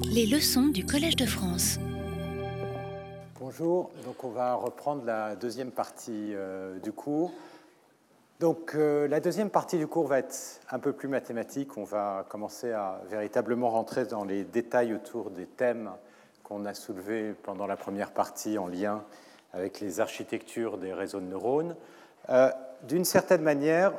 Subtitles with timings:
[0.00, 1.78] Les leçons du Collège de France.
[3.38, 7.32] Bonjour, donc on va reprendre la deuxième partie euh, du cours.
[8.40, 11.76] Donc euh, la deuxième partie du cours va être un peu plus mathématique.
[11.76, 15.90] On va commencer à véritablement rentrer dans les détails autour des thèmes
[16.42, 19.04] qu'on a soulevés pendant la première partie en lien
[19.52, 21.76] avec les architectures des réseaux de neurones.
[22.30, 22.50] Euh,
[22.88, 23.92] d'une certaine manière,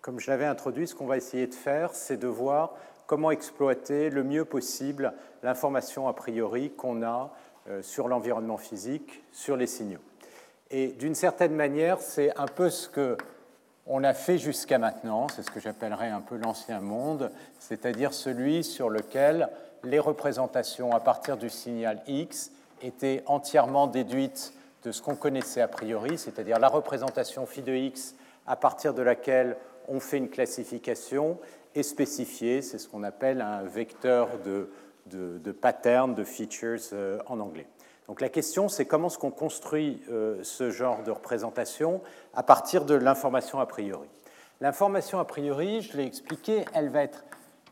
[0.00, 2.74] comme je l'avais introduit, ce qu'on va essayer de faire, c'est de voir
[3.06, 5.12] comment exploiter le mieux possible
[5.42, 7.32] l'information a priori qu'on a
[7.68, 10.00] euh, sur l'environnement physique, sur les signaux.
[10.70, 13.16] Et d'une certaine manière, c'est un peu ce que
[13.88, 17.30] on a fait jusqu'à maintenant, c'est ce que j'appellerais un peu l'ancien monde,
[17.60, 19.48] c'est-à-dire celui sur lequel
[19.84, 22.50] les représentations à partir du signal X
[22.82, 24.52] étaient entièrement déduites
[24.82, 28.16] de ce qu'on connaissait a priori, c'est-à-dire la représentation phi de X
[28.46, 29.56] à partir de laquelle
[29.88, 31.38] on fait une classification
[31.76, 34.70] est spécifiée, c'est ce qu'on appelle un vecteur de,
[35.06, 37.66] de, de pattern, de features euh, en anglais.
[38.08, 42.00] Donc la question, c'est comment est-ce qu'on construit euh, ce genre de représentation
[42.34, 44.08] à partir de l'information a priori.
[44.60, 47.24] L'information a priori, je l'ai expliqué, elle va être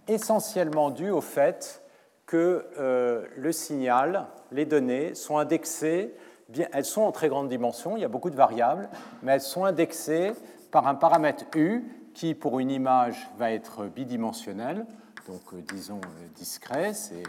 [0.08, 1.82] essentiellement due au fait
[2.26, 6.14] que euh, le signal, les données sont indexées,
[6.48, 8.88] bien, elles sont en très grande dimension, il y a beaucoup de variables,
[9.22, 10.32] mais elles sont indexées
[10.70, 14.86] par un paramètre U qui, pour une image, va être bidimensionnel,
[15.26, 16.00] donc euh, disons
[16.36, 17.22] discret, c'est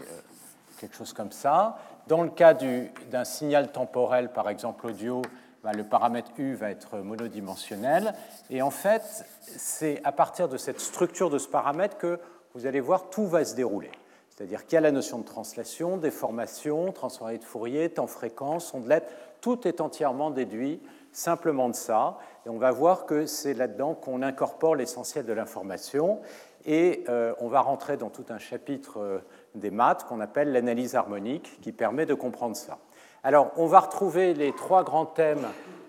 [0.78, 1.78] quelque chose comme ça.
[2.06, 5.22] Dans le cas d'un signal temporel, par exemple audio,
[5.64, 8.14] bah, le paramètre U va être monodimensionnel.
[8.50, 12.20] Et en fait, c'est à partir de cette structure de ce paramètre que
[12.54, 13.90] vous allez voir tout va se dérouler.
[14.30, 19.10] C'est-à-dire qu'il y a la notion de translation, déformation, transformée de Fourier, temps fréquence, ondelette,
[19.40, 20.80] tout est entièrement déduit
[21.16, 22.18] simplement de ça.
[22.44, 26.20] Et on va voir que c'est là-dedans qu'on incorpore l'essentiel de l'information.
[26.66, 29.18] Et euh, on va rentrer dans tout un chapitre euh,
[29.54, 32.78] des maths qu'on appelle l'analyse harmonique, qui permet de comprendre ça.
[33.24, 35.46] Alors, on va retrouver les trois grands thèmes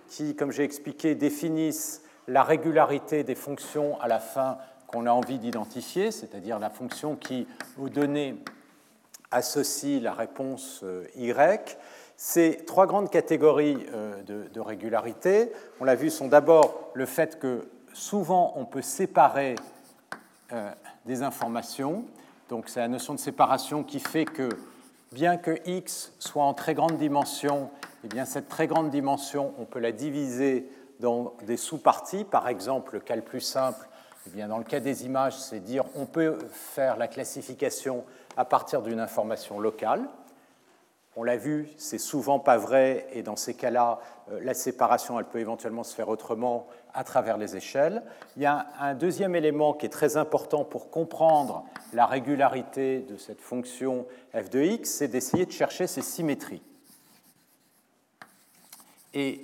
[0.08, 5.40] qui, comme j'ai expliqué, définissent la régularité des fonctions à la fin qu'on a envie
[5.40, 8.36] d'identifier, c'est-à-dire la fonction qui, aux données,
[9.32, 11.78] associe la réponse euh, Y.
[12.20, 17.68] Ces trois grandes catégories euh, de, régularité, on l'a vu, sont d'abord le fait que
[17.94, 19.54] souvent on peut séparer
[20.52, 20.72] euh,
[21.06, 22.06] des informations,
[22.50, 24.50] donc c'est la notion de séparation qui fait que
[25.12, 27.70] bien que x soit en très grande dimension,
[28.04, 30.68] eh bien cette très grande dimension, on peut la diviser
[31.00, 32.24] dans des sous-parties.
[32.24, 33.88] Par exemple, le cas le plus simple,
[34.26, 38.04] eh bien dans le cas des images, c'est dire on peut faire la classification
[38.38, 40.02] à partir d'une information locale.
[41.20, 44.00] On l'a vu, c'est souvent pas vrai, et dans ces cas-là,
[44.32, 48.04] euh, la séparation, elle peut éventuellement se faire autrement à travers les échelles.
[48.36, 53.18] Il y a un deuxième élément qui est très important pour comprendre la régularité de
[53.18, 54.06] cette fonction
[54.36, 56.62] f de x, c'est d'essayer de chercher ces symétries.
[59.16, 59.44] Et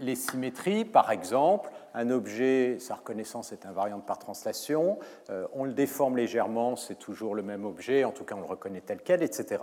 [0.00, 4.98] les symétries, par exemple, un objet, sa reconnaissance est invariante par translation,
[5.30, 8.46] euh, on le déforme légèrement, c'est toujours le même objet, en tout cas on le
[8.46, 9.62] reconnaît tel quel, etc.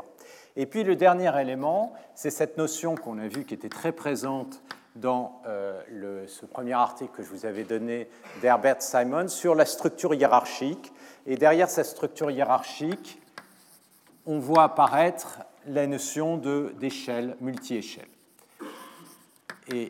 [0.55, 4.61] Et puis le dernier élément, c'est cette notion qu'on a vue qui était très présente
[4.95, 8.09] dans euh, ce premier article que je vous avais donné
[8.41, 10.91] d'Herbert Simon sur la structure hiérarchique.
[11.25, 13.21] Et derrière cette structure hiérarchique,
[14.25, 18.07] on voit apparaître la notion d'échelle, multi-échelle.
[19.71, 19.89] Et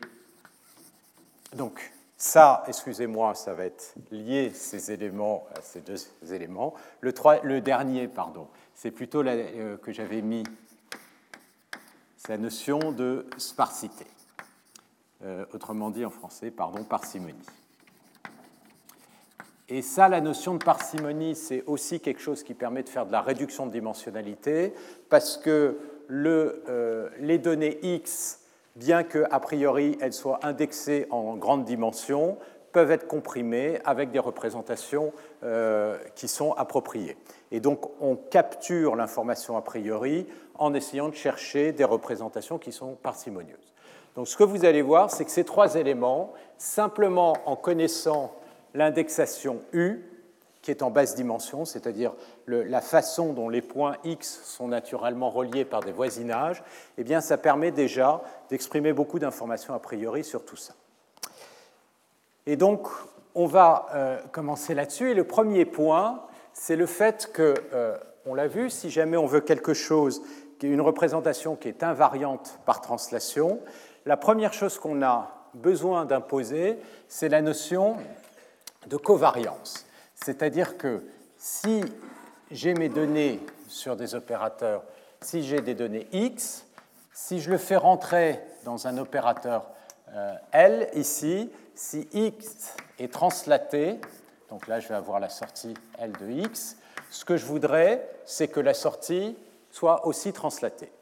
[1.54, 5.96] donc, ça, excusez-moi, ça va être lié ces éléments à ces deux
[6.30, 6.74] éléments.
[7.00, 7.12] Le,
[7.42, 8.46] le dernier, pardon,
[8.82, 10.42] c'est plutôt la, euh, que j'avais mis,
[12.28, 14.06] la notion de sparsité.
[15.24, 17.46] Euh, autrement dit en français, pardon, parcimonie.
[19.68, 23.12] Et ça, la notion de parcimonie, c'est aussi quelque chose qui permet de faire de
[23.12, 24.74] la réduction de dimensionnalité,
[25.08, 25.78] parce que
[26.10, 28.40] euh, les données X
[28.74, 32.36] bien qu'a priori elles soient indexées en grande dimension,
[32.72, 35.12] peuvent être comprimées avec des représentations
[36.14, 37.18] qui sont appropriées.
[37.52, 42.94] Et donc on capture l'information a priori en essayant de chercher des représentations qui sont
[42.94, 43.72] parcimonieuses.
[44.16, 48.34] Donc ce que vous allez voir, c'est que ces trois éléments, simplement en connaissant
[48.74, 50.02] l'indexation U,
[50.62, 52.12] qui est en basse dimension, c'est-à-dire
[52.46, 56.62] la façon dont les points X sont naturellement reliés par des voisinages,
[56.98, 60.74] eh bien, ça permet déjà d'exprimer beaucoup d'informations a priori sur tout ça.
[62.46, 62.86] Et donc,
[63.34, 65.10] on va euh, commencer là-dessus.
[65.10, 66.22] Et le premier point,
[66.52, 70.22] c'est le fait que, euh, on l'a vu, si jamais on veut quelque chose,
[70.62, 73.58] une représentation qui est invariante par translation,
[74.06, 76.78] la première chose qu'on a besoin d'imposer,
[77.08, 77.96] c'est la notion
[78.86, 79.86] de covariance.
[80.14, 81.02] C'est-à-dire que
[81.36, 81.82] si
[82.52, 84.84] j'ai mes données sur des opérateurs
[85.22, 86.66] si j'ai des données x.
[87.12, 89.66] Si je le fais rentrer dans un opérateur
[90.14, 94.00] euh, L ici, si x est translaté,
[94.52, 96.76] donc là je vais avoir la sortie L de x,
[97.10, 99.34] ce que je voudrais, c'est que la sortie
[99.70, 100.92] soit aussi translatée.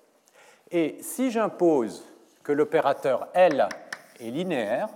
[0.71, 2.05] Et si j'impose
[2.45, 3.69] que l'opérateur L
[4.21, 4.89] est linéaire,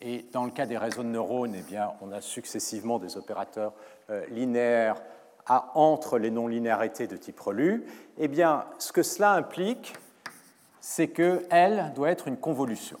[0.00, 3.72] et dans le cas des réseaux de neurones, eh bien, on a successivement des opérateurs
[4.10, 5.02] euh, linéaires
[5.46, 7.86] à entre les non-linéarités de type relu,
[8.18, 9.94] eh bien, ce que cela implique,
[10.80, 13.00] c'est que L doit être une convolution.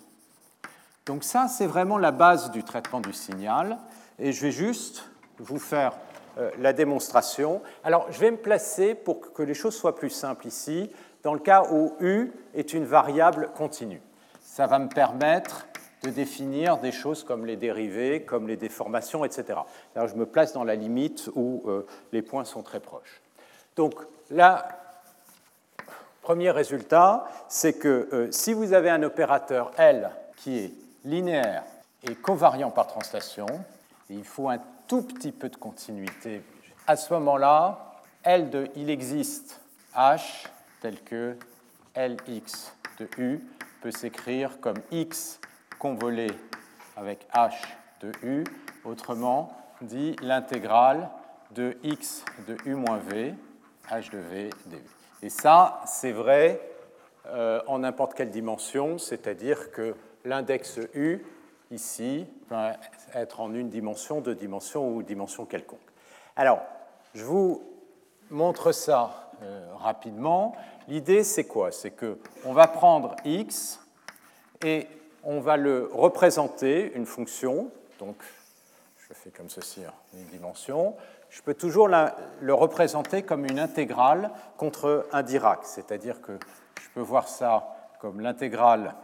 [1.06, 3.78] Donc ça, c'est vraiment la base du traitement du signal,
[4.18, 5.98] et je vais juste vous faire
[6.38, 7.60] euh, la démonstration.
[7.82, 10.90] Alors, je vais me placer pour que les choses soient plus simples ici,
[11.22, 14.00] dans le cas où U est une variable continue.
[14.42, 15.66] Ça va me permettre
[16.02, 19.60] de définir des choses comme les dérivés, comme les déformations, etc.
[19.96, 23.22] Alors je me place dans la limite où euh, les points sont très proches.
[23.74, 23.94] Donc
[24.30, 24.68] là,
[26.20, 31.64] premier résultat, c'est que euh, si vous avez un opérateur L qui est linéaire
[32.02, 33.46] et covariant par translation,
[34.10, 36.42] il faut un tout petit peu de continuité.
[36.86, 39.60] À ce moment-là, L de il existe
[39.94, 40.46] H
[40.80, 41.36] tel que
[41.96, 43.40] Lx de U
[43.80, 45.40] peut s'écrire comme x
[45.78, 46.28] convolé
[46.96, 47.52] avec h
[48.00, 48.44] de u,
[48.84, 51.10] autrement dit l'intégrale
[51.50, 53.34] de x de u moins v,
[53.90, 54.82] h de v du.
[55.22, 56.60] Et ça, c'est vrai
[57.26, 61.24] euh, en n'importe quelle dimension, c'est-à-dire que l'index u,
[61.70, 62.76] ici, va
[63.14, 65.78] être en une dimension, deux dimensions ou dimension quelconque.
[66.36, 66.60] Alors,
[67.14, 67.62] je vous
[68.30, 70.54] montre ça euh, rapidement.
[70.88, 71.72] L'idée, c'est quoi?
[71.72, 73.80] C'est qu'on va prendre x
[74.64, 74.86] et
[75.22, 78.16] on va le représenter, une fonction, donc
[78.96, 80.94] je fais comme ceci, hein, une dimension,
[81.30, 86.38] je peux toujours le représenter comme une intégrale contre un Dirac, c'est-à-dire que
[86.80, 88.94] je peux voir ça comme l'intégrale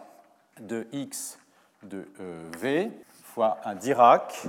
[0.60, 1.38] de x
[1.82, 2.90] de euh, v
[3.24, 4.46] fois un Dirac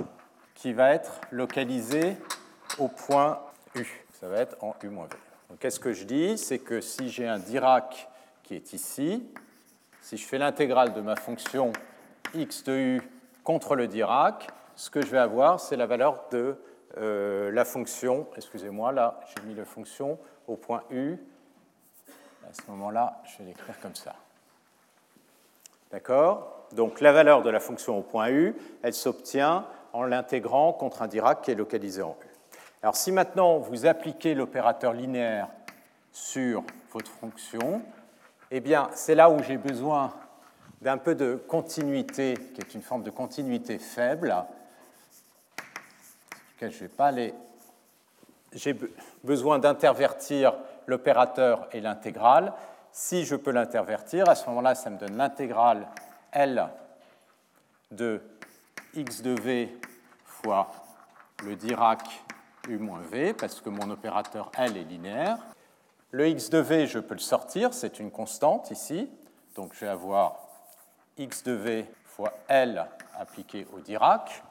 [0.54, 2.16] qui va être localisé
[2.78, 3.40] au point
[3.74, 3.84] u.
[4.20, 5.16] Ça va être en u moins v.
[5.48, 6.38] Donc qu'est-ce que je dis?
[6.38, 8.08] C'est que si j'ai un Dirac
[8.42, 9.26] qui est ici,
[10.00, 11.72] si je fais l'intégrale de ma fonction
[12.34, 13.02] x de u
[13.44, 16.56] contre le Dirac, ce que je vais avoir, c'est la valeur de
[16.98, 21.16] euh, la fonction, excusez-moi, là j'ai mis la fonction au point u,
[22.48, 24.14] à ce moment-là, je vais l'écrire comme ça.
[25.92, 26.66] D'accord?
[26.72, 31.06] Donc la valeur de la fonction au point u, elle s'obtient en l'intégrant contre un
[31.06, 32.28] Dirac qui est localisé en u.
[32.82, 35.48] Alors si maintenant vous appliquez l'opérateur linéaire
[36.10, 37.82] sur votre fonction,
[38.50, 40.12] eh bien, c'est là où j'ai besoin
[40.80, 44.34] d'un peu de continuité, qui est une forme de continuité faible,
[46.70, 47.34] je vais pas aller.
[48.52, 48.76] J'ai
[49.24, 50.54] besoin d'intervertir
[50.86, 52.52] l'opérateur et l'intégrale.
[52.92, 55.88] Si je peux l'intervertir, à ce moment-là, ça me donne l'intégrale
[56.32, 56.68] L
[57.90, 58.20] de
[58.94, 59.74] x de v
[60.26, 60.70] fois
[61.42, 62.02] le Dirac
[62.68, 65.38] u moins v, parce que mon opérateur L est linéaire.
[66.10, 69.10] Le x de v, je peux le sortir, c'est une constante ici.
[69.54, 70.38] Donc je vais avoir
[71.16, 72.86] x de v fois L
[73.18, 74.42] appliqué au Dirac.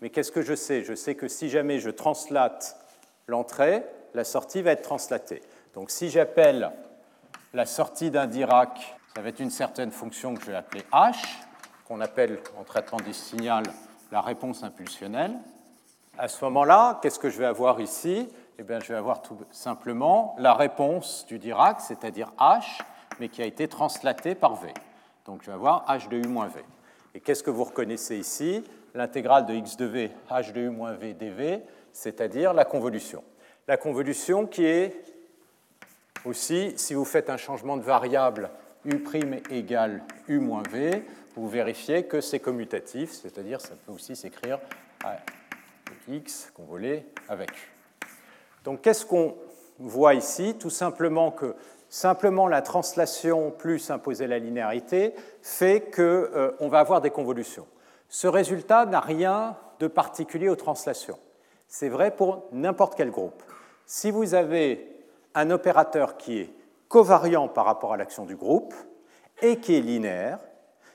[0.00, 0.82] Mais qu'est-ce que je sais?
[0.82, 2.76] Je sais que si jamais je translate
[3.28, 3.84] l'entrée,
[4.14, 5.42] la sortie va être translatée.
[5.74, 6.72] Donc si j'appelle
[7.58, 11.16] la sortie d'un Dirac, ça va être une certaine fonction que je vais appeler h,
[11.88, 13.64] qu'on appelle en traitement du signal
[14.12, 15.32] la réponse impulsionnelle.
[16.16, 18.28] À ce moment-là, qu'est-ce que je vais avoir ici?
[18.60, 22.62] Eh bien, je vais avoir tout simplement la réponse du Dirac, c'est-à-dire h,
[23.18, 24.72] mais qui a été translatée par v.
[25.26, 26.64] Donc je vais avoir h de u moins v.
[27.16, 28.62] Et qu'est-ce que vous reconnaissez ici?
[28.94, 31.62] L'intégrale de x de v, h de u moins v dv,
[31.92, 33.24] c'est-à-dire la convolution.
[33.66, 35.17] La convolution qui est
[36.28, 38.50] aussi, si vous faites un changement de variable
[38.84, 39.02] u'
[39.50, 41.02] égale u moins v,
[41.34, 44.58] vous vérifiez que c'est commutatif, c'est-à-dire ça peut aussi s'écrire
[46.08, 47.70] x convolé avec u.
[48.64, 49.36] Donc qu'est-ce qu'on
[49.78, 50.56] voit ici?
[50.58, 51.54] Tout simplement que
[51.88, 57.66] simplement la translation plus imposer la linéarité fait qu'on euh, va avoir des convolutions.
[58.08, 61.18] Ce résultat n'a rien de particulier aux translations.
[61.68, 63.42] C'est vrai pour n'importe quel groupe.
[63.86, 64.97] Si vous avez
[65.34, 66.52] un opérateur qui est
[66.88, 68.74] covariant par rapport à l'action du groupe
[69.42, 70.38] et qui est linéaire,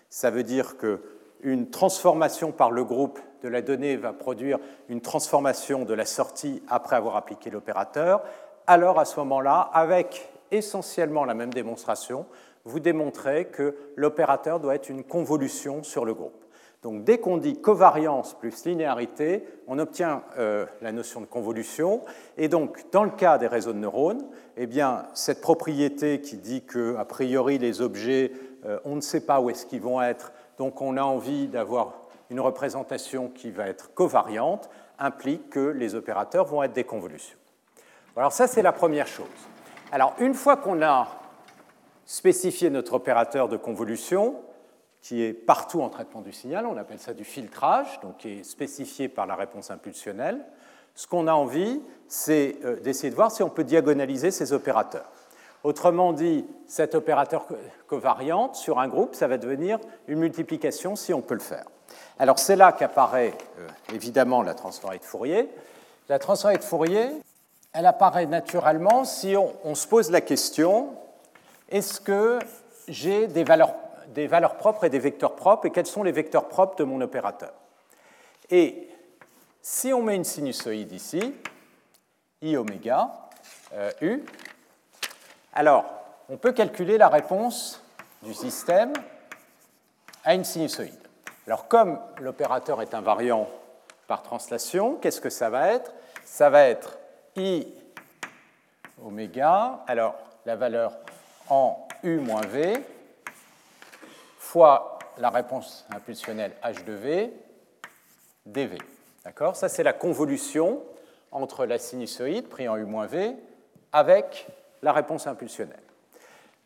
[0.10, 4.60] ça veut dire qu'une transformation par le groupe de la donnée va produire
[4.90, 8.24] une transformation de la sortie après avoir appliqué l'opérateur,
[8.68, 12.26] alors à ce moment-là, avec essentiellement la même démonstration,
[12.66, 16.43] vous démontrez que l'opérateur doit être une convolution sur le groupe.
[16.84, 22.02] Donc dès qu'on dit covariance plus linéarité, on obtient euh, la notion de convolution.
[22.38, 24.26] Et donc dans le cas des réseaux de neurones,
[24.58, 28.34] eh bien, cette propriété qui dit que a priori les objets,
[28.66, 31.94] euh, on ne sait pas où est-ce qu'ils vont être, donc on a envie d'avoir
[32.30, 37.38] une représentation qui va être covariante, implique que les opérateurs vont être des convolutions.
[38.18, 39.26] Alors ça, c'est la première chose.
[39.94, 41.08] Alors une fois qu'on a
[42.06, 44.36] spécifié notre opérateur de convolution,
[45.04, 48.44] qui est partout en traitement du signal, on appelle ça du filtrage, donc qui est
[48.44, 50.40] spécifié par la réponse impulsionnelle.
[50.96, 55.12] Ce qu'on a envie, c'est euh, d'essayer de voir si on peut diagonaliser ces opérateurs.
[55.64, 57.46] Autrement dit, cet opérateur
[57.88, 61.66] covariante sur un groupe, ça va devenir une multiplication si on peut le faire.
[62.18, 65.50] Alors c'est là qu'apparaît euh, évidemment la transformée de Fourier.
[66.08, 67.10] La transformée de Fourier,
[67.74, 70.94] elle apparaît naturellement si on se pose la question
[71.70, 72.40] est-ce que
[72.88, 73.74] j'ai des valeurs
[74.14, 77.02] des valeurs propres et des vecteurs propres, et quels sont les vecteurs propres de mon
[77.02, 77.54] opérateur.
[78.50, 78.88] Et
[79.62, 81.34] si on met une sinusoïde ici,
[82.42, 83.10] i oméga
[83.74, 84.24] euh, u,
[85.54, 85.86] alors
[86.30, 87.82] on peut calculer la réponse
[88.22, 88.94] du système
[90.24, 91.08] à une sinusoïde.
[91.48, 93.50] Alors comme l'opérateur est invariant
[94.08, 95.94] par translation, qu'est-ce que ça va être?
[96.26, 96.98] Ça va être
[97.36, 97.68] i
[99.04, 100.16] oméga, alors
[100.46, 100.94] la valeur
[101.50, 102.84] en u moins v,
[104.54, 107.34] fois la réponse impulsionnelle h de v
[108.46, 108.78] dv.
[109.26, 109.56] D'accord?
[109.56, 110.84] Ça, c'est la convolution
[111.32, 113.36] entre la sinusoïde pris en u-v
[113.92, 114.46] avec
[114.84, 115.82] la réponse impulsionnelle.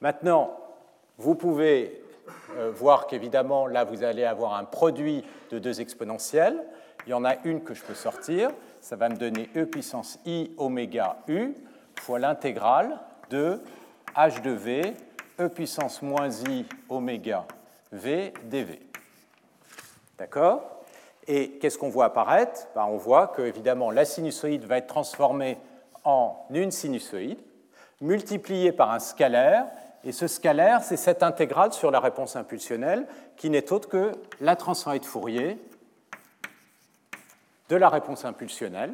[0.02, 0.60] Maintenant,
[1.18, 2.04] vous pouvez
[2.58, 6.62] euh, voir qu'évidemment, là, vous allez avoir un produit de deux exponentielles.
[7.06, 8.50] Il y en a une que je peux sortir.
[8.82, 11.54] Ça va me donner e puissance i oméga u
[12.02, 13.62] fois l'intégrale de
[14.14, 14.94] h de v
[15.40, 17.46] e puissance moins i oméga
[17.92, 18.80] V dV.
[20.18, 20.84] D'accord?
[21.28, 22.68] Et qu'est-ce qu'on voit apparaître?
[22.76, 25.58] Ben, On voit que, évidemment, la sinusoïde va être transformée
[26.04, 27.40] en une sinusoïde,
[28.00, 29.66] multipliée par un scalaire,
[30.04, 34.56] et ce scalaire, c'est cette intégrale sur la réponse impulsionnelle, qui n'est autre que la
[34.56, 35.60] transformée de Fourier
[37.68, 38.94] de la réponse impulsionnelle.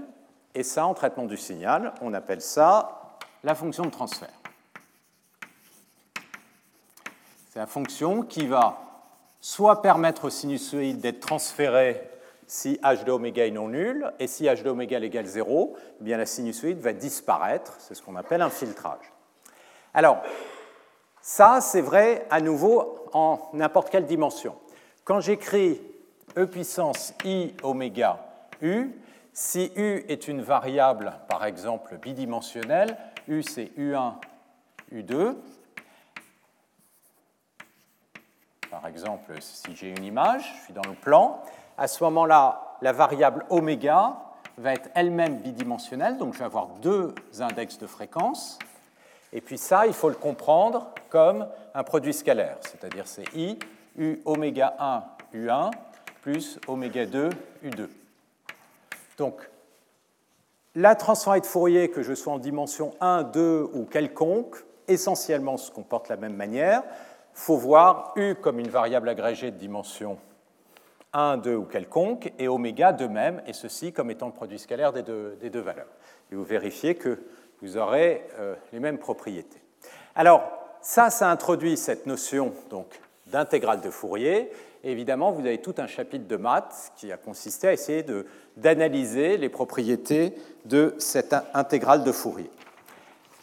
[0.55, 4.42] Et ça, en traitement du signal, on appelle ça la fonction de transfert.
[7.53, 8.79] C'est la fonction qui va
[9.39, 12.01] soit permettre au sinusoïde d'être transféré
[12.47, 16.03] si h de oméga est non nul, et si h de oméga égale 0, eh
[16.03, 17.75] bien la sinusoïde va disparaître.
[17.77, 19.13] C'est ce qu'on appelle un filtrage.
[19.93, 20.23] Alors,
[21.21, 24.55] ça, c'est vrai à nouveau en n'importe quelle dimension.
[25.03, 25.79] Quand j'écris
[26.35, 28.17] e puissance i oméga
[28.63, 28.99] u,
[29.31, 34.13] si u est une variable, par exemple, bidimensionnelle, u c'est u1,
[34.91, 35.35] u2,
[38.73, 41.43] Par exemple, si j'ai une image, je suis dans le plan,
[41.77, 44.15] à ce moment-là, la variable oméga
[44.57, 48.57] va être elle-même bidimensionnelle, donc je vais avoir deux index de fréquence.
[49.31, 53.59] Et puis ça, il faut le comprendre comme un produit scalaire, c'est-à-dire c'est i
[53.95, 55.03] u oméga 1
[55.35, 55.69] u1
[56.23, 57.29] plus oméga 2
[57.65, 57.87] u2.
[59.19, 59.51] Donc,
[60.73, 64.55] la transformée de Fourier, que je sois en dimension 1, 2 ou quelconque,
[64.87, 66.81] essentiellement se comporte de la même manière
[67.33, 70.17] faut voir U comme une variable agrégée de dimension
[71.13, 74.93] 1, 2 ou quelconque, et oméga de même, et ceci comme étant le produit scalaire
[74.93, 75.87] des deux, valeurs.
[76.31, 77.19] Et vous vérifiez que
[77.61, 79.61] vous aurez euh, les mêmes propriétés.
[80.15, 80.43] Alors,
[80.81, 82.87] ça, ça introduit cette notion donc
[83.27, 84.51] d'intégrale de Fourier.
[84.83, 88.05] Évidemment, vous avez tout un chapitre de maths qui a consisté à essayer
[88.57, 90.33] d'analyser les propriétés
[90.65, 92.49] de cette intégrale de Fourier.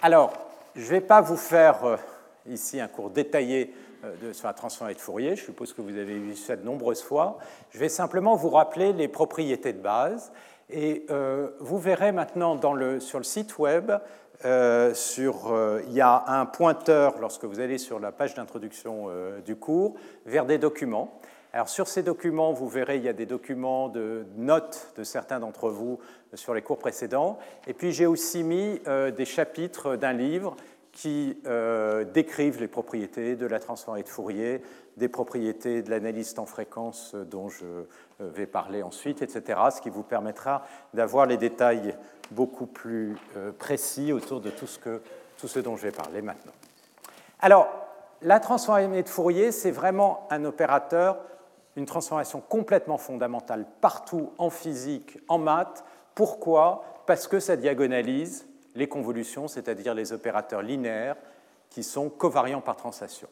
[0.02, 0.32] Alors,
[0.74, 1.96] je ne vais pas vous faire euh,
[2.46, 3.72] ici un cours détaillé
[4.04, 5.36] euh, sur la transformée de Fourier.
[5.36, 7.38] Je suppose que vous avez vu ça de nombreuses fois.
[7.70, 10.32] Je vais simplement vous rappeler les propriétés de base.
[10.70, 12.58] Et euh, vous verrez maintenant
[13.00, 13.92] sur le site web,
[14.46, 14.94] euh,
[15.86, 19.08] il y a un pointeur lorsque vous allez sur la page d'introduction
[19.44, 19.94] du cours
[20.24, 21.20] vers des documents.
[21.52, 25.40] Alors sur ces documents, vous verrez, il y a des documents de notes de certains
[25.40, 25.98] d'entre vous
[26.32, 27.38] sur les cours précédents.
[27.66, 28.80] Et puis j'ai aussi mis
[29.14, 30.56] des chapitres d'un livre
[30.92, 34.62] qui euh, décrivent les propriétés de la transformée de Fourier,
[34.96, 37.84] des propriétés de l'analyse en fréquence dont je euh,
[38.18, 41.96] vais parler ensuite, etc., ce qui vous permettra d'avoir les détails
[42.32, 45.00] beaucoup plus euh, précis autour de tout ce, que,
[45.38, 46.52] tout ce dont je vais parler maintenant.
[47.40, 47.68] Alors,
[48.22, 51.18] la transformée de Fourier, c'est vraiment un opérateur,
[51.76, 55.84] une transformation complètement fondamentale partout en physique, en maths.
[56.14, 56.84] Pourquoi?
[57.06, 61.16] Parce que ça diagonalise les convolutions, c'est-à-dire les opérateurs linéaires
[61.70, 63.28] qui sont covariants par translation.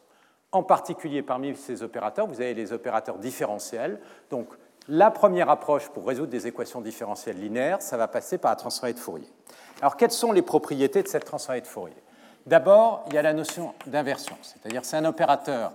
[0.51, 3.99] En particulier, parmi ces opérateurs, vous avez les opérateurs différentiels.
[4.29, 4.47] Donc,
[4.87, 8.93] la première approche pour résoudre des équations différentielles linéaires, ça va passer par la transformée
[8.93, 9.29] de Fourier.
[9.81, 11.95] Alors, quelles sont les propriétés de cette transformée de Fourier?
[12.47, 15.71] D'abord, il y a la notion d'inversion, c'est-à-dire c'est un opérateur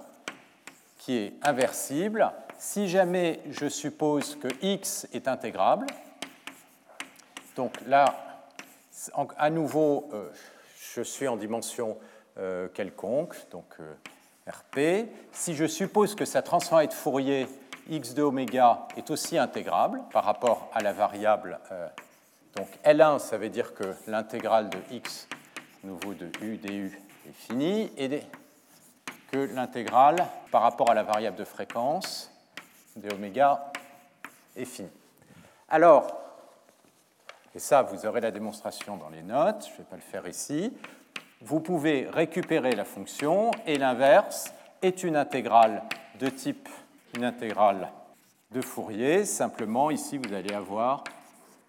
[0.99, 5.87] qui est inversible si jamais je suppose que x est intégrable.
[7.57, 8.07] Donc là,
[9.37, 10.31] à nouveau, euh,
[10.95, 11.99] je suis en dimension
[12.39, 13.95] euh, quelconque, donc euh,
[14.51, 15.09] RP.
[15.33, 17.47] Si je suppose que sa transformée de Fourier
[17.89, 21.59] x de oméga est aussi intégrable par rapport à la variable,
[22.57, 25.29] donc L1, ça veut dire que l'intégrale de x
[25.83, 28.23] nouveau de u du est fini, et
[29.31, 32.31] que l'intégrale par rapport à la variable de fréquence
[32.97, 33.73] de oméga
[34.57, 34.91] est finie.
[35.69, 36.24] Alors,
[37.55, 40.27] et ça, vous aurez la démonstration dans les notes, je ne vais pas le faire
[40.27, 40.73] ici,
[41.41, 45.83] vous pouvez récupérer la fonction et l'inverse est une intégrale
[46.19, 46.69] de type
[47.17, 47.91] une intégrale
[48.51, 49.25] de Fourier.
[49.25, 51.05] Simplement, ici, vous allez avoir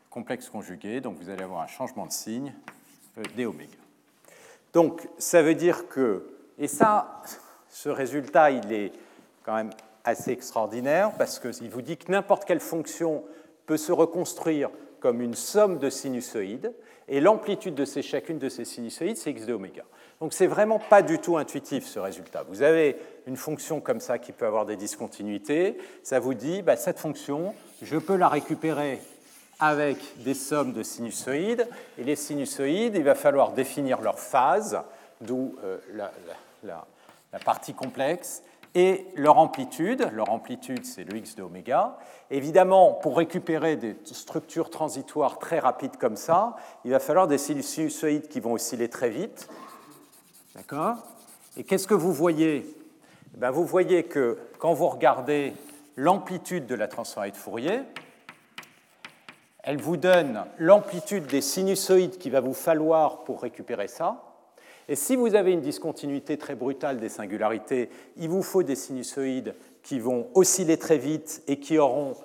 [0.09, 2.53] complexe conjugué, donc vous allez avoir un changement de signe
[3.17, 3.47] euh, d.
[4.73, 6.25] Donc, ça veut dire que,
[6.57, 7.21] et ça,
[7.69, 8.93] ce résultat, il est
[9.43, 9.71] quand même
[10.03, 13.23] assez extraordinaire parce qu'il vous dit que n'importe quelle fonction
[13.65, 14.69] peut se reconstruire
[15.05, 16.73] comme une somme de sinusoïdes,
[17.07, 19.83] et l'amplitude de ces, chacune de ces sinusoïdes, c'est x de oméga.
[20.19, 22.43] Donc c'est vraiment pas du tout intuitif ce résultat.
[22.49, 22.97] Vous avez
[23.27, 27.53] une fonction comme ça qui peut avoir des discontinuités, ça vous dit, bah, cette fonction,
[27.83, 28.99] je peux la récupérer
[29.59, 31.67] avec des sommes de sinusoïdes.
[31.99, 34.81] Et les sinusoïdes, il va falloir définir leur phase,
[35.21, 35.77] d'où euh,
[36.63, 36.87] la,
[37.45, 38.41] partie complexe,
[38.75, 40.07] et leur amplitude.
[40.11, 41.97] Leur amplitude, c'est le x de oméga.
[42.29, 48.27] Évidemment, pour récupérer des structures transitoires très rapides comme ça, il va falloir des sinusoïdes
[48.27, 49.47] qui vont osciller très vite.
[50.55, 50.97] D'accord?
[51.57, 52.65] Et qu'est-ce que vous voyez?
[53.33, 55.53] Eh ben, Vous voyez que quand vous regardez
[55.95, 57.81] l'amplitude de la transformée de Fourier,
[59.63, 64.21] elle vous donne l'amplitude des sinusoïdes qu'il va vous falloir pour récupérer ça.
[64.87, 69.55] Et si vous avez une discontinuité très brutale des singularités, il vous faut des sinusoïdes
[69.81, 72.15] qui vont osciller très vite et qui auront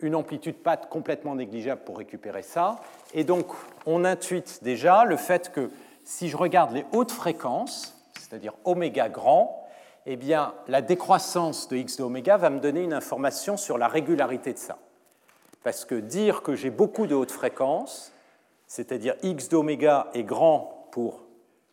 [0.00, 2.80] une amplitude pas complètement négligeable pour récupérer ça.
[3.14, 3.46] Et donc,
[3.86, 5.70] on intuite déjà le fait que
[6.04, 9.68] si je regarde les hautes fréquences, c'est-à-dire oméga grand,
[10.06, 13.86] eh bien, la décroissance de x de oméga va me donner une information sur la
[13.86, 14.78] régularité de ça.
[15.62, 18.12] Parce que dire que j'ai beaucoup de hautes fréquences,
[18.66, 21.24] c'est-à-dire x d'oméga est grand pour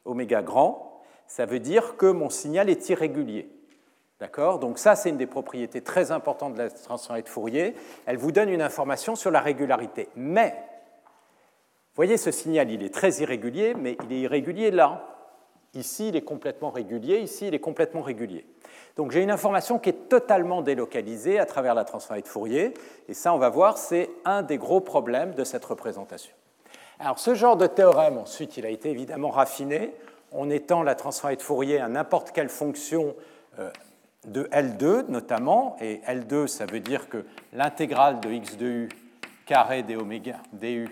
[0.07, 3.49] oméga grand, ça veut dire que mon signal est irrégulier.
[4.19, 4.57] D'accord?
[4.57, 7.75] Donc ça, c'est une des propriétés très importantes de la transformée de Fourier.
[8.07, 10.09] Elle vous donne une information sur la régularité.
[10.15, 10.55] Mais,
[11.93, 15.13] voyez, ce signal, il est très irrégulier, mais il est irrégulier là.
[15.75, 18.47] Ici, il est complètement régulier, ici, il est complètement régulier.
[18.95, 22.73] Donc j'ai une information qui est totalement délocalisée à travers la transformée de Fourier,
[23.07, 26.33] et ça, on va voir, c'est un des gros problèmes de cette représentation.
[26.99, 29.93] Alors ce genre de théorème, ensuite, il a été évidemment raffiné
[30.31, 33.15] en étant la transformée de Fourier à n'importe quelle fonction
[33.59, 33.69] euh,
[34.25, 38.89] de L2 notamment, et L2, ça veut dire que l'intégrale de x de u
[39.45, 40.89] carré d oméga du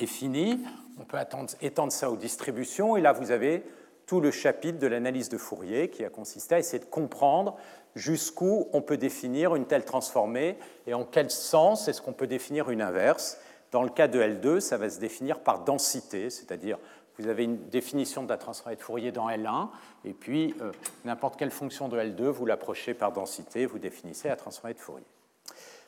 [0.00, 0.60] est finie.
[0.98, 1.18] On peut
[1.60, 3.64] étendre ça aux distributions, et là vous avez
[4.06, 7.56] tout le chapitre de l'analyse de Fourier qui a consisté à essayer de comprendre
[7.94, 10.56] jusqu'où on peut définir une telle transformée
[10.86, 13.38] et en quel sens est-ce qu'on peut définir une inverse.
[13.76, 16.78] Dans le cas de L2, ça va se définir par densité, c'est-à-dire
[17.18, 19.68] vous avez une définition de la transformée de Fourier dans L1,
[20.06, 20.72] et puis euh,
[21.04, 25.04] n'importe quelle fonction de L2, vous l'approchez par densité, vous définissez la transformée de Fourier.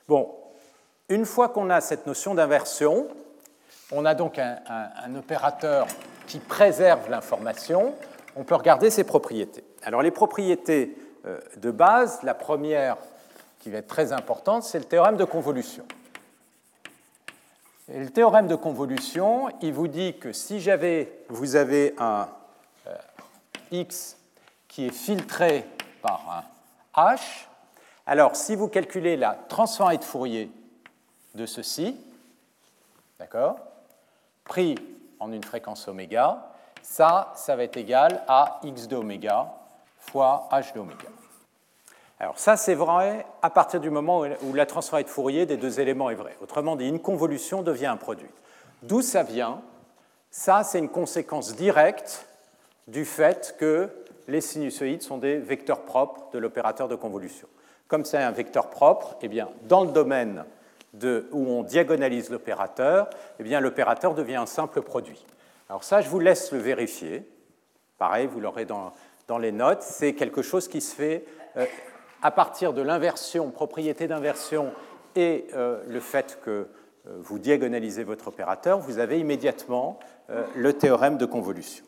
[0.07, 0.35] Bon,
[1.09, 3.09] une fois qu'on a cette notion d'inversion,
[3.91, 5.87] on a donc un, opérateur
[6.27, 7.95] qui préserve l'information,
[8.37, 9.65] on peut regarder ses propriétés.
[9.83, 12.99] Alors les propriétés euh, de base, la première
[13.61, 15.87] qui va être très importante, c'est le théorème de convolution.
[17.91, 20.63] Le théorème de convolution, il vous dit que si
[21.31, 22.29] vous avez un
[22.87, 22.95] euh,
[23.71, 24.19] x
[24.69, 25.65] qui est filtré
[26.03, 26.45] par
[26.95, 27.47] un h,
[28.05, 30.51] alors si vous calculez la transformée de Fourier
[31.35, 31.97] de ceci,
[33.19, 33.57] d'accord,
[34.45, 34.75] pris
[35.19, 39.51] en une fréquence oméga, ça, ça va être égal à x de oméga
[39.99, 41.09] fois h de oméga.
[42.21, 45.79] Alors ça, c'est vrai à partir du moment où la transformée de Fourier des deux
[45.79, 46.37] éléments est vraie.
[46.43, 48.31] Autrement dit, une convolution devient un produit.
[48.83, 49.61] D'où ça vient?
[50.31, 52.27] Ça, c'est une conséquence directe
[52.89, 53.89] du fait que
[54.27, 57.47] les sinusoïdes sont des vecteurs propres de l'opérateur de convolution.
[57.87, 60.45] Comme c'est un vecteur propre, eh bien, dans le domaine
[61.33, 65.25] où on diagonalise l'opérateur, eh l'opérateur devient un simple produit.
[65.69, 67.31] Alors ça, je vous laisse le vérifier.
[67.97, 68.93] Pareil, vous l'aurez dans,
[69.29, 71.25] dans les notes, c'est quelque chose qui se fait
[71.57, 71.67] euh,
[72.23, 74.73] à partir de l'inversion, propriété d'inversion
[75.17, 76.69] et euh, le fait que
[77.05, 79.99] vous diagonalisez votre opérateur, vous avez immédiatement
[80.55, 81.87] le théorème de convolution.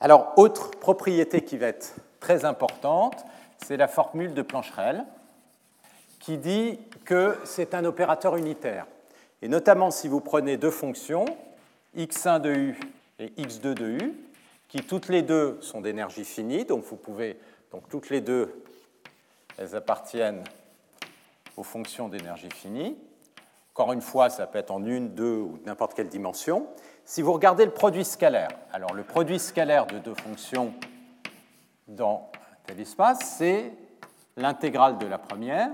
[0.00, 3.24] Alors, autre propriété qui va être très importante,
[3.64, 5.04] c'est la formule de Plancherel,
[6.18, 8.86] qui dit que c'est un opérateur unitaire.
[9.42, 11.24] Et notamment si vous prenez deux fonctions,
[11.96, 12.80] x1 de u
[13.18, 14.14] et x2 de u,
[14.68, 17.38] qui toutes les deux sont d'énergie finie, donc vous pouvez,
[17.70, 18.52] donc toutes les deux,
[19.62, 20.42] elles appartiennent
[21.56, 22.98] aux fonctions d'énergie finie.
[23.74, 26.66] Encore une fois, ça peut être en une, deux ou n'importe quelle dimension.
[27.04, 30.74] Si vous regardez le produit scalaire, alors le produit scalaire de deux fonctions
[31.86, 32.30] dans
[32.66, 33.72] tel espace, c'est
[34.36, 35.70] l'intégrale de la première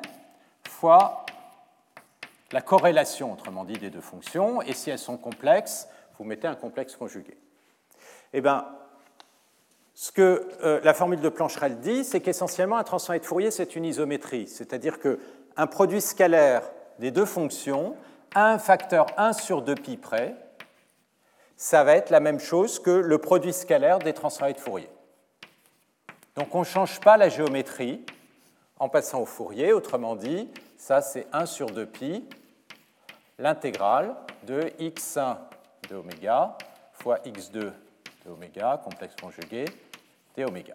[0.68, 1.24] fois
[2.52, 4.62] la corrélation, autrement dit, des deux fonctions.
[4.62, 7.36] Et si elles sont complexes, vous mettez un complexe conjugué.
[8.32, 8.66] Eh bien,
[10.00, 13.74] ce que euh, la formule de Plancherel dit, c'est qu'essentiellement, un transformé de Fourier, c'est
[13.74, 14.46] une isométrie.
[14.46, 16.62] C'est-à-dire qu'un produit scalaire
[17.00, 17.96] des deux fonctions
[18.32, 20.36] a un facteur 1 sur 2pi près,
[21.56, 24.88] ça va être la même chose que le produit scalaire des transformés de Fourier.
[26.36, 28.06] Donc on ne change pas la géométrie
[28.78, 32.22] en passant au Fourier, autrement dit, ça c'est 1 sur 2pi,
[33.36, 35.38] l'intégrale de x1
[35.90, 36.56] de oméga
[36.92, 37.72] fois x2
[38.24, 39.64] de oméga, complexe conjugué,
[40.44, 40.74] oméga.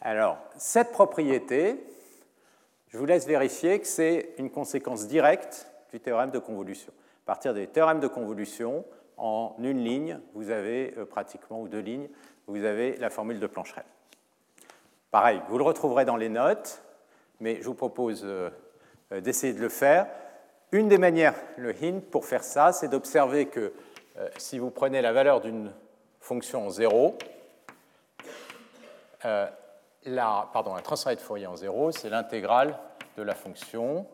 [0.00, 1.76] Alors, cette propriété,
[2.88, 6.92] je vous laisse vérifier que c'est une conséquence directe du théorème de convolution.
[7.24, 8.84] À partir des théorèmes de convolution,
[9.20, 12.08] en une ligne, vous avez euh, pratiquement, ou deux lignes,
[12.46, 13.84] vous avez la formule de Plancherel.
[15.10, 16.82] Pareil, vous le retrouverez dans les notes,
[17.38, 18.48] mais je vous propose euh,
[19.12, 20.06] euh, d'essayer de le faire.
[20.72, 23.72] Une des manières, le hint pour faire ça, c'est d'observer que
[24.36, 25.72] si vous prenez la valeur d'une
[26.20, 27.16] fonction en 0,
[29.24, 32.78] la, pardon, transformée de Fourier en 0, c'est l'intégrale
[33.16, 34.06] de la fonction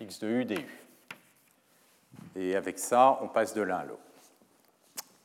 [0.00, 0.66] x de u du.
[2.36, 4.00] Et avec ça, on passe de l'un à l'autre.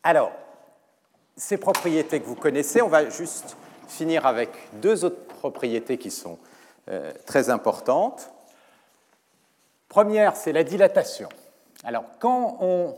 [0.04, 0.32] Alors,
[1.36, 6.40] ces propriétés que vous connaissez, on va juste finir avec deux autres propriétés qui sont
[6.90, 8.32] euh, très importantes.
[9.90, 11.30] Première, c'est la dilatation.
[11.84, 12.96] Alors, quand on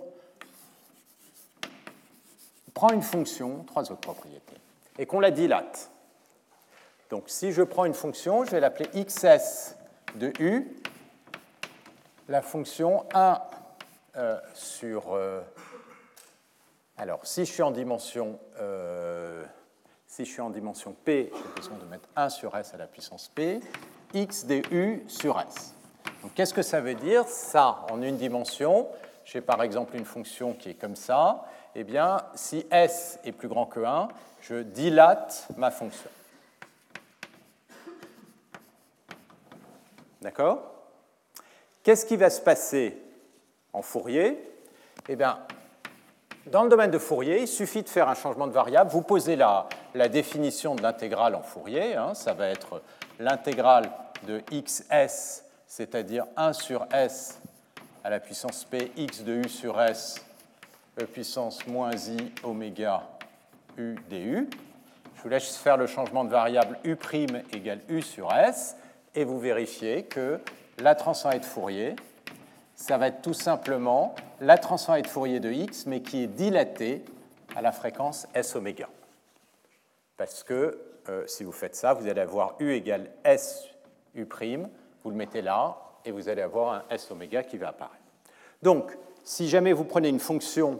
[2.73, 4.55] prend une fonction, trois autres propriétés,
[4.97, 5.91] et qu'on la dilate,
[7.09, 9.75] donc si je prends une fonction, je vais l'appeler xs
[10.15, 10.67] de u,
[12.27, 13.41] la fonction 1
[14.17, 15.41] euh, sur euh,
[16.99, 19.43] alors, si je suis en dimension, euh,
[20.07, 22.87] si je suis en dimension P, j'ai besoin de mettre 1 sur S à la
[22.87, 23.59] puissance P,
[24.15, 25.75] x du sur S.
[26.23, 27.23] Donc, qu'est-ce que ça veut dire?
[27.27, 28.87] Ça, en une dimension,
[29.25, 31.45] j'ai par exemple une fonction qui est comme ça.
[31.79, 34.07] Eh bien, si S est plus grand que 1,
[34.41, 36.09] je dilate ma fonction.
[40.23, 40.59] D'accord?
[41.83, 42.99] Qu'est-ce qui va se passer
[43.73, 44.43] en Fourier?
[45.07, 45.37] Eh bien,
[46.47, 48.89] dans le domaine de Fourier, il suffit de faire un changement de variable.
[48.89, 51.95] Vous posez la, la définition de l'intégrale en Fourier.
[51.95, 52.15] Hein.
[52.15, 52.81] ça va être
[53.19, 53.91] l'intégrale
[54.23, 57.39] de xs, c'est-à-dire 1 sur s
[58.03, 60.26] à la puissance p, x de u sur s,
[60.97, 63.03] e puissance moins i oméga
[63.77, 64.49] u du.
[65.15, 66.97] Je vous laisse faire le changement de variable u'
[67.53, 68.75] égale u sur s,
[69.15, 70.39] et vous vérifiez que
[70.79, 71.95] la transformée de Fourier,
[72.75, 77.03] ça va être tout simplement la transformée de Fourier de x, mais qui est dilatée
[77.55, 78.87] à la fréquence s oméga.
[80.17, 80.79] Parce que
[81.09, 83.67] euh, si vous faites ça, vous allez avoir u égale s
[84.15, 84.27] u',
[85.03, 87.95] vous le mettez là, et vous allez avoir un s oméga qui va apparaître.
[88.61, 90.79] Donc, si jamais vous prenez une fonction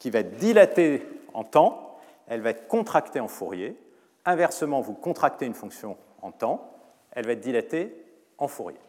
[0.00, 3.78] qui va être dilatée en temps, elle va être contractée en Fourier.
[4.24, 6.76] Inversement, vous contractez une fonction en temps,
[7.12, 7.94] elle va être dilatée
[8.38, 8.80] en Fourier.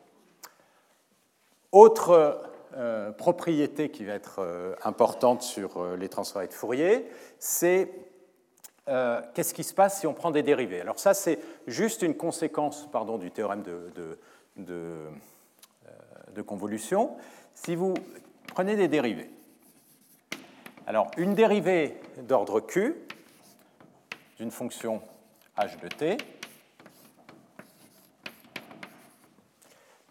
[1.71, 2.41] Autre
[2.75, 7.05] euh, propriété qui va être euh, importante sur euh, les transformés de Fourier,
[7.37, 7.91] c'est
[9.33, 10.81] qu'est-ce qui se passe si on prend des dérivés?
[10.81, 12.87] Alors ça, c'est juste une conséquence
[13.19, 14.17] du théorème de,
[16.33, 17.15] de convolution.
[17.55, 17.95] Si vous
[18.55, 19.29] prenez des dérivés,
[20.87, 22.95] alors une dérivée d'ordre q
[24.37, 25.01] d'une fonction
[25.57, 26.17] h de t,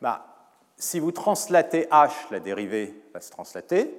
[0.02, 0.26] bah,
[0.76, 3.94] si vous translatez h, la dérivée va se translater.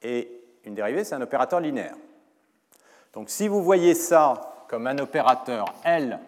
[0.00, 0.30] Et
[0.62, 1.96] une dérivée, c'est un opérateur linéaire.
[3.12, 6.20] Donc si vous voyez ça comme un opérateur L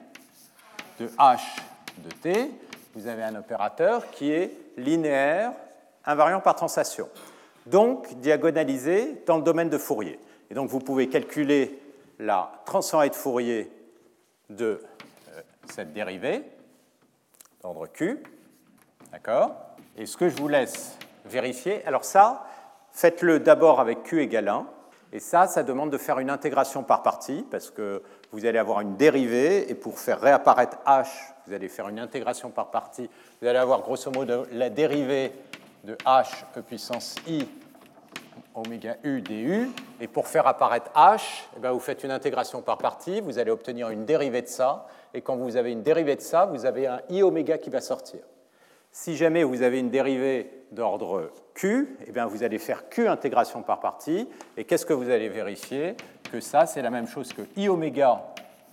[0.99, 1.41] de h
[1.99, 2.51] de t,
[2.95, 5.53] vous avez un opérateur qui est linéaire,
[6.05, 7.09] invariant par translation.
[7.67, 10.19] Donc diagonalisé dans le domaine de Fourier.
[10.51, 11.79] Et donc vous pouvez calculer
[12.19, 13.71] la transformée de Fourier
[14.51, 14.83] de
[15.35, 16.43] euh, cette dérivée
[17.63, 18.23] d'ordre Q.
[19.13, 19.55] D'accord?
[19.97, 22.45] Et ce que je vous laisse vérifier, alors ça,
[22.93, 24.67] faites-le d'abord avec Q égale 1.
[25.13, 28.81] Et ça, ça demande de faire une intégration par partie, parce que vous allez avoir
[28.81, 31.07] une dérivée, et pour faire réapparaître h,
[31.47, 33.11] vous allez faire une intégration par partie.
[33.41, 35.33] Vous allez avoir grosso modo la dérivée
[35.85, 37.47] de h puissance i
[38.55, 39.71] oméga u du.
[40.01, 43.51] Et pour faire apparaître h, eh bien, vous faites une intégration par partie, vous allez
[43.51, 44.87] obtenir une dérivée de ça.
[45.15, 47.81] Et quand vous avez une dérivée de ça, vous avez un i oméga qui va
[47.81, 48.21] sortir.
[48.91, 53.63] Si jamais vous avez une dérivée d'ordre q, eh bien vous allez faire q intégration
[53.63, 54.29] par partie.
[54.57, 55.97] Et qu'est-ce que vous allez vérifier
[56.31, 58.23] Que ça, c'est la même chose que i oméga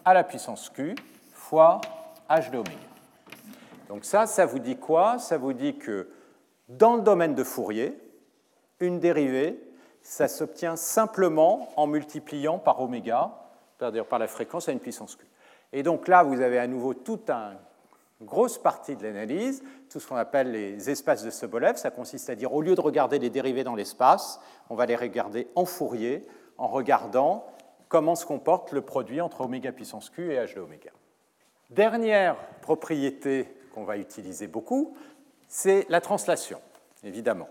[0.03, 0.95] à la puissance q
[1.33, 1.79] fois
[2.29, 2.77] h de oméga.
[3.87, 5.17] Donc ça, ça vous dit quoi?
[5.19, 6.09] Ça vous dit que
[6.69, 7.99] dans le domaine de Fourier,
[8.79, 9.59] une dérivée,
[10.01, 13.31] ça s'obtient simplement en multipliant par oméga,
[13.77, 15.25] c'est-à-dire par la fréquence à une puissance q.
[15.73, 17.57] Et donc là, vous avez à nouveau toute une
[18.21, 21.75] grosse partie de l'analyse tout ce qu'on appelle les espaces de Sobolev.
[21.75, 24.95] Ça consiste à dire, au lieu de regarder les dérivés dans l'espace, on va les
[24.95, 26.21] regarder en Fourier,
[26.57, 27.45] en regardant
[27.87, 30.91] comment se comporte le produit entre oméga puissance q et h de oméga.
[31.69, 34.95] Dernière propriété qu'on va utiliser beaucoup,
[35.49, 36.61] c'est la translation,
[37.03, 37.49] évidemment.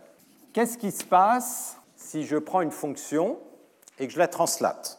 [0.55, 3.39] Qu'est-ce qui se passe si je prends une fonction
[3.99, 4.99] et que je la translate?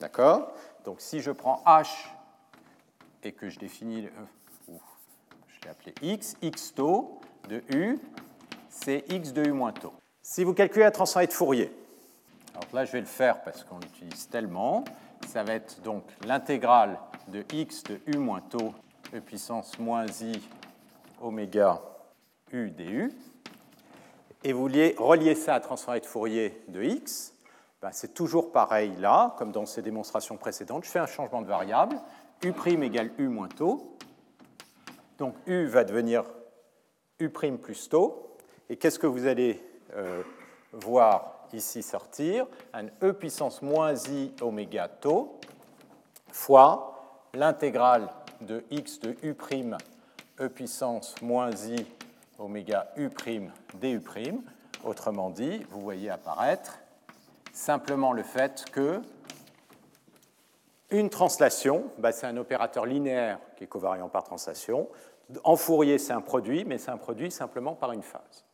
[0.00, 0.52] D'accord?
[0.84, 1.86] Donc si je prends h
[3.22, 4.08] et que je définis
[4.68, 8.00] je l'ai appelé x, x taux de u,
[8.68, 9.92] c'est x de u moins taux.
[10.22, 11.72] Si vous calculez la transformée de Fourier,
[12.54, 14.84] alors là je vais le faire parce qu'on l'utilise tellement,
[15.28, 18.74] ça va être donc l'intégrale de x de u moins taux
[19.14, 20.42] e puissance moins i
[21.20, 21.80] oméga
[22.52, 23.12] u du.
[24.44, 27.34] Et vous reliez ça à transformée de Fourier de x,
[27.80, 30.84] ben c'est toujours pareil là, comme dans ces démonstrations précédentes.
[30.84, 31.96] Je fais un changement de variable,
[32.42, 33.96] u' égale u moins taux,
[35.18, 36.24] donc U va devenir
[37.20, 38.36] U' plus tau.
[38.68, 39.62] Et qu'est-ce que vous allez
[39.94, 40.22] euh,
[40.72, 42.46] voir ici sortir?
[42.72, 45.38] Un E puissance moins I oméga tau
[46.32, 48.08] fois l'intégrale
[48.40, 49.36] de x de U'
[50.40, 51.86] E puissance moins I
[52.38, 53.10] oméga U'
[53.74, 54.00] du'.
[54.84, 56.78] Autrement dit, vous voyez apparaître
[57.52, 59.00] simplement le fait que
[60.90, 64.88] une translation, bah, c'est un opérateur linéaire qui est covariant par translation.
[65.44, 68.44] En Fourier, c'est un produit, mais c'est un produit simplement par une phase.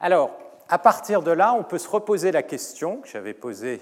[0.00, 0.36] Alors,
[0.68, 3.80] à partir de là, on peut se reposer la question que j'avais posée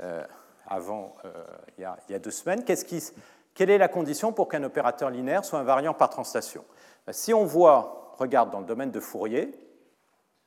[0.00, 0.24] euh,
[0.66, 1.44] avant, euh,
[1.78, 2.64] il, y a, deux semaines.
[2.64, 6.64] quelle est la condition pour qu'un opérateur linéaire soit invariant par translation?
[7.12, 9.52] Si on voit, regarde dans le domaine de Fourier,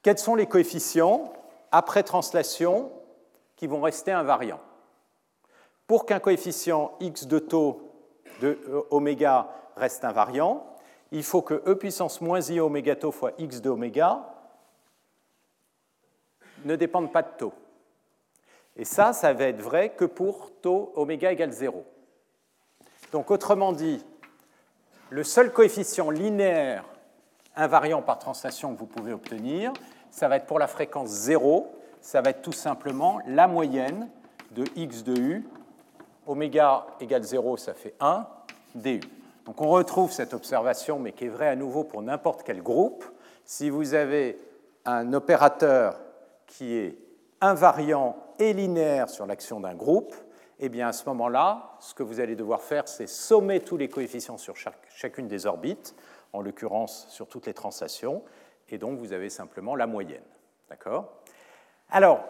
[0.04, 1.32] quels sont les coefficients
[1.72, 2.92] après translation
[3.56, 4.60] qui vont rester invariants
[5.88, 7.92] Pour qu'un coefficient x de taux
[8.42, 10.66] de euh, oméga reste invariant,
[11.12, 14.28] il faut que e puissance moins i oméga tau fois x de oméga
[16.66, 17.54] ne dépende pas de taux.
[18.76, 21.86] Et ça, ça va être vrai que pour taux oméga égale 0.
[23.12, 24.04] Donc autrement dit,
[25.12, 26.86] le seul coefficient linéaire
[27.56, 29.74] invariant par translation que vous pouvez obtenir,
[30.10, 31.70] ça va être pour la fréquence 0,
[32.00, 34.10] ça va être tout simplement la moyenne
[34.52, 35.46] de x de u.
[36.26, 38.26] Oméga égale 0, ça fait 1,
[38.76, 39.02] du.
[39.46, 43.04] Donc on retrouve cette observation, mais qui est vraie à nouveau pour n'importe quel groupe.
[43.44, 44.38] Si vous avez
[44.86, 46.00] un opérateur
[46.48, 46.98] qui est
[47.42, 50.16] invariant et linéaire sur l'action d'un groupe,
[50.62, 53.90] eh bien à ce moment-là, ce que vous allez devoir faire, c'est sommer tous les
[53.90, 54.56] coefficients sur
[54.96, 55.96] chacune des orbites,
[56.34, 58.24] en l'occurrence sur toutes les translations,
[58.70, 60.24] et donc vous avez simplement la moyenne.
[60.70, 61.12] D'accord?
[61.90, 62.24] Alors,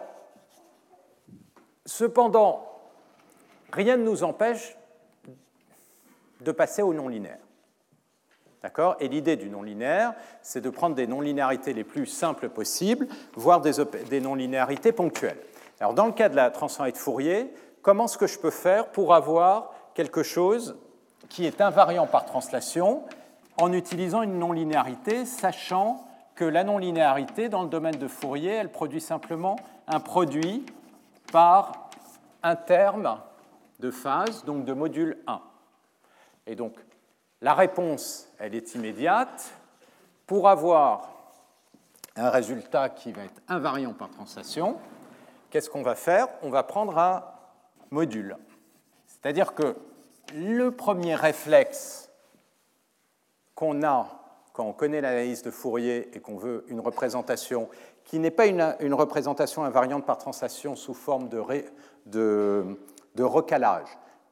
[1.84, 2.66] cependant,
[3.70, 4.76] rien ne nous empêche
[6.40, 7.38] de passer au non-linéaire.
[8.62, 8.96] D'accord?
[8.98, 14.20] Et l'idée du non-linéaire, c'est de prendre des non-linéarités les plus simples possibles, voire des,
[14.20, 15.38] non-linéarités ponctuelles.
[15.80, 18.88] Alors, dans le cas de la transformée de Fourier, comment est-ce que je peux faire
[18.88, 20.76] pour avoir quelque chose
[21.28, 23.02] qui est invariant par translation
[23.58, 29.00] en utilisant une non-linéarité, sachant que la non-linéarité, dans le domaine de Fourier, elle produit
[29.00, 30.64] simplement un produit
[31.30, 31.90] par
[32.42, 33.18] un terme
[33.80, 35.40] de phase, donc de module 1.
[36.46, 36.74] Et donc,
[37.40, 39.52] la réponse, elle est immédiate.
[40.26, 41.10] Pour avoir
[42.16, 44.76] un résultat qui va être invariant par translation,
[45.50, 46.28] qu'est-ce qu'on va faire?
[46.42, 47.24] On va prendre un
[47.92, 48.36] module.
[49.06, 49.76] C'est-à-dire que
[50.34, 52.10] le premier réflexe
[53.54, 54.18] qu'on a
[54.52, 57.70] quand on connaît l'analyse de Fourier et qu'on veut une représentation
[58.04, 62.64] qui n'est pas une, représentation invariante par translation sous forme de,
[63.14, 63.88] de recalage.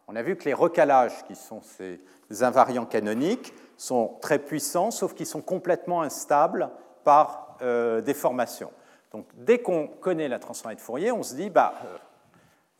[0.08, 5.14] On a vu que les recalages, qui sont ces invariants canoniques, sont très puissants, sauf
[5.14, 6.68] qu'ils sont complètement instables
[7.04, 8.72] par euh, déformation.
[9.12, 11.96] Donc dès qu'on connaît la transformée de Fourier, on se dit, bah, euh,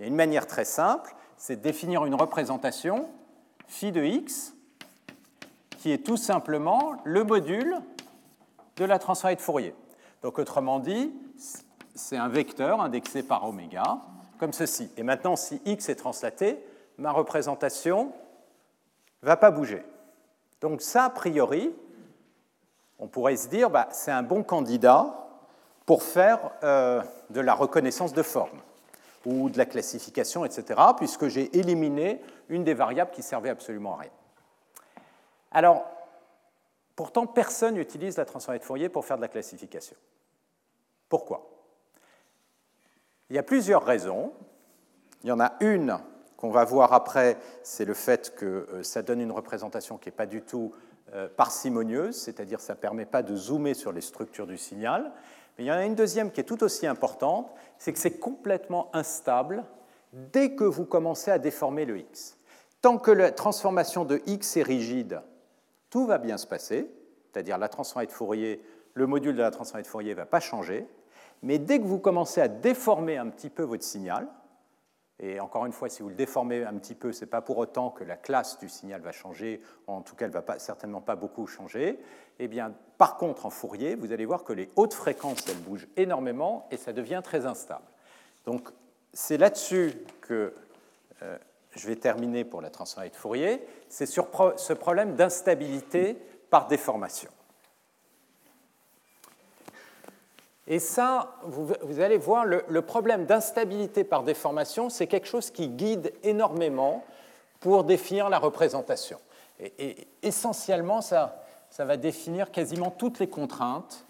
[0.00, 3.06] il y a une manière très simple, c'est de définir une représentation
[3.66, 4.54] phi de x
[5.76, 7.82] qui est tout simplement le module
[8.76, 9.74] de la transformée de Fourier.
[10.22, 11.12] Donc autrement dit,
[11.94, 13.98] c'est un vecteur indexé par oméga,
[14.38, 14.90] comme ceci.
[14.96, 16.64] Et maintenant, si x est translaté,
[16.96, 18.10] ma représentation
[19.22, 19.84] ne va pas bouger.
[20.62, 21.74] Donc ça, a priori,
[22.98, 25.28] on pourrait se dire, bah, c'est un bon candidat
[25.84, 28.60] pour faire euh, de la reconnaissance de forme
[29.26, 34.02] ou de la classification, etc., puisque j'ai éliminé une des variables qui servait absolument à
[34.02, 34.10] rien.
[35.50, 35.84] Alors,
[36.96, 39.96] pourtant, personne n'utilise la transformée de Fourier pour faire de la classification.
[41.08, 41.50] Pourquoi?
[43.28, 44.32] Il y a plusieurs raisons.
[45.22, 45.98] Il y en a une
[46.36, 50.16] qu'on va voir après, c'est le fait que euh, ça donne une représentation qui n'est
[50.16, 50.72] pas du tout
[51.12, 55.12] euh, parcimonieuse, c'est-à-dire ça ne permet pas de zoomer sur les structures du signal.
[55.56, 58.18] Mais il y en a une deuxième qui est tout aussi importante, c'est que c'est
[58.18, 59.64] complètement instable
[60.12, 62.38] dès que vous commencez à déformer le x.
[62.80, 65.22] Tant que la transformation de x est rigide,
[65.90, 66.90] tout va bien se passer,
[67.30, 68.62] c'est-à-dire la transformée de Fourier,
[68.94, 70.86] le module de la transformée de Fourier ne va pas changer,
[71.42, 74.28] mais dès que vous commencez à déformer un petit peu votre signal,
[75.22, 77.58] et encore une fois, si vous le déformez un petit peu, ce n'est pas pour
[77.58, 80.58] autant que la classe du signal va changer, en tout cas, elle ne va pas,
[80.58, 81.98] certainement pas beaucoup changer.
[82.38, 85.88] Eh bien, par contre, en Fourier, vous allez voir que les hautes fréquences, elles bougent
[85.98, 87.84] énormément et ça devient très instable.
[88.46, 88.70] Donc,
[89.12, 90.54] c'est là-dessus que
[91.22, 91.36] euh,
[91.72, 93.62] je vais terminer pour la transformée de Fourier.
[93.90, 96.16] C'est sur ce problème d'instabilité
[96.48, 97.30] par déformation.
[100.70, 106.12] Et ça, vous, allez voir, le, problème d'instabilité par déformation, c'est quelque chose qui guide
[106.22, 107.04] énormément
[107.58, 109.18] pour définir la représentation.
[109.58, 114.04] Et, essentiellement, ça, ça va définir quasiment toutes les contraintes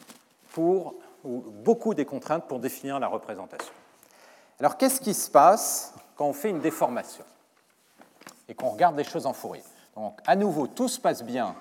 [0.52, 3.72] pour, ou beaucoup des contraintes pour définir la représentation.
[4.58, 7.24] Alors, qu'est-ce qui se passe quand on fait une déformation
[8.50, 9.64] et qu'on regarde les choses en Fourier
[9.96, 11.54] Donc, à nouveau, tout se passe bien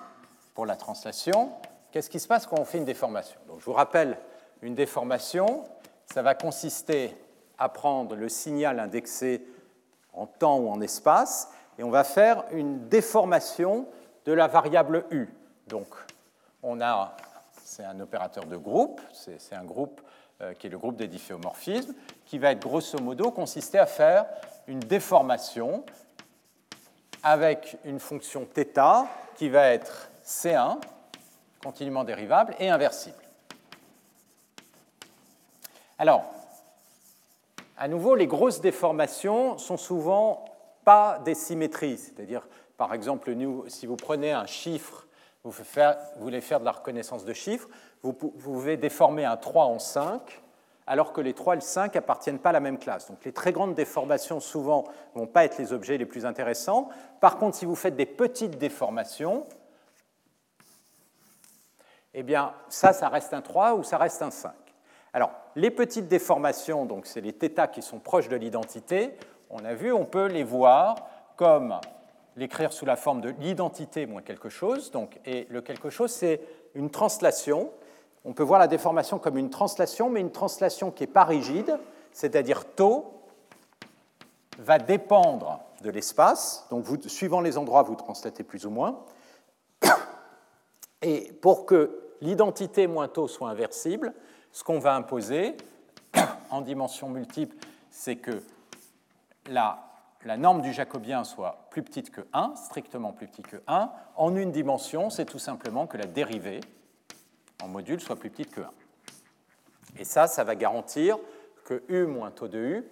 [0.54, 1.52] pour la translation.
[1.90, 3.40] Qu'est-ce qui se passe quand on fait une déformation?
[3.48, 4.18] Donc, Je vous rappelle
[4.62, 5.64] une déformation,
[6.12, 7.16] ça va consister
[7.58, 9.46] à prendre le signal indexé
[10.12, 13.86] en temps ou en espace, et on va faire une déformation
[14.24, 15.28] de la variable u.
[15.66, 15.86] Donc,
[16.62, 17.16] on a,
[17.62, 20.00] c'est un opérateur de groupe, c'est un groupe
[20.42, 21.94] euh, qui est le groupe des difféomorphismes,
[22.26, 24.26] qui va être grosso modo consister à faire
[24.66, 25.84] une déformation
[27.22, 30.78] avec une fonction θ qui va être C1,
[31.62, 33.16] continuellement dérivable, et inversible.
[36.00, 36.24] Alors,
[37.76, 40.46] à nouveau, les grosses déformations sont souvent
[40.82, 43.36] pas des symétries, c'est-à-dire, par exemple,
[43.68, 45.06] si vous prenez un chiffre,
[45.44, 45.52] vous,
[46.16, 47.68] voulez faire de la reconnaissance de chiffres,
[48.02, 50.40] vous, pouvez déformer un 3 en 5,
[50.86, 53.10] alors que les 3 et le 5 appartiennent pas à la même classe.
[53.10, 54.84] Donc les très grandes déformations, souvent,
[55.14, 56.88] ne vont pas être les objets les plus intéressants.
[57.20, 59.44] Par contre, si vous faites des petites déformations,
[62.14, 64.54] eh bien, ça, ça reste un 3 ou ça reste un 5.
[65.12, 69.14] Alors, les petites déformations, donc c'est les θ qui sont proches de l'identité,
[69.50, 70.94] on a vu, on peut les voir
[71.36, 71.80] comme
[72.36, 74.90] l'écrire sous la forme de l'identité moins quelque chose.
[74.90, 76.40] Donc, et le quelque chose, c'est
[76.74, 77.70] une translation.
[78.24, 81.78] On peut voir la déformation comme une translation, mais une translation qui n'est pas rigide,
[82.12, 83.12] c'est-à-dire taux
[84.58, 86.66] va dépendre de l'espace.
[86.70, 89.00] Donc, suivant les endroits, vous translatez plus ou moins.
[91.02, 94.12] Et pour que l'identité moins taux soit inversible,
[94.52, 95.56] ce qu'on va imposer
[96.50, 97.56] en dimension multiple,
[97.90, 98.42] c'est que
[99.46, 99.78] la,
[100.36, 103.90] norme du jacobien soit plus petite que 1, strictement plus petite que 1.
[104.16, 106.60] En une dimension, c'est tout simplement que la dérivée
[107.62, 108.70] en module soit plus petite que 1.
[109.98, 111.18] Et ça, ça va garantir
[111.64, 112.84] que U moins taux de U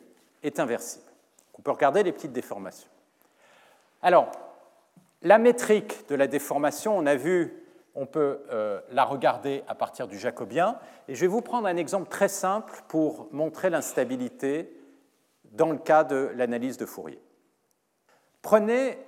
[0.43, 1.05] est inversible.
[1.59, 2.89] On peut regarder les petites déformations.
[4.03, 4.31] Alors,
[5.23, 7.53] la métrique de la déformation, on a vu
[7.99, 10.79] on peut euh, la regarder à partir du jacobien.
[11.09, 14.73] Et je vais vous prendre un exemple très simple pour montrer l'instabilité
[15.51, 17.21] dans le cas de l'analyse de Fourier.
[18.41, 18.99] Prenez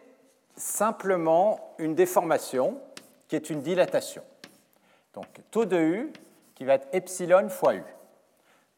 [0.56, 2.80] simplement une déformation
[3.28, 4.22] qui est une dilatation.
[5.14, 6.12] Donc taux de U
[6.54, 7.84] qui va être epsilon fois U.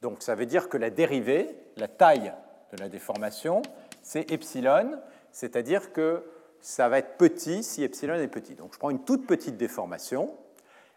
[0.03, 2.33] Donc ça veut dire que la dérivée, la taille
[2.73, 3.63] de la déformation,
[4.03, 4.99] c'est epsilon,
[5.31, 6.25] c'est-à-dire que
[6.63, 8.55] ça va être petit si epsilon est petit.
[8.55, 10.35] Donc je prends une toute petite déformation,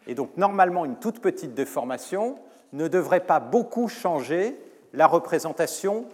[0.06, 2.38] et donc normalement une toute petite déformation
[2.72, 4.58] ne devrait pas beaucoup changer
[4.92, 6.06] la représentation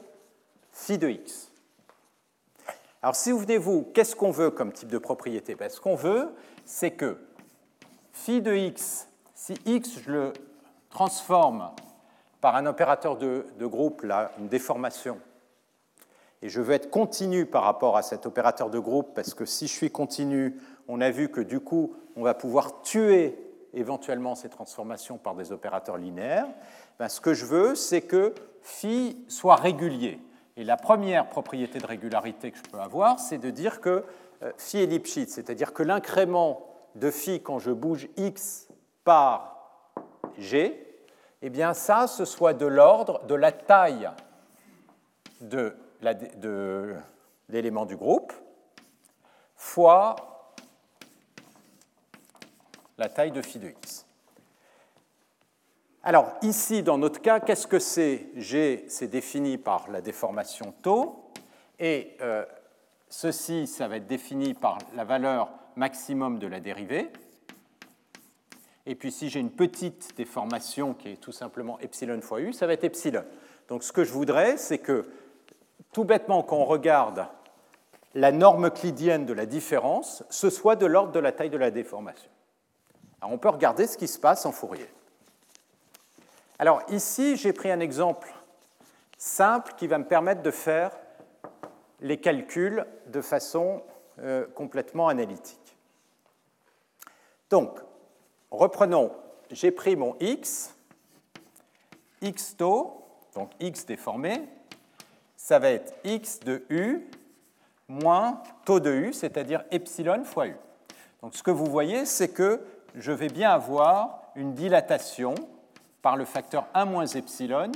[0.72, 1.50] phi de x.
[3.02, 3.60] Alors, si vous venez
[3.92, 5.54] qu'est-ce qu'on veut comme type de propriété?
[5.54, 6.28] Ben, Ce qu'on veut,
[6.64, 7.18] c'est que
[8.12, 10.32] phi de x, si x, je le
[10.88, 11.70] transforme
[12.40, 15.18] par un opérateur de, de groupe, là, une déformation,
[16.42, 19.68] et je veux être continu par rapport à cet opérateur de groupe, parce que si
[19.68, 23.38] je suis continu, on a vu que du coup, on va pouvoir tuer
[23.72, 26.48] éventuellement ces transformations par des opérateurs linéaires.
[26.98, 30.20] Ben, ce que je veux, c'est que phi soit régulier.
[30.56, 34.04] Et la première propriété de régularité que je peux avoir, c'est de dire que
[34.42, 36.66] euh, phi est Lipschitz, c'est-à-dire que l'incrément
[36.96, 38.68] de phi quand je bouge x
[39.04, 39.86] par
[40.36, 40.86] g,
[41.40, 44.10] eh bien ça, ce soit de l'ordre de la taille
[45.40, 45.74] de
[47.48, 48.32] l'élément du groupe
[49.56, 50.16] fois
[52.98, 54.06] la taille de phi de x.
[56.02, 61.30] Alors ici, dans notre cas, qu'est-ce que c'est G, c'est défini par la déformation tau,
[61.78, 62.44] et euh,
[63.08, 67.10] ceci, ça va être défini par la valeur maximum de la dérivée.
[68.84, 72.66] Et puis si j'ai une petite déformation qui est tout simplement epsilon fois u, ça
[72.66, 73.24] va être epsilon.
[73.68, 75.08] Donc ce que je voudrais, c'est que
[75.92, 77.26] tout bêtement, quand on regarde
[78.14, 81.70] la norme euclidienne de la différence, ce soit de l'ordre de la taille de la
[81.70, 82.30] déformation.
[83.22, 84.88] On peut regarder ce qui se passe en Fourier.
[86.58, 88.32] Alors ici, j'ai pris un exemple
[89.16, 90.90] simple qui va me permettre de faire
[92.00, 93.82] les calculs de façon
[94.18, 95.76] euh, complètement analytique.
[97.48, 97.78] Donc,
[98.50, 99.12] reprenons,
[99.50, 100.74] j'ai pris mon x,
[102.20, 104.48] x taux, donc x déformé,
[105.42, 107.10] ça va être x de u
[107.88, 110.56] moins taux de u, c'est-à-dire epsilon fois u.
[111.20, 112.64] Donc ce que vous voyez, c'est que
[112.94, 115.34] je vais bien avoir une dilatation
[116.00, 117.72] par le facteur 1 moins epsilon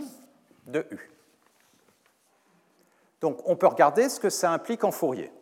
[0.68, 1.10] de u.
[3.20, 5.32] Donc on peut regarder ce que ça implique en Fourier.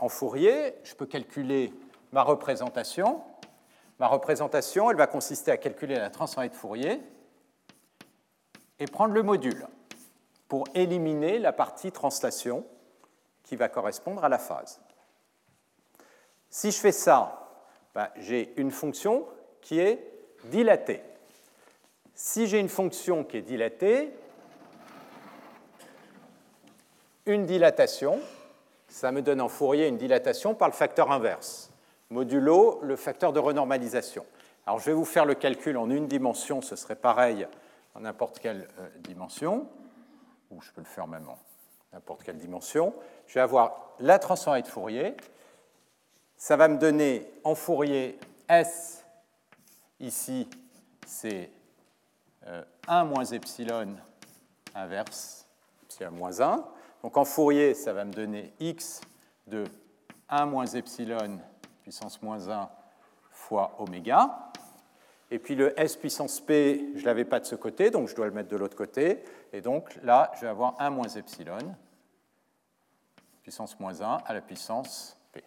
[0.00, 1.72] En Fourier, je peux calculer
[2.10, 3.22] ma représentation.
[4.00, 7.00] Ma représentation, elle va consister à calculer la transformée de Fourier
[8.80, 9.68] et prendre le module
[10.52, 12.66] pour éliminer la partie translation
[13.42, 14.82] qui va correspondre à la phase.
[16.50, 17.48] Si je fais ça,
[17.94, 19.26] ben, j'ai une fonction
[19.62, 20.12] qui est
[20.50, 21.02] dilatée.
[22.14, 24.12] Si j'ai une fonction qui est dilatée,
[27.24, 28.20] une dilatation,
[28.88, 31.70] ça me donne en Fourier une dilatation par le facteur inverse,
[32.10, 34.26] modulo le facteur de renormalisation.
[34.66, 37.48] Alors je vais vous faire le calcul en une dimension, ce serait pareil
[37.94, 39.66] en n'importe quelle euh, dimension
[40.52, 41.38] ou je peux le faire même en
[41.92, 42.94] n'importe quelle dimension,
[43.26, 45.16] je vais avoir la transformée de Fourier.
[46.36, 49.04] Ça va me donner en Fourier S,
[50.00, 50.48] ici,
[51.06, 51.50] c'est
[52.46, 53.96] 1 euh, moins epsilon
[54.74, 55.46] inverse,
[55.84, 56.64] epsilon moins 1.
[57.02, 59.00] Donc en Fourier, ça va me donner x
[59.46, 59.64] de
[60.28, 61.38] 1 moins epsilon
[61.82, 62.68] puissance moins 1
[63.30, 64.50] fois oméga.
[65.30, 68.14] Et puis le S puissance P, je ne l'avais pas de ce côté, donc je
[68.14, 69.22] dois le mettre de l'autre côté.
[69.52, 71.58] Et donc là, je vais avoir 1 moins epsilon,
[73.42, 75.44] puissance moins 1 à la puissance P.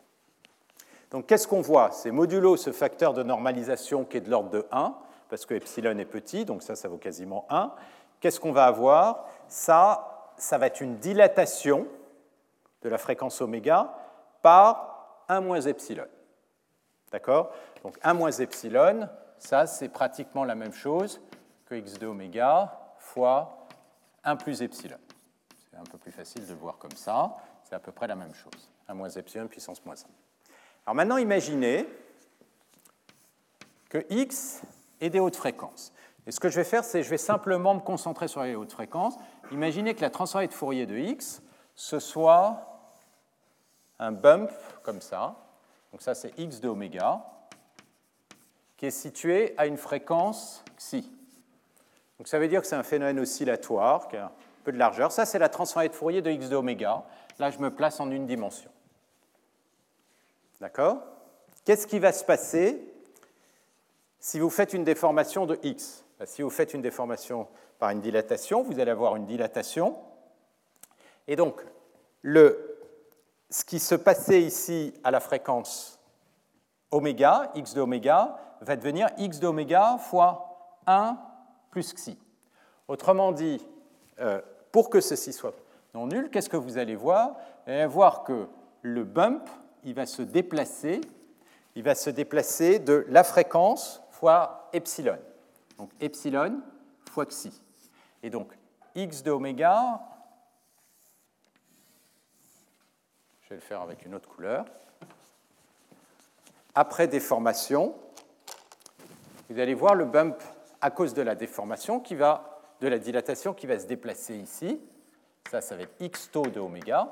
[1.10, 1.92] Donc qu'est-ce qu'on voit?
[1.92, 4.96] C'est modulo ce facteur de normalisation qui est de l'ordre de 1,
[5.30, 7.74] parce que epsilon est petit, donc ça, ça vaut quasiment 1.
[8.20, 9.26] Qu'est-ce qu'on va avoir?
[9.48, 11.88] Ça, ça va être une dilatation
[12.82, 13.94] de la fréquence oméga
[14.44, 16.06] par 1 moins epsilon.
[17.12, 17.52] D'accord?
[17.82, 21.22] Donc 1 moins epsilon, ça, c'est pratiquement la même chose
[21.66, 23.65] que x de oméga fois
[24.26, 24.98] 1 plus epsilon.
[25.70, 27.36] C'est un peu plus facile de le voir comme ça.
[27.64, 28.70] C'est à peu près la même chose.
[28.88, 29.98] 1 moins epsilon puissance moins 1.
[30.86, 31.88] Alors maintenant, imaginez
[33.90, 34.62] que x
[35.00, 35.94] est des hautes fréquences.
[36.28, 38.56] Et ce que je vais faire, c'est que je vais simplement me concentrer sur les
[38.56, 39.16] hautes fréquences.
[39.52, 41.42] Imaginez que la transformée de Fourier de x,
[41.76, 42.80] ce soit
[44.00, 44.52] un bump
[44.84, 45.36] comme ça.
[45.92, 47.24] Donc ça, c'est x de oméga
[48.78, 51.12] qui est situé à une fréquence xi.
[52.18, 54.32] Donc ça veut dire que c'est un phénomène oscillatoire qui a un
[54.64, 55.12] peu de largeur.
[55.12, 57.04] Ça, c'est la transformée de Fourier de x de oméga.
[57.40, 58.72] Là, je me place en une dimension.
[60.62, 60.98] D'accord?
[61.66, 62.82] Qu'est-ce qui va se passer
[64.20, 66.06] si vous faites une déformation de x?
[66.20, 67.48] Ben, Si vous faites une déformation
[67.80, 69.98] par une dilatation, vous allez avoir une dilatation.
[71.28, 71.62] Et donc,
[72.22, 72.80] le,
[73.50, 76.00] ce qui se passait ici à la fréquence
[76.92, 81.18] oméga, x de oméga, va devenir x d'oméga fois 1
[81.76, 82.18] plus xi.
[82.88, 83.60] Autrement dit,
[84.22, 85.54] euh, pour que ceci soit
[85.94, 87.36] non nul, qu'est-ce que vous allez voir?
[87.66, 88.48] Vous allez voir que
[88.82, 89.50] le bump,
[89.84, 91.02] il va se déplacer,
[91.76, 95.18] il va se déplacer de la fréquence fois epsilon.
[95.78, 96.62] Donc epsilon
[97.12, 97.62] fois xi.
[98.24, 98.54] Et donc
[98.96, 100.00] x de oméga
[103.42, 104.64] Je vais le faire avec une autre couleur.
[106.74, 107.96] Après déformation,
[109.50, 110.42] vous allez voir le bump
[110.86, 114.80] à cause de la déformation qui va, de la dilatation qui va se déplacer ici.
[115.50, 117.12] Ça, ça va être x taux de oméga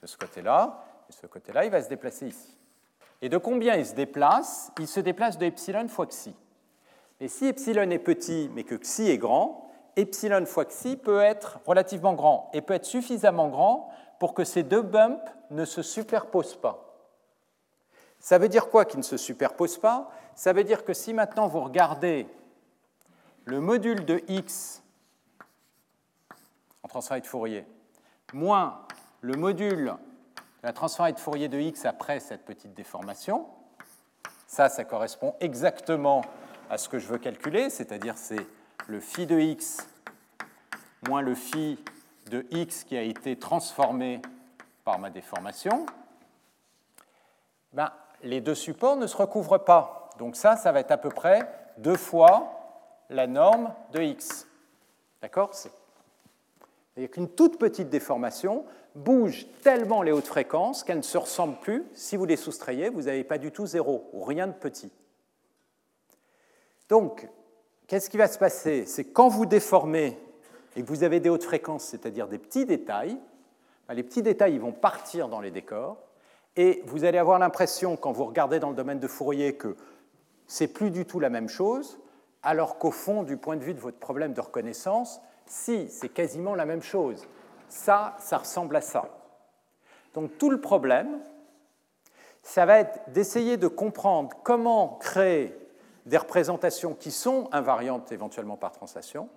[0.00, 2.56] de ce côté-là, et ce côté-là, il va se déplacer ici.
[3.20, 4.72] Et de combien il se déplace?
[4.78, 6.34] Il se déplace de epsilon fois xi.
[7.20, 11.60] Et si epsilon est petit, mais que xi est grand, epsilon fois xi peut être
[11.66, 15.20] relativement grand et peut être suffisamment grand pour que ces deux bumps
[15.50, 16.82] ne se superposent pas.
[18.20, 20.10] Ça veut dire quoi qu'ils ne se superposent pas?
[20.34, 22.26] Ça veut dire que si maintenant vous regardez
[23.46, 24.82] le module de x
[26.82, 27.64] en transformé de Fourier
[28.32, 28.82] moins
[29.20, 29.94] le module
[30.62, 33.46] la transformée de Fourier de x après cette petite déformation.
[34.48, 36.22] Ça, ça correspond exactement
[36.68, 38.44] à ce que je veux calculer, c'est-à-dire c'est
[38.88, 39.86] le phi de x
[41.08, 41.78] moins le phi
[42.30, 44.20] de x qui a été transformé
[44.84, 45.86] par ma déformation.
[47.72, 47.92] Ben,
[48.24, 50.10] les deux supports ne se recouvrent pas.
[50.18, 52.55] Donc ça, ça va être à peu près deux fois
[53.10, 54.46] la norme de x.
[55.22, 55.52] D'accord
[56.96, 61.84] Avec une toute petite déformation, bougent tellement les hautes fréquences qu'elles ne se ressemblent plus.
[61.94, 64.90] Si vous les soustrayez, vous n'avez pas du tout zéro ou rien de petit.
[66.88, 67.28] Donc,
[67.86, 70.18] qu'est-ce qui va se passer C'est quand vous déformez
[70.74, 73.18] et que vous avez des hautes fréquences, c'est-à-dire des petits détails,
[73.88, 75.98] ben, les petits détails ils vont partir dans les décors
[76.56, 79.76] et vous allez avoir l'impression, quand vous regardez dans le domaine de Fourier, que
[80.46, 81.98] c'est plus du tout la même chose,
[82.46, 86.54] alors qu'au fond, du point de vue de votre problème de reconnaissance, si, c'est quasiment
[86.54, 87.26] la même chose
[87.68, 89.08] ça, ça ressemble à ça.
[90.14, 91.20] Donc tout le problème,
[92.42, 95.56] ça va être d'essayer de comprendre comment créer
[96.06, 99.28] des représentations qui sont invariantes éventuellement par translation,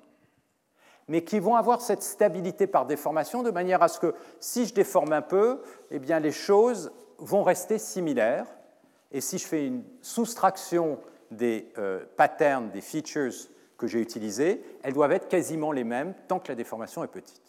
[1.07, 4.73] mais qui vont avoir cette stabilité par déformation de manière à ce que si je
[4.73, 8.45] déforme un peu, eh bien les choses vont rester similaires.
[9.11, 10.99] Et si je fais une soustraction
[11.31, 13.33] des euh, patterns, des features
[13.77, 17.41] que j'ai utilisés, elles doivent être quasiment les mêmes tant que la déformation est petite.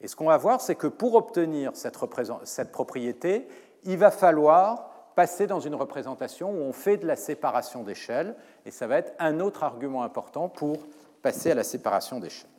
[0.00, 3.48] Et ce qu'on va voir, c'est que pour obtenir cette, propriété,
[3.84, 8.36] il va falloir passer dans une représentation où on fait de la séparation d'échelles,
[8.66, 10.76] et ça va être un autre argument important pour
[11.22, 12.50] passer à la séparation d'échelles.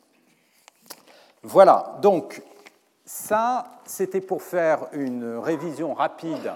[1.42, 2.42] Voilà, donc
[3.04, 6.52] ça, c'était pour faire une révision rapide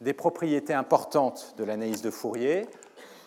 [0.00, 2.66] des propriétés importantes de l'analyse de Fourier.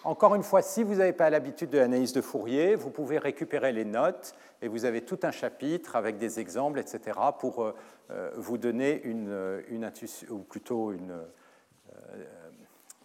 [0.03, 3.74] Encore une fois, si vous n'avez pas l'habitude de l'analyse de Fourier, vous pouvez récupérer
[3.74, 7.76] les notes et vous avez tout un chapitre avec des exemples, etc., pour euh,
[8.11, 9.91] euh, vous donner une, une
[10.30, 12.26] ou plutôt une, euh,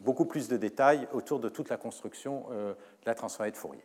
[0.00, 3.84] beaucoup plus de détails autour de toute la construction de la transformée de Fourier.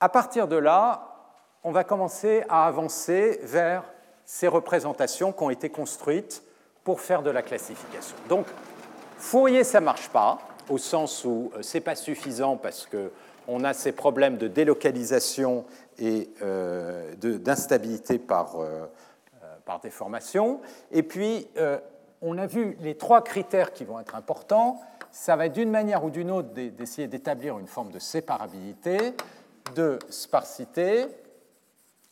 [0.00, 1.32] À partir de là,
[1.64, 3.84] on va commencer à avancer vers
[4.24, 6.42] ces représentations qui ont été construites
[6.86, 8.16] pour faire de la classification.
[8.28, 8.46] Donc,
[9.18, 13.64] Fourier, ça ne marche pas au sens où euh, ce n'est pas suffisant parce qu'on
[13.64, 15.64] a ces problèmes de délocalisation
[15.98, 18.86] et euh, d'instabilité par, euh,
[19.64, 20.60] par, déformation.
[20.92, 21.48] Et puis,
[22.22, 24.80] on a vu les trois critères qui vont être importants.
[25.10, 29.14] Ça va être d'une manière ou d'une autre d'essayer d'établir une forme de séparabilité,
[29.74, 31.06] de sparsité,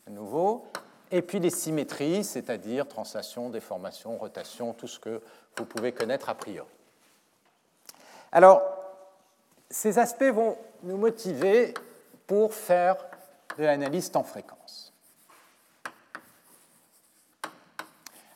[0.09, 0.65] à nouveau,
[1.11, 5.21] et puis les symétries, c'est-à-dire translation, déformation, rotation, tout ce que
[5.57, 6.69] vous pouvez connaître a priori.
[8.33, 8.63] Alors,
[9.71, 11.75] ces aspects vont nous motiver
[12.27, 12.97] pour faire
[13.59, 14.93] de l'analyse temps fréquence.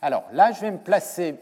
[0.01, 1.37] Alors là, je vais me placer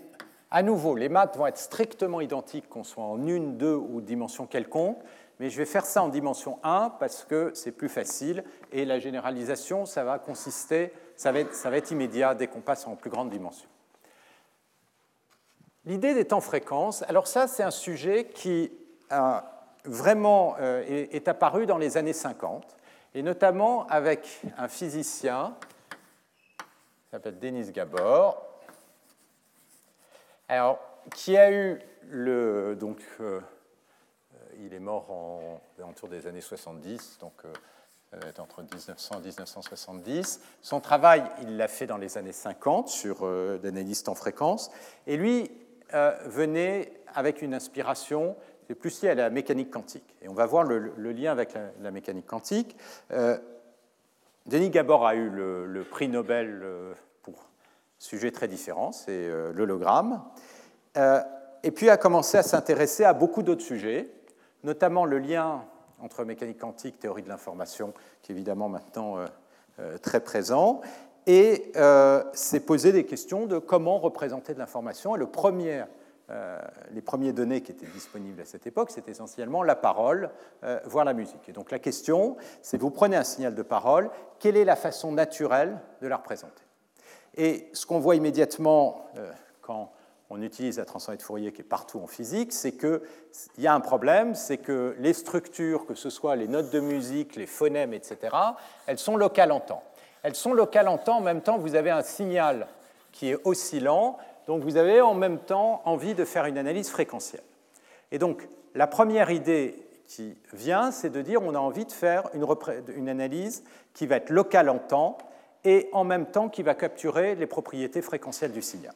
[0.50, 0.96] à nouveau.
[0.96, 4.98] Les maths vont être strictement identiques, qu'on soit en une, deux ou dimension quelconque,
[5.38, 8.98] mais je vais faire ça en dimension 1 parce que c'est plus facile et la
[8.98, 13.68] généralisation, ça va consister, ça va être, immédiat dès qu'on passe en plus grande dimension.
[15.84, 18.70] L'idée des temps fréquences, alors ça c'est un sujet qui
[19.84, 22.76] vraiment euh, est, apparu dans les années 50,
[23.14, 25.56] et notamment avec un physicien
[26.58, 28.46] qui s'appelle Denis Gabor,
[30.48, 30.78] alors,
[31.14, 32.76] qui a eu le...
[32.76, 33.40] Donc, euh,
[34.58, 37.52] il est mort en, autour des années 70, donc euh,
[38.38, 40.40] entre 1900 et 1970.
[40.62, 44.70] Son travail, il l'a fait dans les années 50 sur l'analyse temps fréquence,
[45.06, 45.50] et lui,
[45.94, 48.34] euh, venait avec une inspiration,
[48.66, 50.16] c'est plus lié à la mécanique quantique.
[50.20, 50.78] Et on va voir le,
[51.12, 52.76] lien avec la, mécanique quantique.
[53.12, 53.38] Euh,
[54.46, 56.92] Denis Gabor a eu le, prix Nobel euh,
[57.22, 57.48] pour
[58.00, 60.24] sujet très différent, c'est l'hologramme.
[61.62, 64.10] et puis a commencé à s'intéresser à beaucoup d'autres sujets,
[64.64, 65.64] notamment le lien
[66.00, 67.92] entre mécanique quantique, théorie de l'information,
[68.22, 69.16] qui est évidemment maintenant
[70.02, 70.80] très présent.
[71.26, 71.72] et
[72.32, 75.16] s'est posé des questions de comment représenter de l'information.
[75.16, 75.84] Et le premier
[76.28, 76.58] euh,
[76.90, 80.30] les premières données qui étaient disponibles à cette époque, c'était essentiellement la parole,
[80.64, 81.48] euh, voire la musique.
[81.48, 85.12] Et donc la question, c'est vous prenez un signal de parole, quelle est la façon
[85.12, 86.64] naturelle de la représenter?
[87.36, 89.30] Et ce qu'on voit immédiatement euh,
[89.60, 89.92] quand
[90.30, 93.00] on utilise la transformée de Fourier qui est partout en physique, c'est qu'il
[93.58, 97.36] y a un problème, c'est que les structures, que ce soit les notes de musique,
[97.36, 98.34] les phonèmes, etc.,
[98.86, 99.82] elles sont locales en temps.
[100.22, 102.66] Elles sont locales en temps, en même temps, vous avez un signal
[103.12, 107.42] qui est oscillant, donc vous avez en même temps envie de faire une analyse fréquentielle.
[108.10, 112.24] Et donc la première idée qui vient, c'est de dire on a envie de faire
[112.34, 115.18] une, analyse qui va être locale en temps
[115.64, 118.94] et en même temps qui va capturer les propriétés fréquentielles du signal.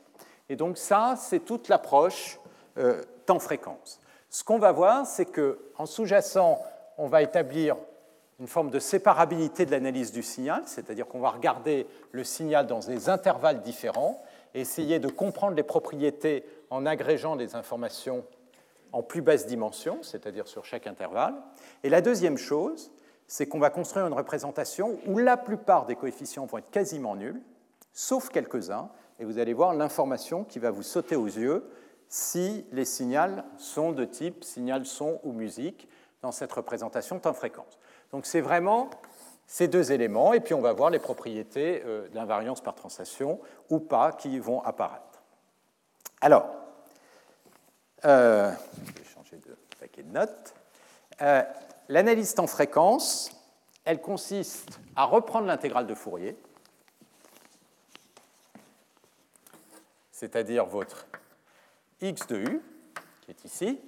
[0.51, 2.39] Et donc ça, c'est toute l'approche
[2.77, 4.01] euh, temps-fréquence.
[4.29, 6.61] Ce qu'on va voir, c'est qu'en sous-jacent,
[6.99, 7.77] on va établir
[8.41, 12.81] une forme de séparabilité de l'analyse du signal, c'est-à-dire qu'on va regarder le signal dans
[12.81, 14.23] des intervalles différents,
[14.55, 18.25] essayer de comprendre les propriétés en agrégeant des informations
[18.93, 21.35] en plus basse dimension, c'est-à-dire sur chaque intervalle.
[21.85, 22.91] Et la deuxième chose,
[23.29, 27.41] c'est qu'on va construire une représentation où la plupart des coefficients vont être quasiment nuls,
[27.93, 28.91] sauf quelques-uns,
[29.21, 31.71] et vous allez voir l'information qui va vous sauter aux yeux
[32.09, 35.89] si les signaux sont de type signal son ou musique
[36.23, 37.79] dans cette représentation temps-fréquence.
[38.13, 38.91] Donc c'est vraiment
[39.47, 43.79] ces deux éléments, et puis on va voir les propriétés euh, d'invariance par translation ou
[43.79, 45.23] pas qui vont apparaître.
[46.21, 46.49] Alors,
[48.05, 48.53] euh,
[48.87, 50.55] je vais changer de paquet de notes.
[51.21, 51.43] Euh,
[51.89, 53.33] l'analyse temps-fréquence,
[53.85, 56.37] elle consiste à reprendre l'intégrale de Fourier,
[60.21, 61.07] c'est-à-dire votre
[62.03, 62.63] x de u,
[63.23, 63.81] qui est ici,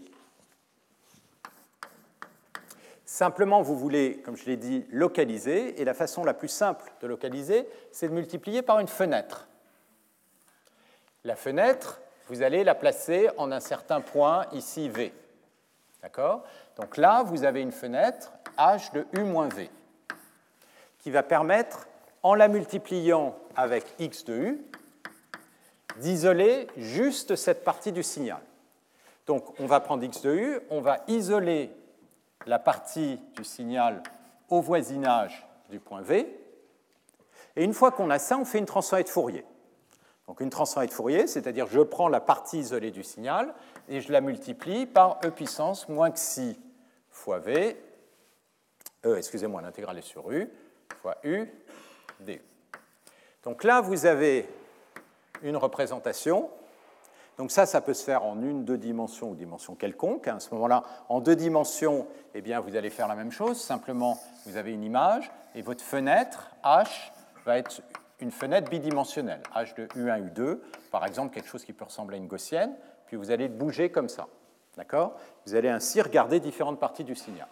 [3.04, 7.06] Simplement, vous voulez, comme je l'ai dit, localiser, et la façon la plus simple de
[7.06, 9.46] localiser, c'est de multiplier par une fenêtre.
[11.22, 15.12] La fenêtre, vous allez la placer en un certain point, ici V.
[16.00, 16.44] D'accord?
[16.76, 19.68] Donc là, vous avez une fenêtre h de u moins v,
[21.00, 21.86] qui va permettre,
[22.22, 24.64] en la multipliant avec x de u,
[25.96, 28.40] d'isoler juste cette partie du signal.
[29.26, 31.70] Donc on va prendre x de u, on va isoler
[32.46, 34.02] la partie du signal
[34.48, 36.38] au voisinage du point V.
[37.56, 39.44] Et une fois qu'on a ça, on fait une transformée de Fourier.
[40.26, 43.54] Donc une transformée de Fourier, c'est-à-dire je prends la partie isolée du signal
[43.88, 46.58] et je la multiplie par e puissance moins xi
[47.10, 47.76] fois v,
[49.04, 50.48] e, excusez-moi, l'intégrale est sur u,
[51.02, 51.46] fois u
[52.20, 52.40] du.
[53.44, 54.48] Donc là, vous avez
[55.42, 56.50] une représentation
[57.38, 60.28] donc ça, ça peut se faire en une, deux dimensions ou dimension quelconque.
[60.28, 63.60] À ce moment-là, en deux dimensions, eh bien, vous allez faire la même chose.
[63.60, 67.12] Simplement, vous avez une image et votre fenêtre, H,
[67.44, 67.82] va être
[68.20, 70.58] une fenêtre bidimensionnelle, H de U1, U2,
[70.90, 72.74] par exemple, quelque chose qui peut ressembler à une gaussienne,
[73.06, 74.28] puis vous allez bouger comme ça.
[74.76, 75.16] D'accord?
[75.44, 77.48] Vous allez ainsi regarder différentes parties du signal.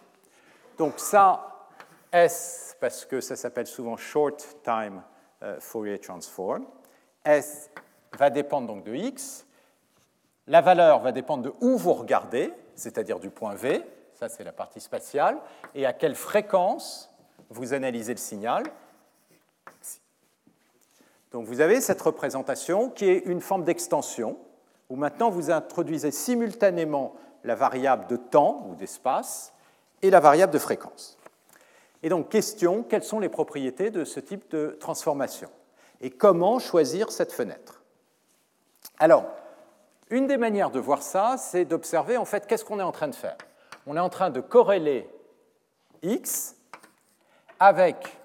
[0.77, 1.67] Donc ça,
[2.11, 5.01] S, parce que ça s'appelle souvent Short Time
[5.43, 6.65] euh, Fourier Transform,
[7.25, 7.69] S
[8.17, 9.45] va dépendre donc de X,
[10.47, 14.51] la valeur va dépendre de où vous regardez, c'est-à-dire du point V, ça c'est la
[14.51, 15.37] partie spatiale,
[15.75, 17.13] et à quelle fréquence
[17.49, 18.63] vous analysez le signal.
[21.31, 24.37] Donc vous avez cette représentation qui est une forme d'extension,
[24.89, 29.53] où maintenant vous introduisez simultanément la variable de temps ou d'espace
[30.01, 31.17] et la variable de fréquence.
[32.03, 35.49] Et donc question, quelles sont les propriétés de ce type de transformation?
[36.01, 37.83] Et comment choisir cette fenêtre
[38.97, 39.25] Alors,
[40.09, 43.07] une des manières de voir ça, c'est d'observer en fait qu'est-ce qu'on est en train
[43.07, 43.37] de faire.
[43.85, 45.09] On est en train de corréler
[46.01, 46.55] x
[47.59, 48.19] avec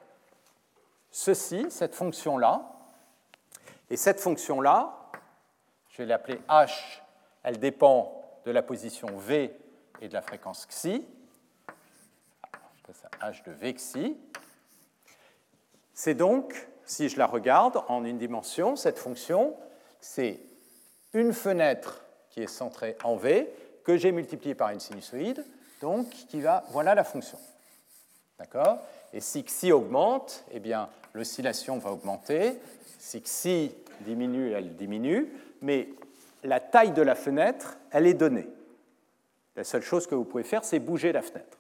[1.11, 2.73] ceci, cette fonction-là.
[3.91, 4.97] Et cette fonction-là,
[5.91, 7.03] je vais l'appeler h,
[7.43, 9.55] elle dépend de la position v
[10.01, 11.07] et de la fréquence xi.
[13.21, 14.17] h de v xi.
[15.95, 19.55] C'est donc, si je la regarde en une dimension, cette fonction,
[20.01, 20.41] c'est
[21.13, 23.53] une fenêtre qui est centrée en V,
[23.85, 25.45] que j'ai multipliée par une sinusoïde,
[25.81, 27.39] donc qui va, voilà la fonction.
[28.39, 28.79] D'accord?
[29.13, 32.59] Et si xi augmente, eh bien, l'oscillation va augmenter.
[32.99, 35.33] Si xi diminue, elle diminue,
[35.63, 35.89] mais
[36.43, 38.49] la taille de la fenêtre, elle est donnée.
[39.57, 41.59] La seule chose que vous pouvez faire, c'est bouger la fenêtre.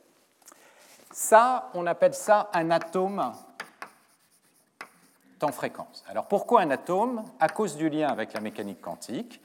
[1.10, 3.32] Ça, on appelle ça un atome
[5.38, 6.04] temps-fréquence.
[6.08, 9.40] Alors pourquoi un atome À cause du lien avec la mécanique quantique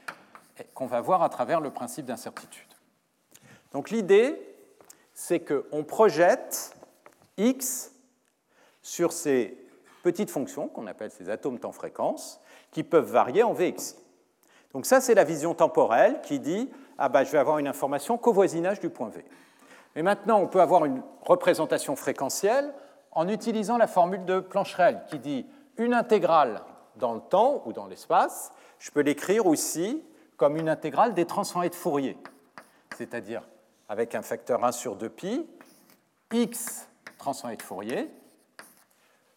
[0.74, 2.68] qu'on va voir à travers le principe d'incertitude?
[3.74, 4.40] Donc l'idée,
[5.14, 6.76] c'est qu'on projette
[7.38, 7.92] x
[8.82, 9.58] sur ces
[10.04, 12.40] petites fonctions qu'on appelle ces atomes temps-fréquence
[12.72, 13.96] qui peuvent varier en Vxi.
[14.74, 18.18] Donc ça, c'est la vision temporelle qui dit ah ben, je vais avoir une information
[18.18, 19.26] qu'au voisinage du point V.
[19.96, 22.74] Mais maintenant, on peut avoir une représentation fréquentielle
[23.12, 25.46] en utilisant la formule de Plancherel qui dit
[25.78, 26.62] une intégrale
[26.96, 30.04] dans le temps ou dans l'espace, je peux l'écrire aussi
[30.38, 32.18] comme une intégrale des transformés de Fourier,
[32.98, 33.48] c'est-à-dire
[33.88, 35.46] avec un facteur 1 sur 2pi,
[36.32, 38.10] x transformé de Fourier,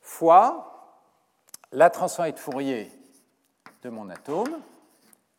[0.00, 1.00] fois
[1.72, 2.90] la transformée de Fourier
[3.82, 4.60] de mon atome,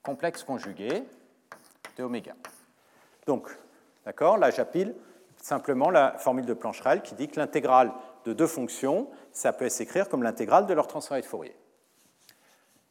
[0.04, 1.04] complexe conjugué
[1.98, 2.36] de oméga.
[3.26, 3.50] Donc,
[4.06, 4.94] d'accord, là j'appile
[5.42, 7.92] simplement la formule de Plancherel qui dit que l'intégrale
[8.26, 11.56] de deux fonctions, ça peut s'écrire comme l'intégrale de leur transformée de Fourier.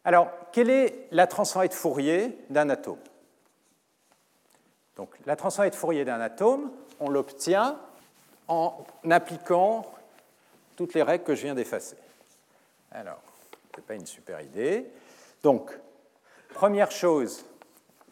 [0.05, 2.99] Alors, quelle est la transformée de Fourier d'un atome?
[4.97, 6.71] Donc, la transformée de Fourier d'un atome,
[7.01, 7.81] on l'obtient
[8.47, 9.91] en appliquant
[10.77, 11.97] toutes les règles que je viens d'effacer.
[12.93, 13.21] Alors,
[13.73, 14.87] ce n'est pas une super idée.
[15.43, 15.77] Donc,
[16.53, 17.47] première chose,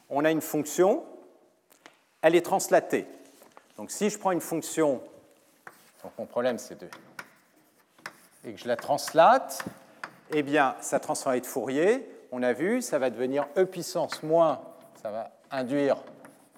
[0.08, 1.04] on a une fonction,
[2.22, 3.06] elle est translatée.
[3.76, 5.02] Donc, si je prends une fonction,
[6.02, 6.88] donc mon problème c'est de.
[8.44, 9.64] Et que je la translate,
[10.30, 14.60] eh bien, sa transformée de Fourier, on a vu, ça va devenir e puissance moins,
[15.02, 15.96] ça va induire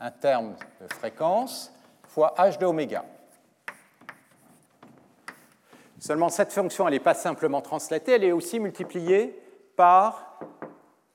[0.01, 1.73] un terme de fréquence,
[2.07, 3.05] fois h de oméga.
[5.99, 9.41] Seulement, cette fonction, elle n'est pas simplement translatée, elle est aussi multipliée
[9.77, 10.39] par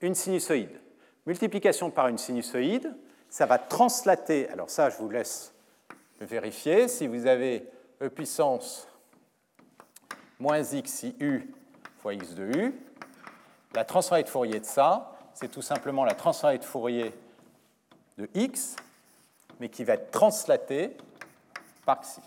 [0.00, 0.80] une sinusoïde.
[1.26, 2.94] Multiplication par une sinusoïde,
[3.28, 5.54] ça va translater, alors ça, je vous laisse
[6.20, 7.66] vérifier, si vous avez
[8.02, 8.89] e puissance
[10.40, 11.54] moins x u
[11.98, 12.74] fois x de u,
[13.74, 17.14] la transformée de Fourier de ça, c'est tout simplement la transformée de Fourier
[18.18, 18.76] de x,
[19.60, 20.96] mais qui va être translatée
[21.84, 22.20] par xi.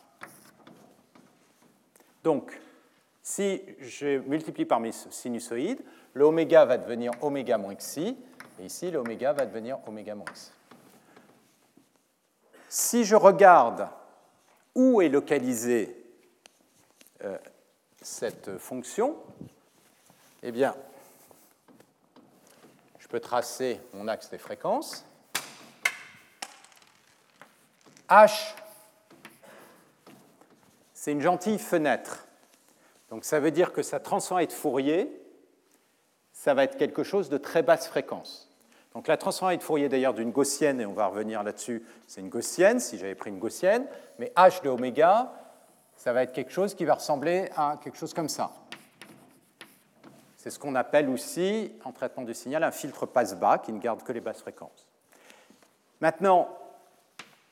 [2.23, 2.59] Donc,
[3.21, 5.81] si je multiplie par mes sinusoïdes,
[6.13, 8.15] l'oméga va devenir oméga moins xi,
[8.59, 10.51] et ici l'oméga va devenir oméga moins xi.
[12.69, 13.87] Si je regarde
[14.75, 15.95] où est localisée
[17.23, 17.37] euh,
[18.03, 19.15] cette fonction,
[20.43, 20.75] eh bien,
[22.99, 25.05] je peux tracer mon axe des fréquences.
[28.09, 28.55] H
[31.03, 32.25] c'est une gentille fenêtre.
[33.09, 35.11] Donc ça veut dire que sa transformée de Fourier,
[36.31, 38.49] ça va être quelque chose de très basse fréquence.
[38.93, 42.29] Donc la transformée de Fourier d'ailleurs d'une gaussienne, et on va revenir là-dessus, c'est une
[42.29, 43.85] gaussienne, si j'avais pris une gaussienne,
[44.17, 45.33] mais h de oméga,
[46.03, 48.51] ça va être quelque chose qui va ressembler à quelque chose comme ça.
[50.35, 54.03] C'est ce qu'on appelle aussi, en traitement du signal, un filtre passe-bas qui ne garde
[54.03, 54.85] que les basses fréquences.
[56.01, 56.49] Maintenant,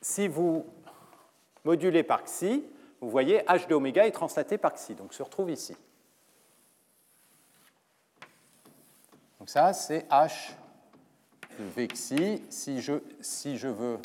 [0.02, 0.66] si vous
[1.64, 2.66] modulez par xi,
[3.00, 5.78] vous voyez, h de oméga est translaté par xi, donc se retrouve ici.
[9.40, 10.52] Donc ça, c'est h
[11.58, 12.44] de v xi.
[12.50, 13.98] Si je, si je veux,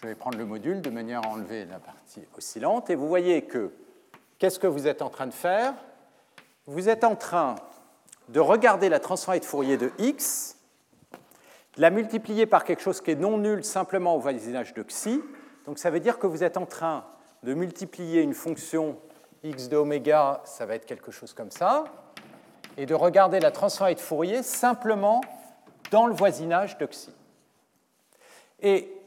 [0.00, 2.88] je vais prendre le module de manière à enlever la partie oscillante.
[2.88, 3.72] Et vous voyez que,
[4.38, 5.74] qu'est-ce que vous êtes en train de faire?
[6.66, 7.56] Vous êtes en train
[8.28, 10.56] de regarder la transformée de Fourier de x,
[11.76, 15.20] la multiplier par quelque chose qui est non nul simplement au voisinage de xi.
[15.66, 17.04] Donc ça veut dire que vous êtes en train
[17.42, 18.98] de multiplier une fonction
[19.42, 21.84] x de oméga, ça va être quelque chose comme ça,
[22.76, 25.22] et de regarder la transformée de Fourier simplement
[25.90, 27.10] dans le voisinage de xi.
[28.60, 28.97] Et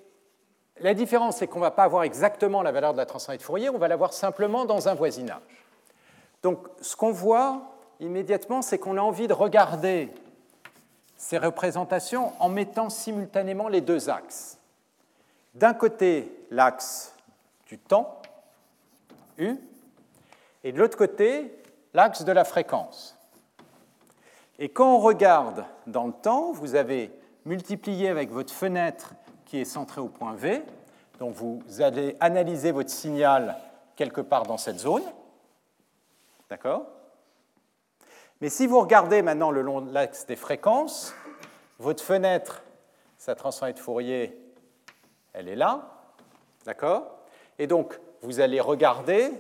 [0.82, 3.44] la différence, c'est qu'on ne va pas avoir exactement la valeur de la transformée de
[3.44, 5.66] Fourier, on va l'avoir simplement dans un voisinage.
[6.44, 7.62] Donc ce qu'on voit
[8.00, 10.10] immédiatement, c'est qu'on a envie de regarder
[11.16, 14.58] ces représentations en mettant simultanément les deux axes.
[15.54, 17.14] D'un côté, l'axe
[17.68, 18.20] du temps,
[19.38, 19.56] U,
[20.64, 21.56] et de l'autre côté,
[21.94, 23.18] l'axe de la fréquence.
[24.58, 27.12] Et quand on regarde dans le temps, vous avez
[27.46, 29.14] multiplié avec votre fenêtre
[29.52, 30.64] qui est centrée au point V,
[31.20, 33.58] donc vous allez analyser votre signal
[33.98, 35.04] quelque part dans cette zone.
[36.50, 36.86] D'accord?
[38.40, 41.14] Mais si vous regardez maintenant le long de l'axe des fréquences,
[41.80, 42.64] votre fenêtre,
[43.18, 44.42] sa transformée de Fourier,
[45.34, 45.98] elle est là.
[46.64, 47.18] D'accord?
[47.60, 49.34] Et donc, vous allez regarder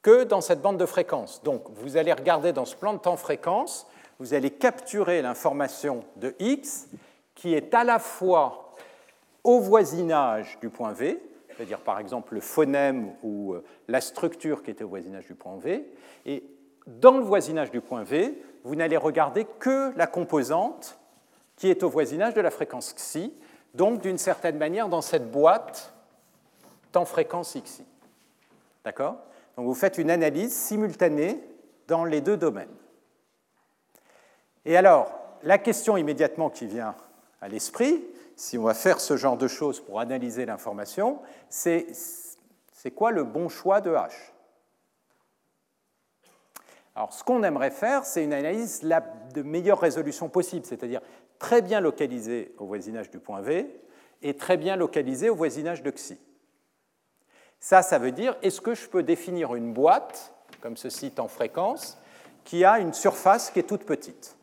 [0.00, 1.42] que dans cette bande de fréquence.
[1.42, 3.86] Donc, vous allez regarder dans ce plan de temps-fréquence,
[4.18, 6.88] vous allez capturer l'information de x
[7.34, 8.61] qui est à la fois
[9.44, 14.70] au voisinage du point V, c'est-à-dire par exemple le phonème ou euh, la structure qui
[14.70, 15.86] était au voisinage du point V,
[16.26, 16.44] et
[16.86, 20.98] dans le voisinage du point V, vous n'allez regarder que la composante
[21.56, 23.32] qui est au voisinage de la fréquence xi,
[23.74, 25.94] donc d'une certaine manière dans cette boîte
[26.90, 27.84] temps fréquence xi.
[28.84, 29.16] D'accord?
[29.56, 31.42] Donc vous faites une analyse simultanée
[31.88, 32.74] dans les deux domaines.
[34.64, 35.12] Et alors,
[35.42, 36.94] la question immédiatement qui vient
[37.40, 38.04] à l'esprit,
[38.36, 41.86] si on va faire ce genre de choses pour analyser l'information, c'est
[42.94, 44.10] quoi le bon choix de H
[46.94, 51.00] Alors, ce qu'on aimerait faire, c'est une analyse de meilleure résolution possible, c'est-à-dire
[51.38, 53.68] très bien localisée au voisinage du point V
[54.22, 56.18] et très bien localisée au voisinage de Xi.
[57.58, 61.98] Ça, ça veut dire, est-ce que je peux définir une boîte, comme ceci en fréquence,
[62.44, 64.36] qui a une surface qui est toute petite?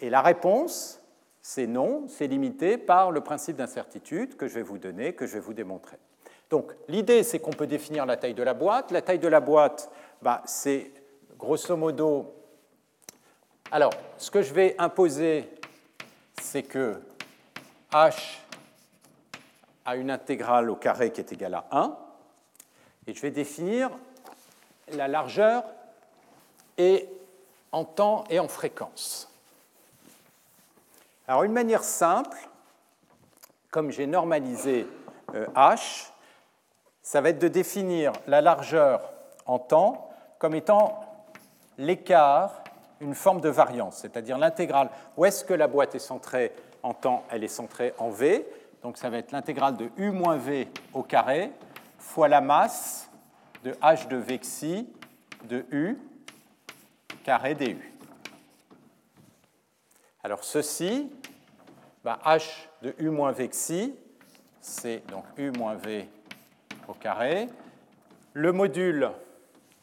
[0.00, 1.00] Et la réponse,
[1.48, 5.34] c'est non, c'est limité par le principe d'incertitude que je vais vous donner, que je
[5.34, 5.96] vais vous démontrer.
[6.50, 8.90] Donc l'idée, c'est qu'on peut définir la taille de la boîte.
[8.90, 9.88] La taille de la boîte,
[10.20, 10.90] bah, c'est
[11.38, 12.34] grosso modo...
[13.70, 15.48] Alors, ce que je vais imposer,
[16.42, 17.00] c'est que
[17.92, 18.40] h
[19.84, 21.96] a une intégrale au carré qui est égale à 1,
[23.06, 23.90] et je vais définir
[24.90, 25.62] la largeur
[26.76, 27.08] et
[27.70, 29.30] en temps et en fréquence.
[31.28, 32.38] Alors une manière simple,
[33.70, 34.86] comme j'ai normalisé
[35.34, 36.10] euh, h,
[37.02, 39.12] ça va être de définir la largeur
[39.44, 41.00] en temps comme étant
[41.78, 42.62] l'écart,
[43.00, 44.88] une forme de variance, c'est-à-dire l'intégrale.
[45.16, 46.52] Où est-ce que la boîte est centrée
[46.82, 47.24] en temps?
[47.30, 48.46] Elle est centrée en v.
[48.82, 51.50] Donc ça va être l'intégrale de u moins v au carré
[51.98, 53.10] fois la masse
[53.64, 54.88] de h de v xi
[55.44, 55.98] de u
[57.24, 57.95] carré du.
[60.26, 61.08] Alors ceci,
[62.02, 62.42] bah, h
[62.82, 63.94] de u moins v xi,
[64.60, 66.08] c'est donc u moins v
[66.88, 67.46] au carré.
[68.32, 69.12] Le module,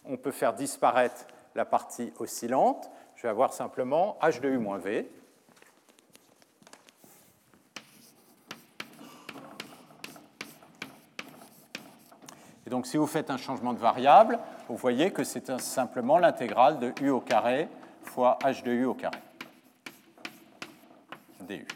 [0.03, 1.25] on peut faire disparaître
[1.55, 2.91] la partie oscillante.
[3.15, 5.09] Je vais avoir simplement h de u moins v.
[12.67, 16.79] Et donc si vous faites un changement de variable, vous voyez que c'est simplement l'intégrale
[16.79, 17.69] de u au carré
[18.01, 19.19] fois h de u au carré
[21.43, 21.67] du.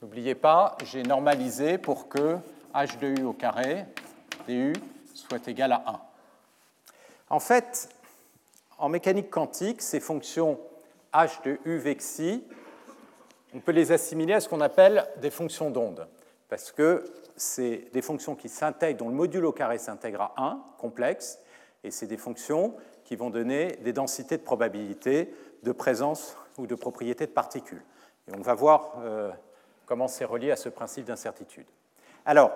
[0.00, 2.38] N'oubliez pas, j'ai normalisé pour que
[2.74, 3.84] h de u au carré
[4.48, 4.72] du
[5.14, 6.00] soit égal à 1.
[7.30, 7.88] En fait,
[8.78, 10.58] en mécanique quantique, ces fonctions
[11.12, 12.44] h de u vexi,
[13.54, 16.08] on peut les assimiler à ce qu'on appelle des fonctions d'onde,
[16.48, 17.04] parce que
[17.36, 21.38] c'est des fonctions qui s'intègrent, dont le module au carré s'intègre à 1, complexe,
[21.84, 26.74] et c'est des fonctions qui vont donner des densités de probabilité de présence ou de
[26.74, 27.82] propriété de particules.
[28.28, 29.30] Et on va voir euh,
[29.86, 31.66] comment c'est relié à ce principe d'incertitude.
[32.24, 32.52] Alors,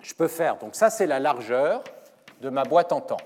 [0.00, 1.82] je peux faire, donc ça c'est la largeur
[2.40, 3.16] de ma boîte en temps.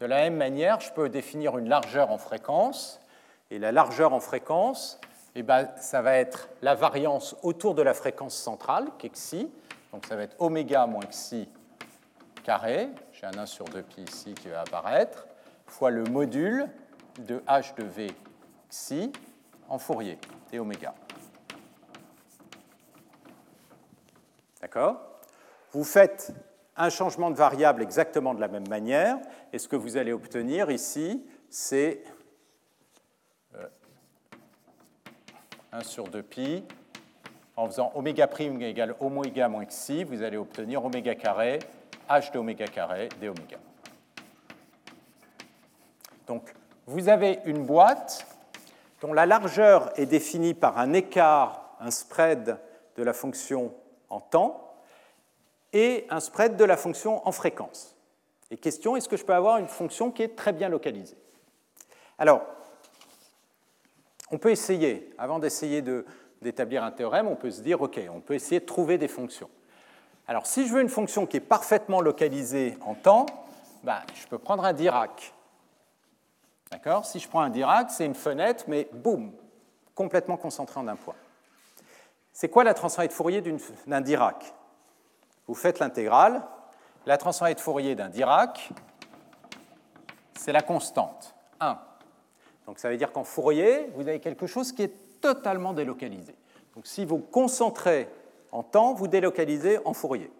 [0.00, 3.00] De la même manière, je peux définir une largeur en fréquence,
[3.50, 5.00] et la largeur en fréquence,
[5.34, 9.50] eh ben, ça va être la variance autour de la fréquence centrale, qui est xi,
[9.92, 11.48] donc ça va être oméga moins xi
[12.44, 15.26] carré, j'ai un 1 sur 2pi ici qui va apparaître,
[15.66, 16.68] fois le module
[17.18, 18.12] de h de v
[18.70, 19.10] xi
[19.68, 20.18] en Fourier,
[24.60, 25.00] D'accord?
[25.72, 26.32] Vous faites
[26.76, 29.18] un changement de variable exactement de la même manière,
[29.52, 32.02] et ce que vous allez obtenir ici, c'est
[35.72, 36.64] 1 euh, sur 2pi.
[37.56, 41.60] En faisant oméga prime égale oméga moins xi, vous allez obtenir oméga carré
[42.10, 43.56] h de oméga carré d oméga.
[46.26, 46.52] Donc,
[46.86, 48.26] vous avez une boîte
[49.00, 52.58] dont la largeur est définie par un écart, un spread
[52.96, 53.74] de la fonction
[54.08, 54.74] en temps,
[55.72, 57.96] et un spread de la fonction en fréquence.
[58.50, 61.16] Et question, est-ce que je peux avoir une fonction qui est très bien localisée?
[62.18, 62.42] Alors,
[64.30, 65.82] on peut essayer, avant d'essayer
[66.40, 69.50] d'établir un théorème, on peut se dire, OK, on peut essayer de trouver des fonctions.
[70.28, 73.26] Alors, si je veux une fonction qui est parfaitement localisée en temps,
[73.84, 75.32] bah, je peux prendre un Dirac.
[76.70, 77.06] D'accord?
[77.06, 79.32] Si je prends un Dirac, c'est une fenêtre, mais boum,
[79.94, 81.14] complètement concentrée en un point.
[82.32, 83.42] C'est quoi la transformée de Fourier
[83.86, 84.54] d'un Dirac?
[85.46, 86.42] Vous faites l'intégrale.
[87.06, 88.70] La transformée de Fourier d'un Dirac,
[90.34, 91.78] c'est la constante, 1.
[92.66, 96.34] Donc ça veut dire qu'en Fourier, vous avez quelque chose qui est totalement délocalisé.
[96.74, 98.08] Donc si vous concentrez
[98.50, 100.32] en temps, vous délocalisez en Fourier.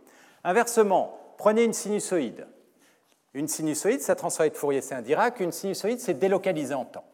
[0.42, 2.46] Inversement, prenez une sinusoïde.
[3.36, 5.40] Une sinusoïde, sa transformée de Fourier, c'est un Dirac.
[5.40, 7.04] Une sinusoïde, c'est délocalisé en temps.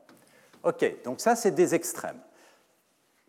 [0.63, 2.21] OK, donc ça, c'est des extrêmes.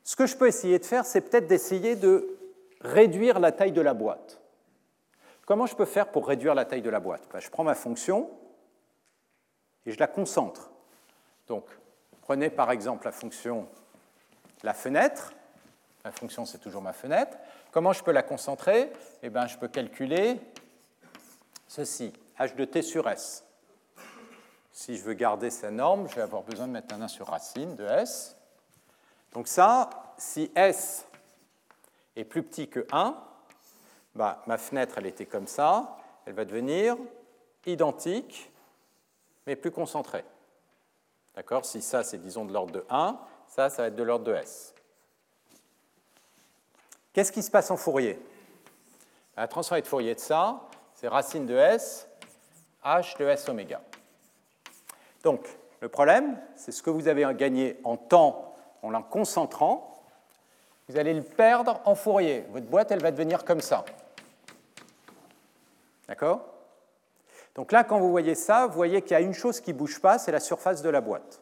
[0.04, 2.38] Ce que je peux essayer de faire, c'est peut-être d'essayer de
[2.82, 4.40] réduire la taille de la boîte.
[5.48, 7.28] Comment je peux faire pour réduire la taille de la boîte?
[7.34, 8.30] Ben, Je prends ma fonction
[9.88, 10.70] et je la concentre.
[11.48, 11.66] Donc,
[12.22, 13.68] prenez par exemple la fonction
[14.62, 15.34] la fenêtre.
[16.06, 17.38] La fonction, c'est toujours ma fenêtre.
[17.72, 18.92] Comment je peux la concentrer?
[19.24, 20.40] Eh bien, je peux calculer
[21.68, 23.44] ceci, h de t sur s.
[24.72, 27.28] si je veux garder sa norme, je vais avoir besoin de mettre un 1 sur
[27.28, 28.36] racine de S.
[29.34, 31.06] Donc ça, si S
[32.16, 33.16] est plus petit que 1,
[34.16, 36.98] bah, ma fenêtre, elle était comme ça, elle va devenir
[37.66, 38.52] identique,
[39.46, 40.26] mais plus concentrée.
[41.36, 41.66] D'accord?
[41.66, 44.34] Si ça, c'est disons de l'ordre de 1, ça, ça va être de l'ordre de
[44.34, 44.74] S.
[47.14, 48.20] Qu'est-ce qui se passe en Fourier?
[49.36, 50.62] La transformée de Fourier de ça,
[50.96, 52.08] c'est racine de S,
[52.84, 53.82] H de S oméga.
[55.24, 55.48] Donc,
[55.82, 59.94] le problème, c'est ce que vous avez gagné en temps en la concentrant,
[60.90, 62.46] vous allez le perdre en Fourier.
[62.52, 63.86] Votre boîte, elle va devenir comme ça.
[66.08, 66.46] D'accord?
[67.56, 69.78] Donc là, quand vous voyez ça, vous voyez qu'il y a une chose qui ne
[69.78, 71.42] bouge pas, c'est la surface de la boîte.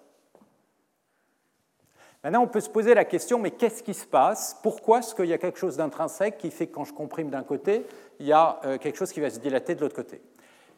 [2.23, 4.55] Maintenant, on peut se poser la question, mais qu'est-ce qui se passe?
[4.61, 7.43] Pourquoi est-ce qu'il y a quelque chose d'intrinsèque qui fait que quand je comprime d'un
[7.43, 7.87] côté,
[8.19, 10.21] il y a euh, quelque chose qui va se dilater de l'autre côté?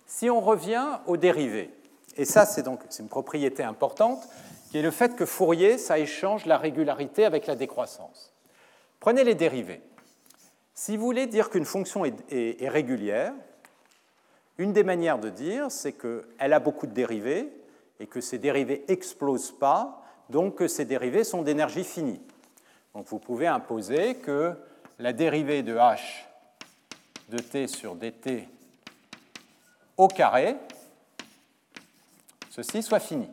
[0.06, 1.70] Si on revient aux dérivés,
[2.18, 4.28] et ça c'est donc une propriété importante,
[4.70, 8.34] qui est le fait que Fourier, ça échange la régularité avec la décroissance.
[9.00, 9.82] Prenez les dérivés.
[10.74, 13.34] Si vous voulez dire qu'une fonction est, régulière,
[14.58, 17.50] une des manières de dire, c'est qu'elle a beaucoup de dérivés
[18.00, 22.22] et que ces dérivés n'explosent pas donc que ces dérivés sont d'énergie finie.
[22.96, 24.54] Donc vous pouvez imposer que
[25.00, 26.00] la dérivée de h
[27.30, 28.48] de t sur dt
[29.98, 30.56] au carré,
[32.50, 33.30] ceci soit fini.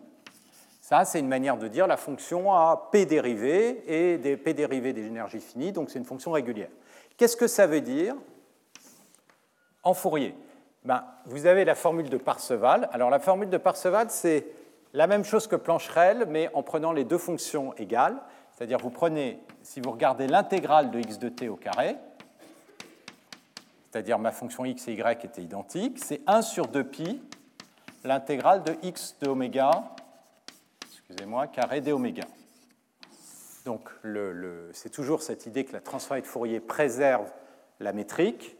[0.80, 4.92] Ça, c'est une manière de dire la fonction a p dérivés et des p dérivés
[4.92, 6.70] d'énergie finie, donc c'est une fonction régulière.
[7.16, 8.16] Qu'est-ce que ça veut dire
[9.82, 10.34] en Fourier?
[10.84, 12.88] Ben, Vous avez la formule de Parseval.
[12.92, 14.46] Alors la formule de Parseval, c'est
[14.92, 18.16] la même chose que Plancherel, mais en prenant les deux fonctions égales.
[18.52, 21.96] C'est-à-dire, vous prenez, si vous regardez l'intégrale de x de t au carré,
[23.90, 27.20] c'est-à-dire ma fonction x et y étaient identiques, c'est 1 sur 2pi,
[28.04, 29.70] l'intégrale de x de oméga,
[30.86, 32.24] excusez-moi, carré d oméga.
[33.64, 33.90] Donc,
[34.72, 37.30] c'est toujours cette idée que la transformée de Fourier préserve
[37.80, 38.56] la métrique.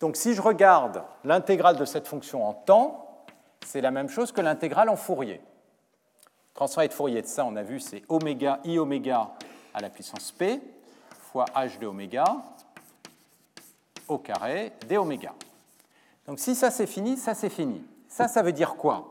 [0.00, 3.24] Donc, si je regarde l'intégrale de cette fonction en temps,
[3.64, 5.40] c'est la même chose que l'intégrale en Fourier.
[6.54, 9.30] Transformée de Fourier de ça, on a vu, c'est oméga i oméga
[9.72, 10.60] à la puissance p
[11.30, 12.24] fois h de oméga
[14.08, 15.34] au carré d oméga.
[16.26, 17.84] Donc si ça c'est fini, ça c'est fini.
[18.08, 19.06] Ça, ça veut dire quoi?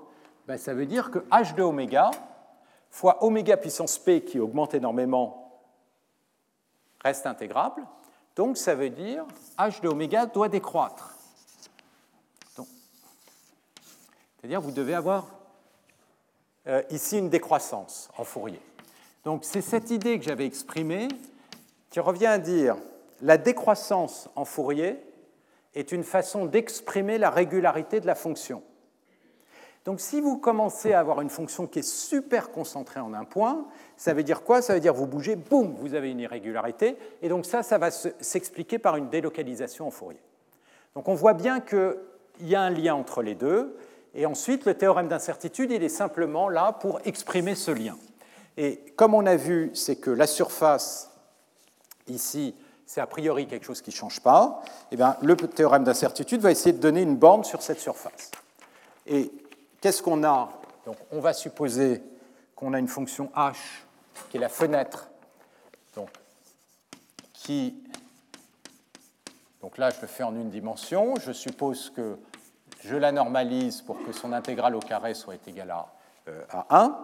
[0.48, 2.12] Ben, Ça veut dire que h de oméga
[2.90, 5.62] fois oméga puissance p qui augmente énormément
[7.04, 7.84] reste intégrable.
[8.36, 9.26] Donc ça veut dire
[9.58, 11.16] h de oméga doit décroître.
[14.40, 15.28] C'est-à-dire vous devez avoir
[16.68, 18.62] euh, ici une décroissance en Fourier.
[19.24, 21.08] Donc c'est cette idée que j'avais exprimée
[21.90, 22.76] qui revient à dire
[23.22, 25.00] la décroissance en Fourier
[25.76, 28.64] est une façon d'exprimer la régularité de la fonction.
[29.86, 33.66] Donc si vous commencez à avoir une fonction qui est super concentrée en un point,
[33.96, 34.62] ça veut dire quoi?
[34.62, 37.90] Ça veut dire vous bougez, boum, vous avez une irrégularité, et donc ça, ça va
[37.92, 40.20] s'expliquer par une délocalisation en Fourier.
[40.94, 41.96] Donc on voit bien qu'il
[42.42, 43.78] y a un lien entre les deux,
[44.18, 47.96] et ensuite, le théorème d'incertitude, il est simplement là pour exprimer ce lien.
[48.58, 51.12] Et comme on a vu, c'est que la surface,
[52.08, 52.56] ici,
[52.88, 54.62] c'est a priori quelque chose qui ne change pas,
[54.92, 58.32] eh bien, le théorème d'incertitude va essayer de donner une borne sur cette surface.
[59.06, 59.32] Et
[59.82, 60.50] qu'est-ce qu'on a?
[60.86, 62.02] Donc, On va supposer
[62.56, 63.56] qu'on a une fonction h
[64.30, 65.10] qui est la fenêtre,
[65.96, 66.10] donc,
[67.34, 67.76] qui...
[69.62, 71.16] Donc là, je le fais en une dimension.
[71.20, 72.18] Je suppose que
[72.86, 76.98] je la normalise pour que son intégrale au carré soit égale à, 1.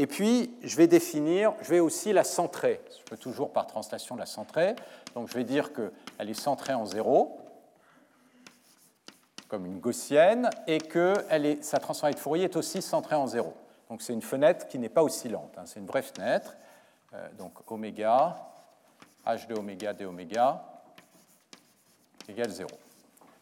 [0.00, 2.80] Et puis, je vais définir, je vais aussi la centrer.
[2.96, 4.76] Je peux toujours par translation la centrer.
[5.16, 7.36] Donc, je vais dire qu'elle est centrée en 0,
[9.48, 11.14] comme une gaussienne, et que
[11.62, 13.52] sa transformée de Fourier est aussi centrée en 0.
[13.90, 15.58] Donc, c'est une fenêtre qui n'est pas oscillante.
[15.58, 15.64] Hein.
[15.66, 16.56] c'est une vraie fenêtre.
[17.14, 18.36] Euh, donc, oméga,
[19.26, 20.62] h de oméga d oméga
[22.28, 22.68] égale 0.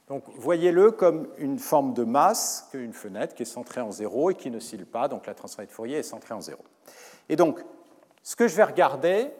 [0.08, 4.34] Donc voyez-le comme une forme de masse qu'une fenêtre qui est centrée en zéro et
[4.34, 6.64] qui n'oscille pas, donc la transformée de Fourier est centrée en zéro.
[7.28, 7.64] Et donc,
[8.22, 9.32] ce que je vais regarder,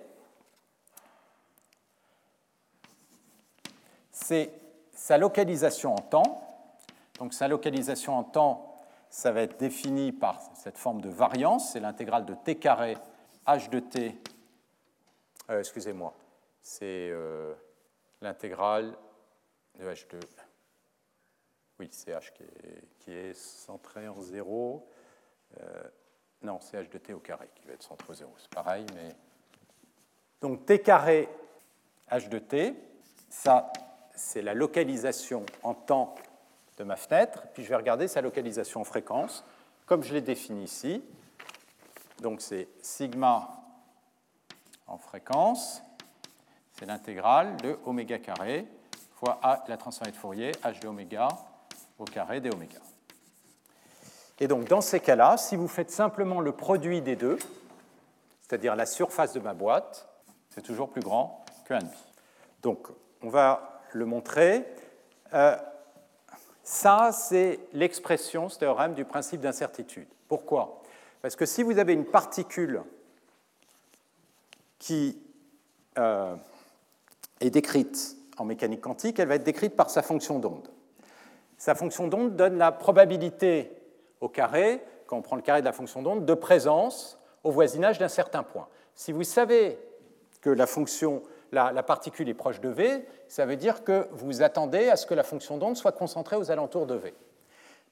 [4.10, 4.50] c'est
[4.92, 6.42] sa localisation en temps.
[7.18, 8.76] Donc sa localisation en temps,
[9.08, 12.98] ça va être défini par cette forme de variance, c'est l'intégrale de t carré
[13.46, 14.18] h de t,
[15.50, 16.12] euh, excusez-moi,
[16.60, 17.54] c'est euh,
[18.20, 18.96] l'intégrale
[19.78, 20.18] de h de
[21.79, 22.33] oui, c'est H
[23.01, 24.89] qui est, centré en 0.
[25.61, 25.83] Euh,
[26.43, 28.35] non, c'est H de t au carré qui va être centré en 0.
[28.39, 29.14] C'est pareil, mais.
[30.41, 31.29] Donc t carré
[32.11, 32.74] H de t,
[33.29, 33.72] ça,
[34.14, 36.14] c'est la localisation en temps
[36.79, 37.45] de ma fenêtre.
[37.53, 39.45] Puis je vais regarder sa localisation en fréquence.
[39.87, 41.03] comme je l'ai défini ici.
[42.20, 43.51] Donc c'est sigma
[44.87, 45.83] en fréquence,
[46.72, 48.66] c'est l'intégrale de oméga carré
[49.16, 51.29] fois a, la transformée de Fourier, h de oméga
[51.99, 52.78] au carré des oméga.
[54.38, 57.38] Et donc dans ces cas-là, si vous faites simplement le produit des deux,
[58.42, 60.09] c'est-à-dire la surface de ma boîte,
[60.51, 61.86] c'est toujours plus grand que 1,5.
[62.62, 62.88] Donc
[63.22, 64.66] on va le montrer.
[65.32, 65.57] Euh,
[66.62, 70.09] ça, c'est l'expression, ce théorème du principe d'incertitude.
[70.28, 70.82] Pourquoi?
[71.22, 72.82] Parce que si vous avez une particule
[74.78, 75.18] qui
[75.99, 76.36] euh,
[77.40, 80.68] est décrite en mécanique quantique, elle va être décrite par sa fonction d'onde.
[81.59, 83.72] Sa fonction d'onde donne la probabilité
[84.20, 87.98] au carré, quand on prend le carré de la fonction d'onde, de présence au voisinage
[87.98, 88.68] d'un certain point.
[88.94, 89.78] Si vous savez
[90.40, 95.07] que la particule est proche de V, ça veut dire que vous attendez à ce
[95.07, 97.14] que la fonction d'onde soit concentrée aux alentours de V.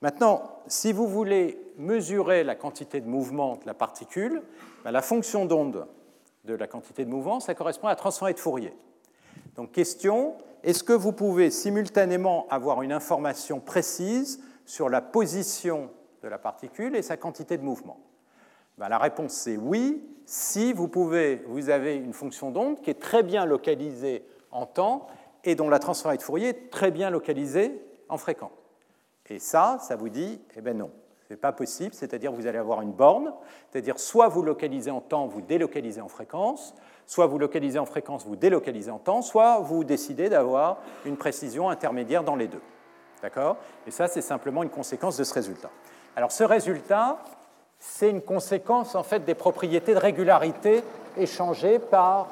[0.03, 4.43] Maintenant, si vous voulez mesurer la quantité de mouvement de la particule,
[4.85, 5.87] ben, la fonction d'onde
[6.45, 8.77] de la quantité de mouvement, ça correspond à la transformée de Fourier.
[9.57, 10.35] Donc question,
[10.65, 15.91] est-ce que vous pouvez simultanément avoir une information précise sur la position
[16.23, 18.01] de la particule et sa quantité de mouvement?
[18.79, 23.01] Ben, La réponse c'est oui, si vous, pouvez, vous avez une fonction d'onde qui est
[23.01, 25.07] très bien localisée en temps
[25.45, 28.51] et dont la transformée de Fourier est très bien localisée en fréquence.
[29.29, 30.91] Et ça, ça vous dit, eh bien non,
[31.29, 33.33] ce n'est pas possible, c'est-à-dire vous allez avoir une borne,
[33.71, 36.75] c'est-à-dire soit vous localisez en temps, vous délocalisez en fréquence,
[37.07, 41.69] soit vous localisez en fréquence, vous délocalisez en temps, soit vous décidez d'avoir une précision
[41.69, 42.63] intermédiaire dans les deux.
[43.23, 43.57] D'accord?
[43.87, 45.71] Et ça, c'est simplement une conséquence de ce résultat.
[46.17, 47.19] Alors ce résultat,
[47.79, 50.83] c'est une conséquence en fait des propriétés de régularité
[51.17, 52.29] échangées par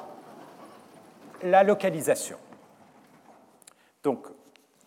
[1.43, 2.37] la localisation.
[4.03, 4.27] Donc,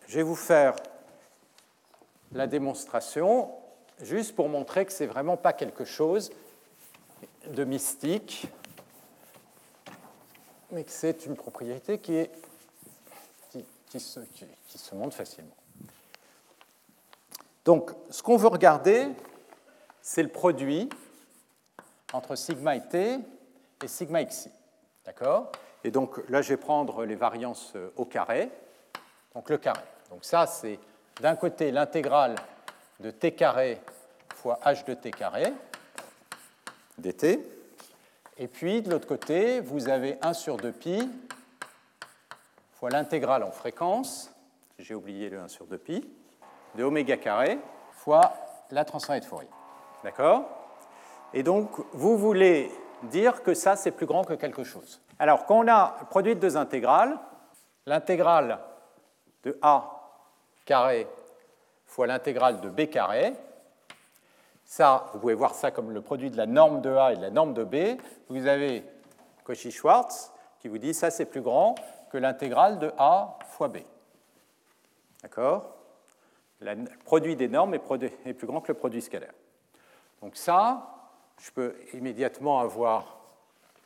[0.07, 0.75] je vais vous faire
[2.31, 3.49] la démonstration
[4.01, 6.31] juste pour montrer que ce n'est vraiment pas quelque chose
[7.47, 8.47] de mystique,
[10.71, 12.31] mais que c'est une propriété qui, est,
[13.89, 14.19] qui, se,
[14.67, 15.55] qui se montre facilement.
[17.65, 19.07] Donc, ce qu'on veut regarder,
[20.01, 20.89] c'est le produit
[22.13, 23.19] entre sigma et t
[23.83, 24.49] et sigma xi.
[25.05, 25.51] D'accord?
[25.83, 28.49] Et donc là, je vais prendre les variances euh, au carré.
[29.35, 29.83] Donc le carré.
[30.09, 30.79] Donc ça, c'est
[31.21, 32.35] d'un côté l'intégrale
[32.99, 33.81] de t carré
[34.35, 35.53] fois h de t carré
[36.97, 37.56] dt.
[38.39, 41.09] Et puis, de l'autre côté, vous avez 1 sur 2pi
[42.73, 44.31] fois l'intégrale en fréquence,
[44.77, 46.05] j'ai oublié le 1 sur 2pi,
[46.75, 47.57] de oméga carré
[47.91, 48.33] fois
[48.69, 49.49] la transformée de Fourier.
[50.03, 50.47] D'accord?
[51.33, 52.71] Et donc, vous voulez
[53.03, 55.01] dire que ça, c'est plus grand que quelque chose.
[55.17, 57.17] Alors, quand on a produit deux intégrales,
[57.87, 58.59] l'intégrale
[59.43, 60.13] de A
[60.65, 61.07] carré
[61.87, 63.33] fois l'intégrale de B carré,
[64.67, 67.21] ça, vous pouvez voir ça comme le produit de la norme de A et de
[67.21, 67.99] la norme de B.
[68.27, 68.83] Vous avez
[69.45, 71.75] Cauchy-Schwarz qui vous dit ça, c'est plus grand
[72.11, 73.77] que l'intégrale de A fois B.
[75.23, 75.73] D'accord?
[76.59, 79.33] Le produit des normes est plus grand que le produit scalaire.
[80.21, 83.19] Donc ça, je peux immédiatement avoir,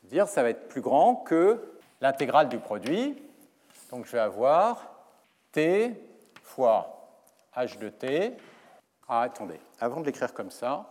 [0.03, 3.21] dire ça va être plus grand que l'intégrale du produit.
[3.91, 4.89] Donc je vais avoir
[5.51, 5.93] t
[6.41, 7.07] fois
[7.55, 8.35] h de t.
[9.13, 10.89] Ah, attendez, avant de l'écrire comme ça,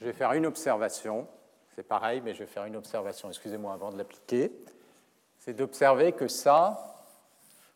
[0.00, 1.28] je vais faire une observation.
[1.76, 4.50] C'est pareil, mais je vais faire une observation, excusez-moi, avant de l'appliquer.
[5.38, 6.96] C'est d'observer que ça,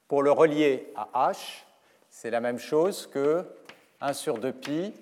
[0.09, 1.63] pour le relier à h,
[2.09, 3.47] c'est la même chose que
[4.01, 4.95] 1 sur 2pi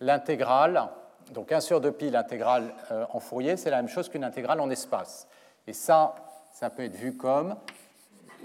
[0.00, 0.88] l'intégrale,
[1.30, 4.70] donc 1 sur 2pi, l'intégrale euh, en Fourier, c'est la même chose qu'une intégrale en
[4.70, 5.28] espace.
[5.68, 6.16] Et ça,
[6.52, 7.54] ça peut être vu comme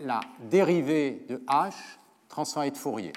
[0.03, 1.73] la dérivée de h
[2.29, 3.13] transformée de Fourier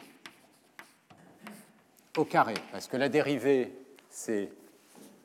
[2.16, 3.76] au carré, parce que la dérivée,
[4.08, 4.50] c'est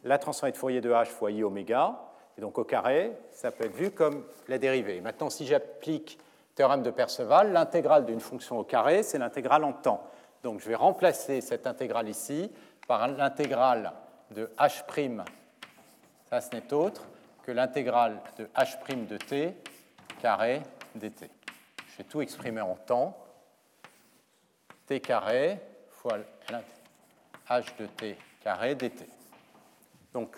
[0.03, 1.99] la transformée de Fourier de h fois i oméga,
[2.37, 5.01] et donc au carré, ça peut être vu comme la dérivée.
[5.01, 6.17] Maintenant, si j'applique
[6.55, 10.03] théorème de Perceval, l'intégrale d'une fonction au carré, c'est l'intégrale en temps.
[10.43, 12.51] Donc je vais remplacer cette intégrale ici
[12.87, 13.93] par l'intégrale
[14.31, 15.23] de h',
[16.29, 17.07] ça ce n'est autre
[17.43, 19.55] que l'intégrale de h' de t
[20.21, 20.61] carré
[20.95, 21.29] dt.
[21.91, 23.17] Je vais tout exprimer en temps.
[24.87, 25.59] t carré
[25.89, 26.17] fois
[27.49, 29.05] h de t carré dt.
[30.13, 30.35] Donc,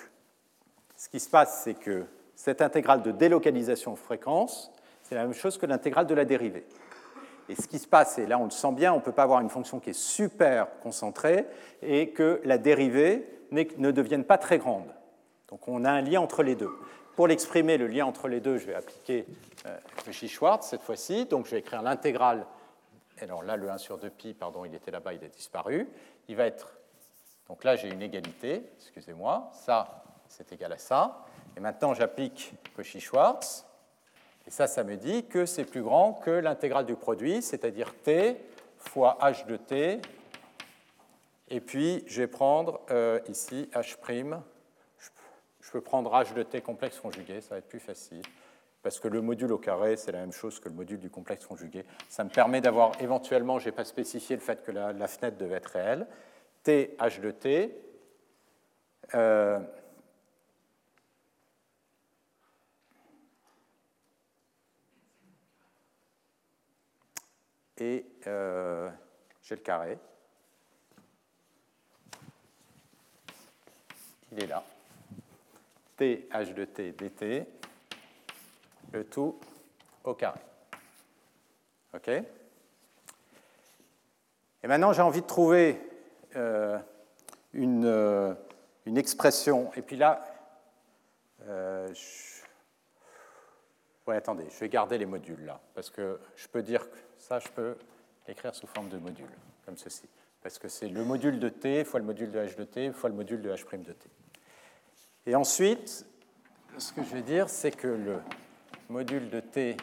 [0.95, 2.05] ce qui se passe, c'est que
[2.35, 4.71] cette intégrale de délocalisation fréquence,
[5.03, 6.65] c'est la même chose que l'intégrale de la dérivée.
[7.49, 9.23] Et ce qui se passe, et là on le sent bien, on ne peut pas
[9.23, 11.45] avoir une fonction qui est super concentrée
[11.81, 14.87] et que la dérivée ne devienne pas très grande.
[15.49, 16.71] Donc on a un lien entre les deux.
[17.15, 19.25] Pour l'exprimer, le lien entre les deux, je vais appliquer
[19.65, 21.25] euh, Cauchy-Schwarz cette fois-ci.
[21.25, 22.45] Donc je vais écrire l'intégrale.
[23.19, 25.87] Alors là, le 1 sur 2pi, pardon, il était là-bas, il a disparu.
[26.29, 26.73] Il va être
[27.51, 31.25] Donc là, j'ai une égalité, excusez-moi, ça, c'est égal à ça.
[31.57, 33.65] Et maintenant, j'applique Cauchy-Schwarz.
[34.47, 38.37] Et ça, ça me dit que c'est plus grand que l'intégrale du produit, c'est-à-dire t
[38.77, 39.99] fois h de t.
[41.49, 43.97] Et puis, je vais prendre euh, ici h'.
[45.59, 48.23] Je peux prendre h de t complexe conjugué, ça va être plus facile
[48.83, 51.45] parce que le module au carré, c'est la même chose que le module du complexe
[51.45, 51.85] conjugué.
[52.09, 55.55] Ça me permet d'avoir, éventuellement, je n'ai pas spécifié le fait que la, fenêtre devait
[55.55, 56.07] être réelle,
[56.63, 57.75] t h de t,
[59.13, 59.59] euh,
[67.77, 68.89] et euh,
[69.41, 69.97] j'ai le carré.
[74.31, 74.63] Il est là.
[75.97, 77.45] t h de t dt
[78.93, 79.39] le tout
[80.03, 80.39] au carré.
[81.93, 82.07] OK?
[82.07, 82.23] Et
[84.67, 85.90] maintenant, j'ai envie de trouver
[86.35, 88.33] une, euh,
[88.85, 89.71] une, expression.
[89.75, 90.23] Et puis là,
[91.47, 91.93] euh,
[94.07, 97.47] attendez, je vais garder les modules là, parce que je peux dire que ça, je
[97.49, 97.75] peux
[98.27, 99.29] l'écrire sous forme de module,
[99.65, 100.07] comme ceci.
[100.41, 103.09] Parce que c'est le module de t fois le module de h de t fois
[103.09, 104.09] le module de h' de t.
[105.27, 106.05] Et ensuite,
[106.77, 108.19] ce que je vais dire, c'est que le
[108.89, 109.77] module de t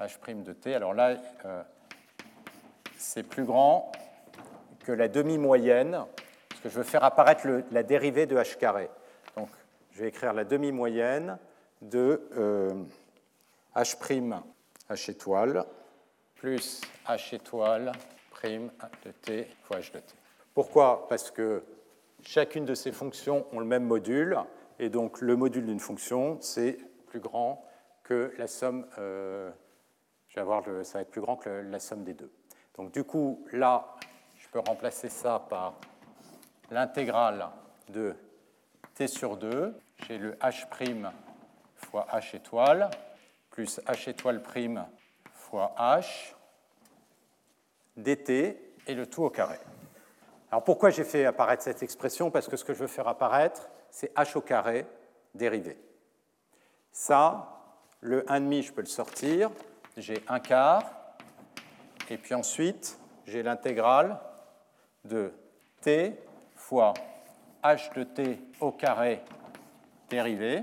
[0.00, 0.74] h' de t.
[0.74, 1.62] Alors là, euh,
[3.02, 3.90] c'est plus grand
[4.84, 6.04] que la demi-moyenne,
[6.48, 8.88] parce que je veux faire apparaître la dérivée de h carré.
[9.36, 9.48] Donc,
[9.90, 11.38] je vais écrire la demi-moyenne
[11.82, 12.72] de euh,
[13.74, 13.96] h'
[14.88, 15.64] h étoile
[16.36, 17.92] plus h étoile
[18.30, 18.70] prime
[19.04, 20.14] de t fois h de t.
[20.54, 21.08] Pourquoi?
[21.08, 21.64] Parce que
[22.22, 24.38] chacune de ces fonctions ont le même module,
[24.78, 27.64] et donc le module d'une fonction, c'est plus grand
[28.04, 29.50] que la somme, euh,
[30.28, 32.30] je vais ça va être plus grand que la somme des deux.
[32.76, 33.86] Donc du coup, là,
[34.38, 35.74] je peux remplacer ça par
[36.70, 37.48] l'intégrale
[37.88, 38.14] de
[38.94, 39.78] t sur 2.
[40.06, 41.12] J'ai le h'
[41.76, 42.90] fois h étoile
[43.50, 44.86] plus h étoile prime
[45.32, 46.34] fois h
[47.96, 49.58] dt et le tout au carré.
[50.50, 52.30] Alors pourquoi j'ai fait apparaître cette expression?
[52.30, 54.86] Parce que ce que je veux faire apparaître, c'est h au carré
[55.34, 55.78] dérivé.
[56.90, 57.58] Ça,
[58.00, 59.50] le 1,5, je peux le sortir.
[59.96, 61.01] J'ai 1 quart.
[62.12, 64.20] Et puis ensuite, j'ai l'intégrale
[65.06, 65.32] de
[65.80, 66.12] t
[66.56, 66.92] fois
[67.64, 69.22] h de t au carré
[70.10, 70.60] dérivé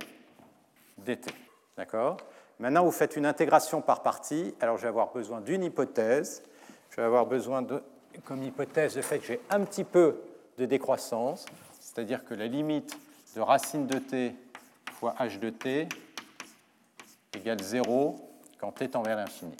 [0.99, 1.33] dt.
[1.75, 2.17] D'accord?
[2.59, 4.53] Maintenant, vous faites une intégration par partie.
[4.61, 6.43] Alors, je vais avoir besoin d'une hypothèse.
[6.91, 7.65] Je vais avoir besoin,
[8.25, 10.21] comme hypothèse, le fait que j'ai un petit peu
[10.59, 11.47] de décroissance,
[11.79, 12.95] c'est-à-dire que la limite
[13.35, 14.35] de racine de t
[14.91, 15.89] fois h de t
[17.33, 18.19] égale 0
[18.59, 19.57] quand t tend vers l'infini.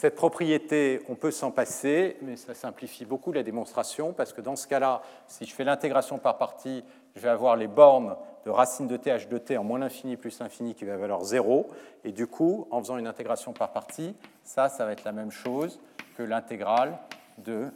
[0.00, 4.56] Cette propriété, on peut s'en passer, mais ça simplifie beaucoup la démonstration, parce que dans
[4.56, 6.82] ce cas-là, si je fais l'intégration par partie,
[7.14, 8.16] je vais avoir les bornes
[8.46, 11.22] de racine de t h de t en moins l'infini plus l'infini qui va valoir
[11.22, 11.68] 0,
[12.04, 15.30] et du coup, en faisant une intégration par partie, ça, ça va être la même
[15.30, 15.78] chose
[16.16, 16.96] que l'intégrale
[17.36, 17.68] de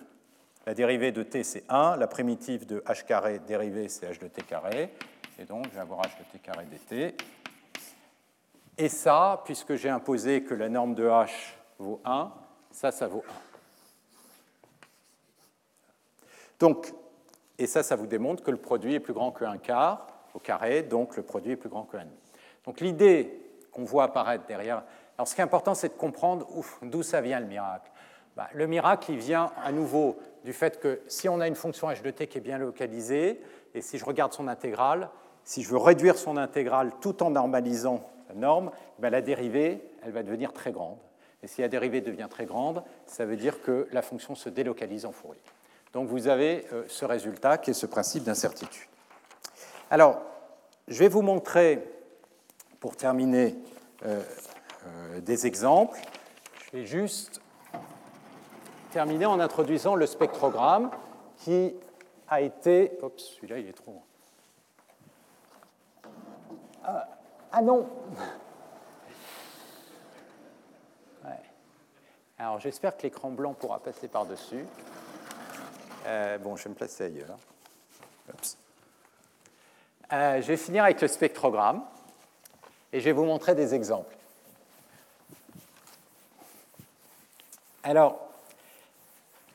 [0.65, 1.99] la dérivée de t, c'est 1.
[1.99, 4.95] La primitive de h carré dérivée, c'est h de t carré.
[5.39, 7.15] Et donc, je vais avoir h de t carré dt.
[8.79, 11.29] Et ça, puisque j'ai imposé que la norme de h
[11.79, 12.33] vaut 1,
[12.71, 13.33] ça, ça vaut 1.
[16.61, 16.93] Donc,
[17.59, 20.39] et ça, ça vous démontre que le produit est plus grand que 1 quart au
[20.39, 22.07] carré, donc le produit est plus grand que 1,5.
[22.65, 23.41] Donc l'idée
[23.71, 24.83] qu'on voit apparaître derrière,
[25.17, 26.47] alors ce qui est important, c'est de comprendre
[26.83, 27.91] d'où ça vient le miracle.
[28.37, 31.89] Bah, le miracle, il vient à nouveau du fait que si on a une fonction
[31.89, 33.41] h de t qui est bien localisée,
[33.75, 35.09] et si je regarde son intégrale,
[35.45, 40.13] si je veux réduire son intégrale tout en normalisant la norme, ben la dérivée, elle
[40.13, 40.99] va devenir très grande.
[41.45, 45.05] Et si la dérivée devient très grande, ça veut dire que la fonction se délocalise
[45.05, 45.43] en Fourier.
[45.93, 48.89] Donc vous avez euh, ce résultat qui est ce principe d'incertitude.
[49.91, 50.23] Alors,
[50.89, 51.87] je vais vous montrer,
[52.81, 53.55] pour terminer,
[54.07, 54.23] euh,
[54.87, 55.99] euh, des exemples.
[56.65, 57.43] Je vais juste
[58.91, 60.91] terminer en introduisant le spectrogramme
[61.37, 61.75] qui
[62.27, 62.99] a été.
[63.03, 64.01] Oups, celui-là, il est trop.
[66.85, 67.07] Ah,
[67.53, 67.87] ah non
[72.39, 74.65] Alors j'espère que l'écran blanc pourra passer par-dessus.
[76.07, 77.39] Euh, bon, je vais me placer ailleurs.
[80.13, 81.83] Euh, je vais finir avec le spectrogramme
[82.93, 84.15] et je vais vous montrer des exemples.
[87.83, 88.19] Alors,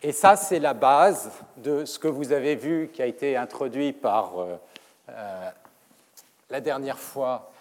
[0.01, 3.91] et ça, c'est la base de ce que vous avez vu qui a été introduit
[3.91, 4.55] par euh,
[5.09, 5.49] euh,
[6.49, 7.51] la dernière fois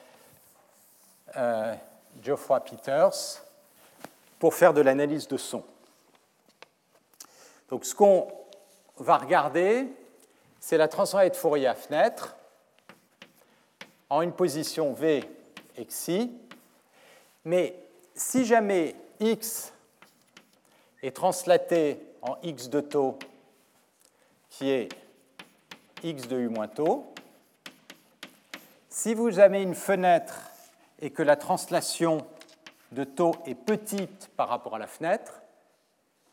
[2.23, 3.43] Geoffroy Peters
[4.39, 5.65] pour faire de l'analyse de son.
[7.71, 8.29] Donc ce qu'on
[8.97, 9.87] va regarder,
[10.61, 12.37] c'est la transformée de Fourier à fenêtre
[14.11, 15.25] en une position V
[15.87, 16.33] xi.
[17.45, 17.77] Mais
[18.15, 19.73] si jamais x
[21.03, 23.19] est translaté en x de taux,
[24.51, 24.89] qui est
[26.03, 27.13] x de u moins taux,
[28.89, 30.51] si vous avez une fenêtre
[31.01, 32.27] et que la translation
[32.93, 35.43] de taux est petite par rapport à la fenêtre,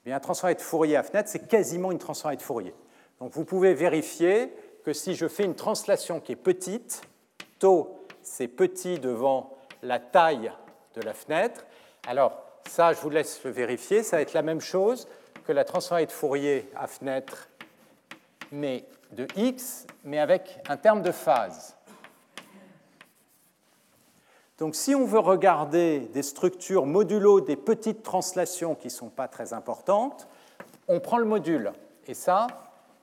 [0.03, 2.73] eh bien, un transformé de Fourier à fenêtre, c'est quasiment une transformée de Fourier.
[3.19, 4.53] Donc vous pouvez vérifier
[4.83, 7.01] que si je fais une translation qui est petite,
[7.59, 10.51] taux c'est petit devant la taille
[10.95, 11.65] de la fenêtre,
[12.07, 15.07] alors ça je vous laisse le vérifier, ça va être la même chose
[15.45, 17.49] que la transformée de Fourier à fenêtre
[18.51, 21.74] mais de x, mais avec un terme de phase.
[24.57, 29.27] Donc si on veut regarder des structures modulo des petites translations qui ne sont pas
[29.27, 30.27] très importantes,
[30.87, 31.73] on prend le module.
[32.07, 32.47] Et ça,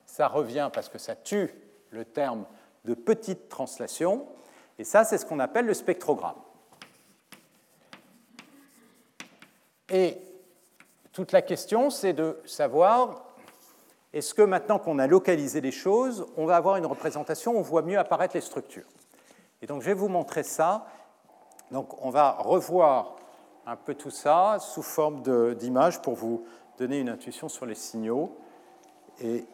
[0.05, 1.53] ça revient parce que ça tue
[1.91, 2.45] le terme
[2.85, 4.25] de petite translation.
[4.79, 6.35] Et ça, c'est ce qu'on appelle le spectrogramme.
[9.89, 10.17] Et
[11.11, 13.25] toute la question, c'est de savoir,
[14.11, 17.61] est-ce que maintenant qu'on a localisé les choses, on va avoir une représentation où on
[17.61, 18.87] voit mieux apparaître les structures
[19.61, 20.87] Et donc, je vais vous montrer ça
[21.71, 23.15] donc on va revoir
[23.65, 25.21] un peu tout ça sous forme
[25.55, 26.45] d'image pour vous
[26.77, 28.35] donner une intuition sur les signaux
[29.19, 29.45] et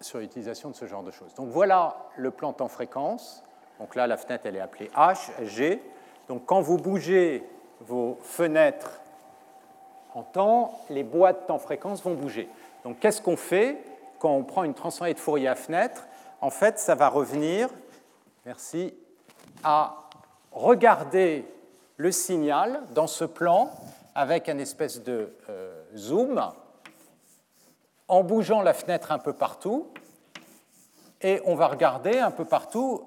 [0.00, 1.34] sur l'utilisation de ce genre de choses.
[1.34, 3.42] Donc voilà le plan temps-fréquence.
[3.78, 5.82] Donc là, la fenêtre, elle est appelée H, G.
[6.28, 7.48] Donc quand vous bougez
[7.80, 9.00] vos fenêtres
[10.14, 12.48] en temps, les boîtes temps-fréquence vont bouger.
[12.84, 13.82] Donc qu'est-ce qu'on fait
[14.18, 16.06] quand on prend une transformée de Fourier à fenêtre?
[16.40, 17.68] En fait, ça va revenir,
[18.44, 18.94] merci,
[19.64, 20.05] à
[20.56, 21.44] regarder
[21.98, 23.70] le signal dans ce plan
[24.14, 26.42] avec un espèce de euh, zoom
[28.08, 29.88] en bougeant la fenêtre un peu partout
[31.20, 33.06] et on va regarder un peu partout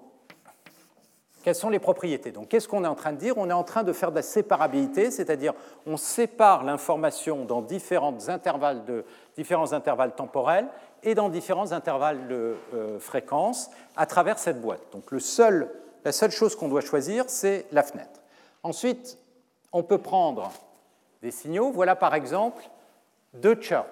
[1.44, 2.32] quelles sont les propriétés.
[2.32, 3.38] Donc qu'est-ce qu'on est en train de dire?
[3.38, 5.54] On est en train de faire de la séparabilité, c'est-à-dire
[5.88, 9.06] on sépare l'information dans différents intervalles, de,
[9.36, 10.68] différents intervalles temporels
[11.02, 14.82] et dans différents intervalles de euh, fréquence à travers cette boîte.
[14.92, 15.72] Donc le seul,
[16.10, 18.24] la seule chose qu'on doit choisir, c'est la fenêtre.
[18.64, 19.20] Ensuite,
[19.72, 20.52] on peut prendre
[21.22, 21.72] des signaux.
[21.72, 22.64] Voilà par exemple
[23.36, 23.86] deux chirps.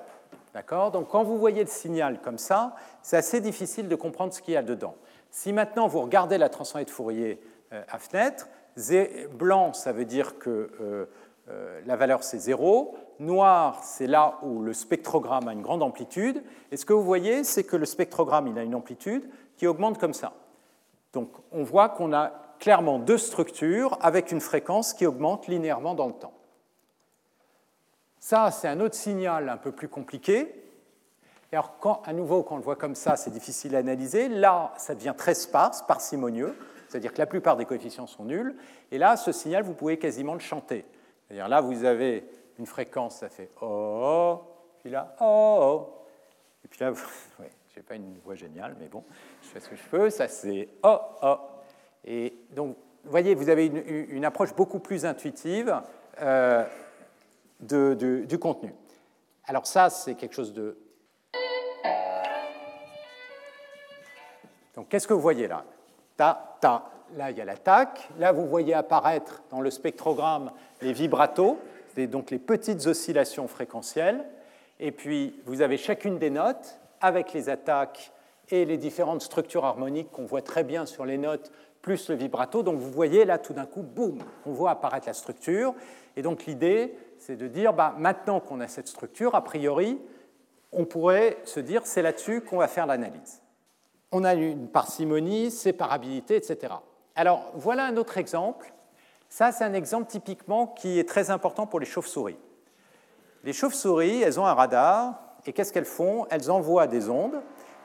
[0.51, 0.89] D'accord?
[0.89, 4.55] Donc quand vous voyez le signal comme ça, c'est assez difficile de comprendre ce qu'il
[4.55, 4.95] y a dedans.
[5.29, 7.39] Si maintenant vous regardez la transformée de Fourier
[7.71, 8.49] euh, à fenêtre,
[9.33, 11.05] blanc, ça veut dire que euh,
[11.49, 12.95] euh, la valeur c'est 0.
[13.19, 16.41] Noir, c'est là où le spectrogramme a une grande amplitude.
[16.71, 19.99] Et ce que vous voyez, c'est que le spectrogramme il a une amplitude qui augmente
[19.99, 20.33] comme ça.
[21.13, 26.07] Donc on voit qu'on a clairement deux structures avec une fréquence qui augmente linéairement dans
[26.07, 26.33] le temps.
[28.19, 30.63] Ça, c'est un autre signal un peu plus compliqué.
[31.51, 34.27] Alors, à nouveau, quand on le voit comme ça, c'est difficile à analyser.
[34.27, 36.53] Là, ça devient très sparse, parcimonieux,
[36.89, 38.55] c'est-à-dire que la plupart des coefficients sont nuls.
[38.91, 40.83] Et là, ce signal, vous pouvez quasiment le chanter.
[41.25, 42.27] C'est-à-dire là, vous avez
[42.59, 44.41] une fréquence, ça fait oh,
[44.79, 45.87] puis là oh.
[46.65, 46.91] Et puis là,
[47.39, 47.45] oui,
[47.77, 49.03] je n'ai pas une voix géniale, mais bon,
[49.43, 50.09] je fais ce que je peux.
[50.09, 51.37] Ça, c'est oh, oh.
[52.03, 55.79] Et donc, vous voyez, vous avez une, approche beaucoup plus intuitive
[56.19, 56.65] euh,
[57.59, 58.73] du contenu.
[59.45, 60.75] Alors ça, c'est quelque chose de...
[64.75, 65.63] Donc, qu'est-ce que vous voyez là?
[66.15, 66.89] Ta, ta.
[67.15, 68.09] Là, il y a l'attaque.
[68.17, 70.51] Là, vous voyez apparaître dans le spectrogramme
[70.81, 71.57] les vibratos,
[71.95, 74.25] donc les petites oscillations fréquentielles.
[74.79, 78.11] Et puis, vous avez chacune des notes avec les attaques
[78.49, 81.51] et les différentes structures harmoniques qu'on voit très bien sur les notes
[81.81, 82.63] plus le vibrato.
[82.63, 85.73] Donc vous voyez là tout d'un coup, boum, on voit apparaître la structure.
[86.15, 89.99] Et donc l'idée, c'est de dire, bah, maintenant qu'on a cette structure, a priori,
[90.71, 93.41] on pourrait se dire, c'est là-dessus qu'on va faire l'analyse.
[94.11, 96.73] On a une parcimonie, séparabilité, etc.
[97.15, 98.73] Alors voilà un autre exemple.
[99.29, 102.37] Ça, c'est un exemple typiquement qui est très important pour les chauves-souris.
[103.43, 106.27] Les chauves-souris, elles ont un radar, et qu'est-ce qu'elles font?
[106.29, 107.41] Elles envoient des ondes,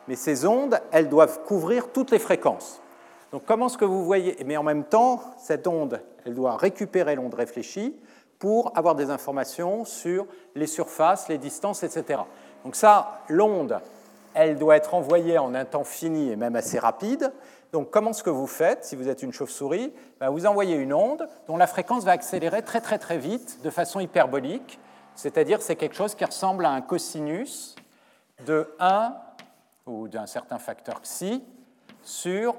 [0.09, 2.83] mais ces ondes, elles doivent couvrir toutes les fréquences.
[3.31, 4.37] Donc comment est-ce que vous voyez?
[4.45, 7.97] Mais en même temps, cette onde, elle doit récupérer l'onde réfléchie
[8.39, 12.21] pour avoir des informations sur les surfaces, les distances, etc.
[12.65, 13.81] Donc ça, l'onde,
[14.35, 17.33] elle doit être envoyée en un temps fini et même assez rapide.
[17.73, 19.93] Donc comment est-ce que vous faites si vous êtes une chauve-souris?
[20.21, 23.71] Ben, Vous envoyez une onde dont la fréquence va accélérer très très très vite de
[23.71, 24.79] façon hyperbolique,
[25.15, 27.77] c'est-à-dire c'est quelque chose qui ressemble à un cosinus
[28.47, 29.15] de 1
[29.87, 31.43] ou d'un certain facteur xi
[32.03, 32.55] sur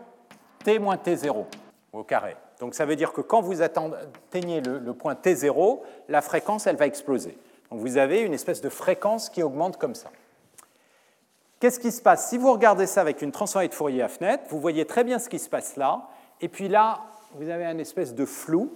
[0.64, 1.46] t moins t0
[1.92, 2.36] au carré.
[2.60, 6.86] Donc ça veut dire que quand vous atteignez le, point t0, la fréquence, elle va
[6.86, 7.38] exploser.
[7.70, 10.10] Donc vous avez une espèce de fréquence qui augmente comme ça.
[11.60, 12.30] qu'est-ce qui se passe?
[12.30, 15.20] Si vous regardez ça avec une transformée de Fourier à fenêtre, vous voyez très bien
[15.20, 16.08] ce qui se passe là,
[16.42, 17.02] et puis là,
[17.36, 18.72] vous avez un espèce de flou.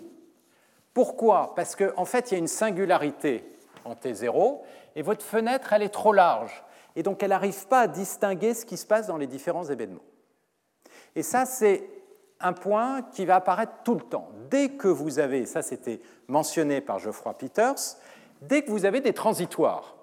[0.93, 1.53] Pourquoi?
[1.55, 3.43] Parce qu'en en fait, il y a une singularité
[3.87, 4.59] en T0,
[4.95, 6.63] et votre fenêtre, elle est trop large,
[6.95, 10.03] et donc elle n'arrive pas à distinguer ce qui se passe dans les différents événements.
[11.15, 11.89] Et ça, c'est
[12.39, 14.29] un point qui va apparaître tout le temps.
[14.49, 17.97] Dès que vous avez, ça c'était mentionné par Geoffroy Peters,
[18.41, 19.95] dès que vous avez des transitoires,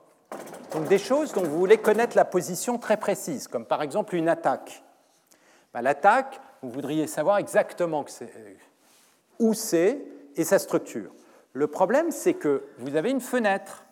[0.73, 4.29] donc des choses dont vous voulez connaître la position très précise, comme par exemple une
[4.29, 4.83] attaque.
[5.73, 8.05] Ben, l'attaque, vous voudriez savoir exactement
[9.39, 9.99] où c'est
[10.37, 11.13] et sa structure.
[11.55, 13.85] Le problème, c'est que vous avez une fenêtre,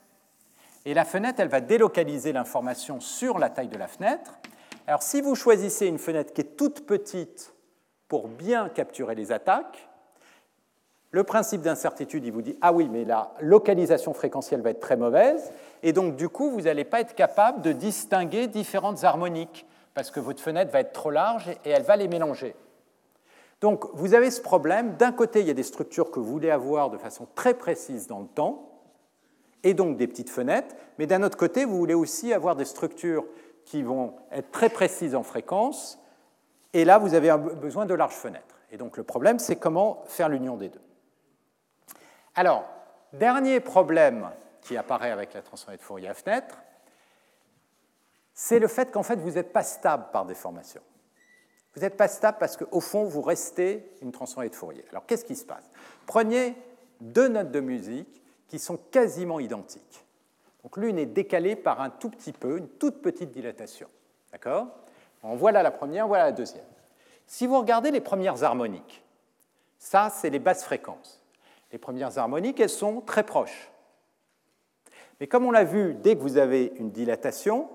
[0.85, 4.39] et la fenêtre, elle va délocaliser l'information sur la taille de la fenêtre.
[4.89, 7.55] Alors si vous choisissez une fenêtre qui est toute petite
[8.09, 9.89] pour bien capturer les attaques,
[11.13, 14.97] le principe d'incertitude, il vous dit, ah oui, mais la localisation fréquentielle va être très
[14.97, 15.53] mauvaise,
[15.85, 20.19] et donc du coup, vous n'allez pas être capable de distinguer différentes harmoniques, parce que
[20.19, 22.57] votre fenêtre va être trop large et elle va les mélanger.
[23.63, 26.51] Donc vous avez ce problème, d'un côté, il y a des structures que vous voulez
[26.51, 28.69] avoir de façon très précise dans le temps,
[29.63, 33.25] et donc des petites fenêtres, mais d'un autre côté, vous voulez aussi avoir des structures
[33.65, 36.01] qui vont être très précises en fréquence,
[36.73, 38.59] et là, vous avez besoin de larges fenêtres.
[38.73, 40.83] Et donc le problème, c'est comment faire l'union des deux.
[42.35, 42.65] Alors,
[43.13, 44.29] dernier problème
[44.63, 46.59] qui apparaît avec la transformée de Fourier à fenêtre,
[48.35, 50.81] c'est le fait qu'en fait, vous n'êtes pas stable par déformation.
[51.75, 54.85] Vous n'êtes pas stable parce qu'au fond, vous restez une transformée de Fourier.
[54.91, 55.71] Alors, qu'est-ce qui se passe?
[56.07, 56.55] Prenez
[57.01, 60.05] deux notes de musique qui sont quasiment identiques.
[60.63, 63.89] Donc, l'une est décalée par un tout petit peu, une toute petite dilatation.
[64.31, 64.69] D'accord?
[65.23, 66.65] Voilà la première, voilà la deuxième.
[67.27, 69.03] Si vous regardez les premières harmoniques,
[69.79, 71.23] ça, c'est les basses fréquences
[71.73, 73.71] les premières harmoniques, elles sont très proches.
[75.19, 77.69] Mais comme on l'a vu, dès que vous avez une dilatation,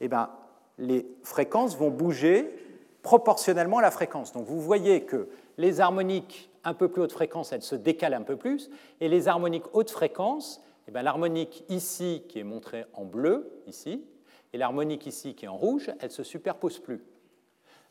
[0.00, 0.30] eh ben,
[0.78, 2.54] les fréquences vont bouger
[3.02, 4.32] proportionnellement à la fréquence.
[4.32, 5.28] Donc vous voyez que
[5.58, 8.70] les harmoniques un peu plus haute fréquence, elles se décalent un peu plus,
[9.00, 14.04] et les harmoniques haute fréquence, eh ben, l'harmonique ici qui est montrée en bleu, ici,
[14.52, 17.02] et l'harmonique ici qui est en rouge, elles ne se superposent plus.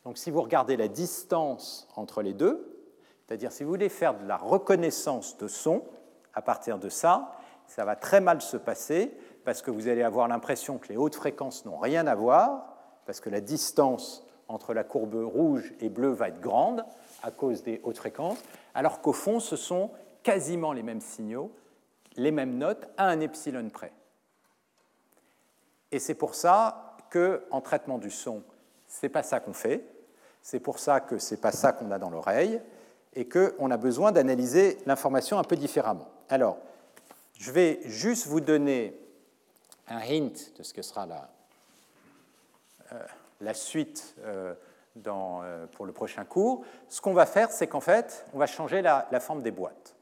[0.04, 2.76] Donc si vous regardez la distance entre les deux,
[3.26, 5.84] c'est-à-dire, si vous voulez faire de la reconnaissance de son,
[6.34, 7.32] à partir de ça,
[7.68, 9.16] ça va très mal se passer
[9.46, 12.76] parce que vous allez avoir l'impression que les hautes fréquences n'ont rien à voir,
[13.06, 16.84] parce que la distance entre la courbe rouge et bleue va être grande
[17.24, 18.40] à cause des hautes fréquences,
[18.74, 19.92] alors qu'au fond, ce sont
[20.24, 21.52] quasiment les mêmes signaux,
[22.16, 23.94] les mêmes notes à un epsilon près.
[25.92, 28.44] Et c'est pour ça qu'en traitement du son,
[28.88, 29.86] ce n'est pas ça qu'on fait,
[30.42, 32.60] c'est pour ça que ce n'est pas ça qu'on a dans l'oreille,
[33.14, 36.08] et qu'on a besoin d'analyser l'information un peu différemment.
[36.30, 36.58] Alors,
[37.38, 39.00] je vais juste vous donner
[39.88, 41.30] un hint de ce que sera la,
[42.94, 43.04] euh,
[43.42, 44.54] la suite euh,
[45.08, 46.64] euh, pour le prochain cours.
[46.90, 49.96] Ce qu'on va faire, c'est qu'en fait, on va changer la, forme des boîtes.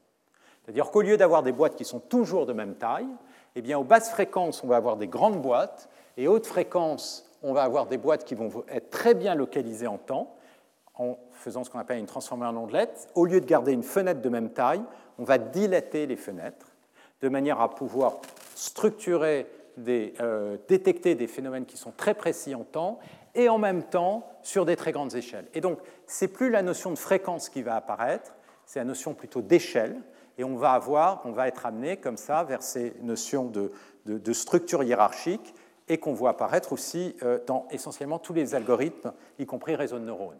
[0.64, 3.08] C'est-à-dire qu'au lieu d'avoir des boîtes qui sont toujours de même taille,
[3.54, 7.52] eh bien, aux basses fréquences, on va avoir des grandes boîtes, et hautes fréquences, on
[7.52, 10.34] va avoir des boîtes qui vont être très bien localisées en temps,
[10.96, 14.20] en faisant ce qu'on appelle une transformée en ondelette, au lieu de garder une fenêtre
[14.20, 14.82] de même taille,
[15.18, 16.66] on va dilater les fenêtres
[17.22, 18.18] de manière à pouvoir
[18.54, 19.46] structurer,
[19.86, 22.98] euh, détecter des phénomènes qui sont très précis en temps
[23.34, 25.46] et en même temps sur des très grandes échelles.
[25.54, 28.34] Et donc, c'est plus la notion de fréquence qui va apparaître,
[28.66, 30.00] c'est la notion plutôt d'échelle,
[30.38, 33.72] et on va avoir, on va être amené comme ça vers ces notions de,
[34.06, 35.54] de, structure hiérarchique
[35.88, 40.04] et qu'on voit apparaître aussi euh, dans essentiellement tous les algorithmes, y compris réseaux de
[40.04, 40.38] neurones.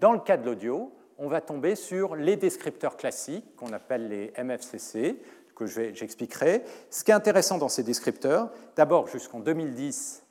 [0.00, 4.32] Dans le cas de l'audio, on va tomber sur les descripteurs classiques qu'on appelle les
[4.42, 5.20] MFCC,
[5.54, 6.64] que j'expliquerai.
[6.90, 10.23] Ce qui est intéressant dans ces descripteurs, d'abord jusqu'en 2010,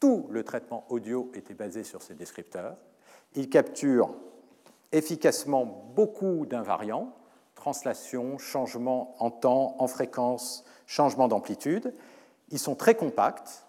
[0.00, 2.76] tout le traitement audio était basé sur ces descripteurs.
[3.34, 4.14] Ils capturent
[4.92, 5.64] efficacement
[5.94, 7.12] beaucoup d'invariants,
[7.54, 11.92] translation, changement en temps, en fréquence, changement d'amplitude.
[12.50, 13.66] Ils sont très compacts,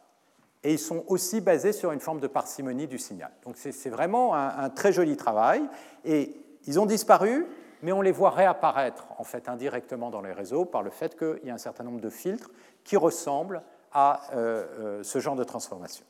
[0.64, 3.32] et ils sont aussi basés sur une forme de parcimonie du signal.
[3.45, 5.64] Donc c'est vraiment un, très joli travail,
[6.04, 6.36] et
[6.66, 7.45] ils ont disparu,
[7.82, 11.45] mais on les voit réapparaître en fait indirectement dans les réseaux par le fait qu'il
[11.45, 12.52] y a un certain nombre de filtres
[12.84, 13.62] qui ressemblent
[13.94, 16.06] à euh, euh, ce genre de transformation.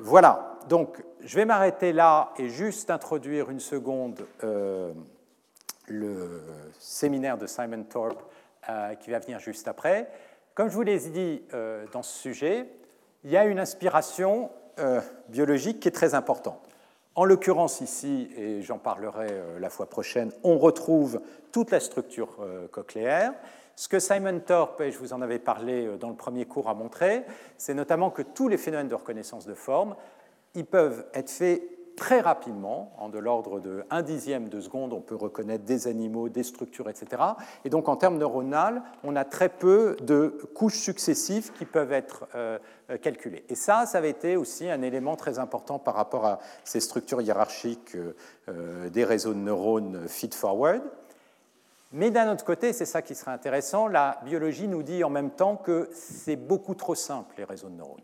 [0.00, 4.92] Voilà, donc je vais m'arrêter là et juste introduire une seconde euh,
[5.86, 6.42] le
[6.78, 8.22] séminaire de Simon Thorpe
[9.00, 10.08] qui va venir juste après.
[10.54, 11.42] Comme je vous l'ai dit
[11.92, 12.68] dans ce sujet,
[13.24, 16.60] il y a une inspiration euh, biologique qui est très importante.
[17.14, 21.20] En l'occurrence ici, et j'en parlerai euh, la fois prochaine, on retrouve
[21.52, 23.34] toute la structure euh, cochléaire.
[23.80, 26.68] Ce que Simon Thorpe, et je vous en avais parlé euh, dans le premier cours,
[26.68, 27.24] a montré,
[27.56, 29.96] c'est notamment que tous les phénomènes de reconnaissance de forme,
[30.54, 31.62] ils peuvent être faits
[31.96, 36.28] très rapidement, en de l'ordre de 1 dixième de seconde, on peut reconnaître des animaux,
[36.28, 37.22] des structures, etc.
[37.64, 42.28] Et donc en termes neuronales, on a très peu de couches successives qui peuvent être
[42.34, 42.58] euh,
[43.00, 43.46] calculées.
[43.48, 47.22] Et ça, ça avait été aussi un élément très important par rapport à ces structures
[47.22, 47.96] hiérarchiques
[48.48, 50.82] euh, des réseaux de neurones feed-forward.
[51.92, 55.30] Mais d'un autre côté, c'est ça qui serait intéressant, la biologie nous dit en même
[55.30, 58.00] temps que c'est beaucoup trop simple, les réseaux de neurones.